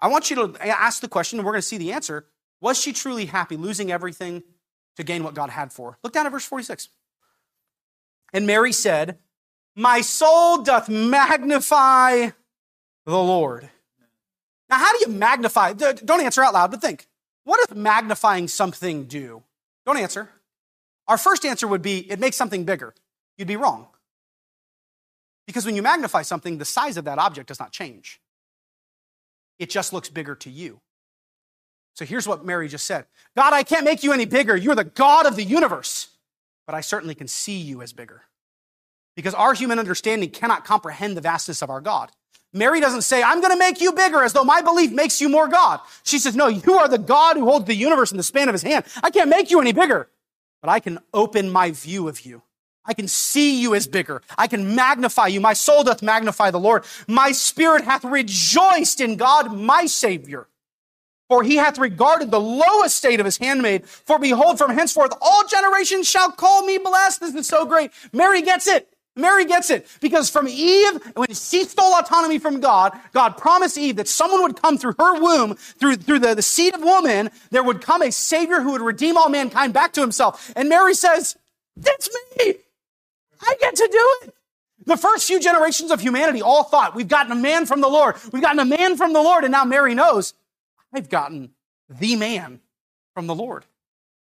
I 0.00 0.08
want 0.08 0.30
you 0.30 0.36
to 0.36 0.66
ask 0.66 1.00
the 1.00 1.08
question, 1.08 1.38
and 1.38 1.46
we're 1.46 1.52
going 1.52 1.62
to 1.62 1.66
see 1.66 1.78
the 1.78 1.92
answer. 1.92 2.26
Was 2.60 2.80
she 2.80 2.92
truly 2.92 3.26
happy, 3.26 3.56
losing 3.56 3.90
everything 3.90 4.42
to 4.96 5.02
gain 5.02 5.24
what 5.24 5.34
God 5.34 5.50
had 5.50 5.72
for? 5.72 5.98
Look 6.02 6.12
down 6.12 6.26
at 6.26 6.32
verse 6.32 6.44
46. 6.44 6.88
And 8.32 8.46
Mary 8.46 8.72
said, 8.72 9.18
My 9.74 10.00
soul 10.00 10.62
doth 10.62 10.88
magnify 10.88 12.30
the 13.04 13.18
Lord. 13.18 13.70
Now, 14.70 14.78
how 14.78 14.92
do 14.92 14.98
you 15.00 15.16
magnify? 15.16 15.72
Don't 15.72 16.20
answer 16.20 16.42
out 16.42 16.54
loud, 16.54 16.70
but 16.70 16.80
think. 16.80 17.06
What 17.44 17.66
does 17.68 17.76
magnifying 17.76 18.48
something 18.48 19.04
do? 19.04 19.42
Don't 19.84 19.98
answer. 19.98 20.30
Our 21.06 21.18
first 21.18 21.44
answer 21.44 21.68
would 21.68 21.82
be 21.82 22.10
it 22.10 22.18
makes 22.18 22.36
something 22.36 22.64
bigger. 22.64 22.94
You'd 23.36 23.48
be 23.48 23.56
wrong. 23.56 23.88
Because 25.46 25.66
when 25.66 25.76
you 25.76 25.82
magnify 25.82 26.22
something, 26.22 26.58
the 26.58 26.64
size 26.64 26.96
of 26.96 27.04
that 27.04 27.18
object 27.18 27.48
does 27.48 27.60
not 27.60 27.72
change. 27.72 28.20
It 29.58 29.70
just 29.70 29.92
looks 29.92 30.08
bigger 30.08 30.34
to 30.36 30.50
you. 30.50 30.80
So 31.94 32.04
here's 32.04 32.26
what 32.26 32.44
Mary 32.44 32.68
just 32.68 32.86
said 32.86 33.06
God, 33.36 33.52
I 33.52 33.62
can't 33.62 33.84
make 33.84 34.02
you 34.02 34.12
any 34.12 34.24
bigger. 34.24 34.56
You're 34.56 34.74
the 34.74 34.84
God 34.84 35.26
of 35.26 35.36
the 35.36 35.44
universe, 35.44 36.08
but 36.66 36.74
I 36.74 36.80
certainly 36.80 37.14
can 37.14 37.28
see 37.28 37.58
you 37.58 37.82
as 37.82 37.92
bigger. 37.92 38.22
Because 39.16 39.34
our 39.34 39.54
human 39.54 39.78
understanding 39.78 40.30
cannot 40.30 40.64
comprehend 40.64 41.16
the 41.16 41.20
vastness 41.20 41.62
of 41.62 41.70
our 41.70 41.80
God. 41.80 42.10
Mary 42.52 42.80
doesn't 42.80 43.02
say, 43.02 43.22
I'm 43.22 43.40
going 43.40 43.52
to 43.52 43.58
make 43.58 43.80
you 43.80 43.92
bigger 43.92 44.22
as 44.22 44.32
though 44.32 44.44
my 44.44 44.60
belief 44.60 44.92
makes 44.92 45.20
you 45.20 45.28
more 45.28 45.48
God. 45.48 45.80
She 46.04 46.18
says, 46.18 46.34
No, 46.34 46.46
you 46.46 46.74
are 46.74 46.88
the 46.88 46.98
God 46.98 47.36
who 47.36 47.44
holds 47.44 47.66
the 47.66 47.74
universe 47.74 48.10
in 48.10 48.16
the 48.16 48.22
span 48.22 48.48
of 48.48 48.54
his 48.54 48.62
hand. 48.62 48.84
I 49.02 49.10
can't 49.10 49.28
make 49.28 49.50
you 49.50 49.60
any 49.60 49.72
bigger, 49.72 50.08
but 50.64 50.70
I 50.70 50.80
can 50.80 50.98
open 51.12 51.50
my 51.50 51.72
view 51.72 52.08
of 52.08 52.24
you. 52.24 52.40
I 52.86 52.94
can 52.94 53.06
see 53.06 53.60
you 53.60 53.74
as 53.74 53.86
bigger. 53.86 54.22
I 54.38 54.46
can 54.46 54.74
magnify 54.74 55.26
you. 55.26 55.38
My 55.38 55.52
soul 55.52 55.84
doth 55.84 56.02
magnify 56.02 56.52
the 56.52 56.58
Lord. 56.58 56.84
My 57.06 57.32
spirit 57.32 57.84
hath 57.84 58.02
rejoiced 58.02 59.02
in 59.02 59.16
God, 59.16 59.52
my 59.54 59.84
Savior. 59.84 60.48
For 61.28 61.42
he 61.42 61.56
hath 61.56 61.76
regarded 61.76 62.30
the 62.30 62.40
low 62.40 62.82
estate 62.82 63.20
of 63.20 63.26
his 63.26 63.36
handmaid. 63.36 63.86
For 63.86 64.18
behold, 64.18 64.56
from 64.56 64.70
henceforth 64.70 65.12
all 65.20 65.46
generations 65.46 66.08
shall 66.08 66.32
call 66.32 66.64
me 66.64 66.78
blessed. 66.78 67.20
This 67.20 67.34
is 67.34 67.46
so 67.46 67.66
great. 67.66 67.90
Mary 68.14 68.40
gets 68.40 68.66
it. 68.66 68.88
Mary 69.16 69.44
gets 69.44 69.70
it. 69.70 69.86
Because 70.00 70.28
from 70.28 70.48
Eve, 70.48 71.00
when 71.14 71.28
she 71.28 71.64
stole 71.64 71.94
autonomy 71.94 72.38
from 72.38 72.60
God, 72.60 72.98
God 73.12 73.36
promised 73.36 73.78
Eve 73.78 73.96
that 73.96 74.08
someone 74.08 74.42
would 74.42 74.60
come 74.60 74.76
through 74.78 74.94
her 74.98 75.20
womb, 75.20 75.54
through, 75.54 75.96
through 75.96 76.18
the, 76.18 76.34
the 76.34 76.42
seed 76.42 76.74
of 76.74 76.82
woman, 76.82 77.30
there 77.50 77.62
would 77.62 77.80
come 77.80 78.02
a 78.02 78.10
Savior 78.10 78.60
who 78.60 78.72
would 78.72 78.80
redeem 78.80 79.16
all 79.16 79.28
mankind 79.28 79.72
back 79.72 79.92
to 79.92 80.00
himself. 80.00 80.52
And 80.56 80.68
Mary 80.68 80.94
says, 80.94 81.36
That's 81.76 82.08
me. 82.38 82.54
I 83.40 83.54
get 83.60 83.76
to 83.76 83.88
do 83.90 84.08
it. 84.22 84.34
The 84.86 84.96
first 84.96 85.26
few 85.26 85.40
generations 85.40 85.90
of 85.90 86.00
humanity 86.00 86.42
all 86.42 86.64
thought, 86.64 86.94
we've 86.94 87.08
gotten 87.08 87.32
a 87.32 87.36
man 87.36 87.66
from 87.66 87.80
the 87.80 87.88
Lord. 87.88 88.16
We've 88.32 88.42
gotten 88.42 88.58
a 88.58 88.64
man 88.64 88.96
from 88.96 89.12
the 89.12 89.22
Lord. 89.22 89.44
And 89.44 89.52
now 89.52 89.64
Mary 89.64 89.94
knows, 89.94 90.34
I've 90.92 91.08
gotten 91.08 91.50
the 91.88 92.16
man 92.16 92.60
from 93.14 93.26
the 93.26 93.34
Lord. 93.34 93.64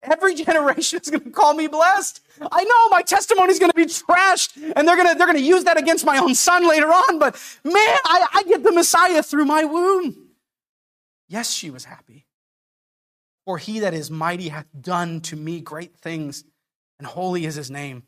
Every 0.03 0.33
generation 0.45 0.99
is 1.01 1.09
going 1.09 1.23
to 1.23 1.29
call 1.29 1.53
me 1.53 1.67
blessed. 1.67 2.21
I 2.51 2.63
know 2.63 2.89
my 2.89 3.01
testimony 3.01 3.51
is 3.51 3.59
going 3.59 3.71
to 3.71 3.75
be 3.75 3.85
trashed 3.85 4.55
and 4.75 4.87
they're 4.87 4.95
going 4.95 5.09
to, 5.09 5.15
they're 5.15 5.27
going 5.27 5.37
to 5.37 5.43
use 5.43 5.63
that 5.65 5.77
against 5.77 6.05
my 6.05 6.17
own 6.17 6.35
son 6.35 6.67
later 6.67 6.87
on. 6.87 7.19
But 7.19 7.35
man, 7.63 7.73
I, 7.75 8.27
I 8.33 8.43
get 8.43 8.63
the 8.63 8.71
Messiah 8.71 9.21
through 9.23 9.45
my 9.45 9.63
womb. 9.63 10.29
Yes, 11.27 11.51
she 11.51 11.69
was 11.69 11.85
happy. 11.85 12.25
For 13.45 13.57
he 13.57 13.79
that 13.79 13.93
is 13.93 14.11
mighty 14.11 14.49
hath 14.49 14.67
done 14.79 15.21
to 15.21 15.35
me 15.35 15.61
great 15.61 15.97
things, 15.97 16.43
and 16.99 17.07
holy 17.07 17.45
is 17.45 17.55
his 17.55 17.71
name 17.71 18.03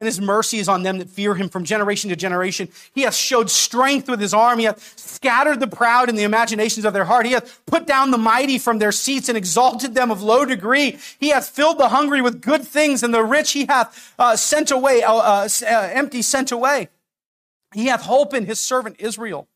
and 0.00 0.06
his 0.06 0.20
mercy 0.20 0.58
is 0.58 0.68
on 0.68 0.84
them 0.84 0.98
that 0.98 1.10
fear 1.10 1.34
him 1.34 1.48
from 1.48 1.64
generation 1.64 2.10
to 2.10 2.16
generation. 2.16 2.68
He 2.92 3.02
hath 3.02 3.16
showed 3.16 3.50
strength 3.50 4.08
with 4.08 4.20
his 4.20 4.32
arm. 4.32 4.60
He 4.60 4.66
hath 4.66 4.96
scattered 4.96 5.58
the 5.58 5.66
proud 5.66 6.08
in 6.08 6.14
the 6.14 6.22
imaginations 6.22 6.84
of 6.84 6.92
their 6.92 7.04
heart. 7.04 7.26
He 7.26 7.32
hath 7.32 7.64
put 7.66 7.86
down 7.86 8.12
the 8.12 8.18
mighty 8.18 8.58
from 8.58 8.78
their 8.78 8.92
seats 8.92 9.28
and 9.28 9.36
exalted 9.36 9.94
them 9.94 10.10
of 10.12 10.22
low 10.22 10.44
degree. 10.44 10.98
He 11.18 11.30
hath 11.30 11.48
filled 11.48 11.78
the 11.78 11.88
hungry 11.88 12.22
with 12.22 12.40
good 12.40 12.64
things, 12.64 13.02
and 13.02 13.12
the 13.12 13.24
rich 13.24 13.52
he 13.52 13.66
hath 13.66 14.14
uh, 14.18 14.36
sent 14.36 14.70
away, 14.70 15.02
uh, 15.02 15.14
uh, 15.14 15.48
uh 15.62 15.90
empty 15.92 16.22
sent 16.22 16.52
away. 16.52 16.90
He 17.74 17.86
hath 17.86 18.02
hope 18.02 18.34
in 18.34 18.46
his 18.46 18.60
servant 18.60 18.96
Israel. 19.00 19.48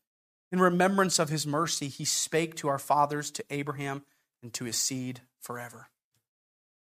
In 0.51 0.59
remembrance 0.59 1.17
of 1.17 1.29
his 1.29 1.47
mercy, 1.47 1.87
he 1.87 2.05
spake 2.05 2.55
to 2.57 2.67
our 2.67 2.77
fathers, 2.77 3.31
to 3.31 3.45
Abraham, 3.49 4.03
and 4.43 4.53
to 4.53 4.65
his 4.65 4.77
seed 4.77 5.21
forever. 5.39 5.87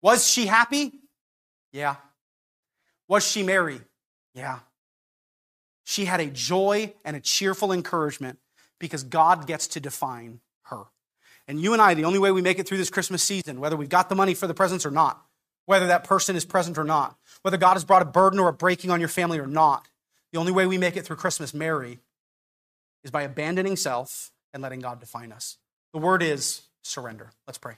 Was 0.02 0.28
she 0.28 0.46
happy? 0.46 0.92
Yeah. 1.72 1.96
Was 3.12 3.28
she 3.28 3.42
merry? 3.42 3.78
Yeah. 4.34 4.60
She 5.84 6.06
had 6.06 6.20
a 6.20 6.28
joy 6.28 6.94
and 7.04 7.14
a 7.14 7.20
cheerful 7.20 7.70
encouragement 7.70 8.38
because 8.80 9.02
God 9.02 9.46
gets 9.46 9.66
to 9.68 9.80
define 9.80 10.40
her. 10.62 10.84
And 11.46 11.60
you 11.60 11.74
and 11.74 11.82
I, 11.82 11.92
the 11.92 12.06
only 12.06 12.18
way 12.18 12.32
we 12.32 12.40
make 12.40 12.58
it 12.58 12.66
through 12.66 12.78
this 12.78 12.88
Christmas 12.88 13.22
season, 13.22 13.60
whether 13.60 13.76
we've 13.76 13.90
got 13.90 14.08
the 14.08 14.14
money 14.14 14.32
for 14.32 14.46
the 14.46 14.54
presents 14.54 14.86
or 14.86 14.90
not, 14.90 15.26
whether 15.66 15.88
that 15.88 16.04
person 16.04 16.36
is 16.36 16.46
present 16.46 16.78
or 16.78 16.84
not, 16.84 17.18
whether 17.42 17.58
God 17.58 17.74
has 17.74 17.84
brought 17.84 18.00
a 18.00 18.06
burden 18.06 18.38
or 18.38 18.48
a 18.48 18.52
breaking 18.54 18.90
on 18.90 18.98
your 18.98 19.10
family 19.10 19.38
or 19.38 19.46
not, 19.46 19.88
the 20.32 20.38
only 20.38 20.50
way 20.50 20.64
we 20.64 20.78
make 20.78 20.96
it 20.96 21.04
through 21.04 21.16
Christmas 21.16 21.52
merry 21.52 21.98
is 23.04 23.10
by 23.10 23.24
abandoning 23.24 23.76
self 23.76 24.32
and 24.54 24.62
letting 24.62 24.80
God 24.80 25.00
define 25.00 25.32
us. 25.32 25.58
The 25.92 25.98
word 25.98 26.22
is 26.22 26.62
surrender. 26.82 27.32
Let's 27.46 27.58
pray. 27.58 27.74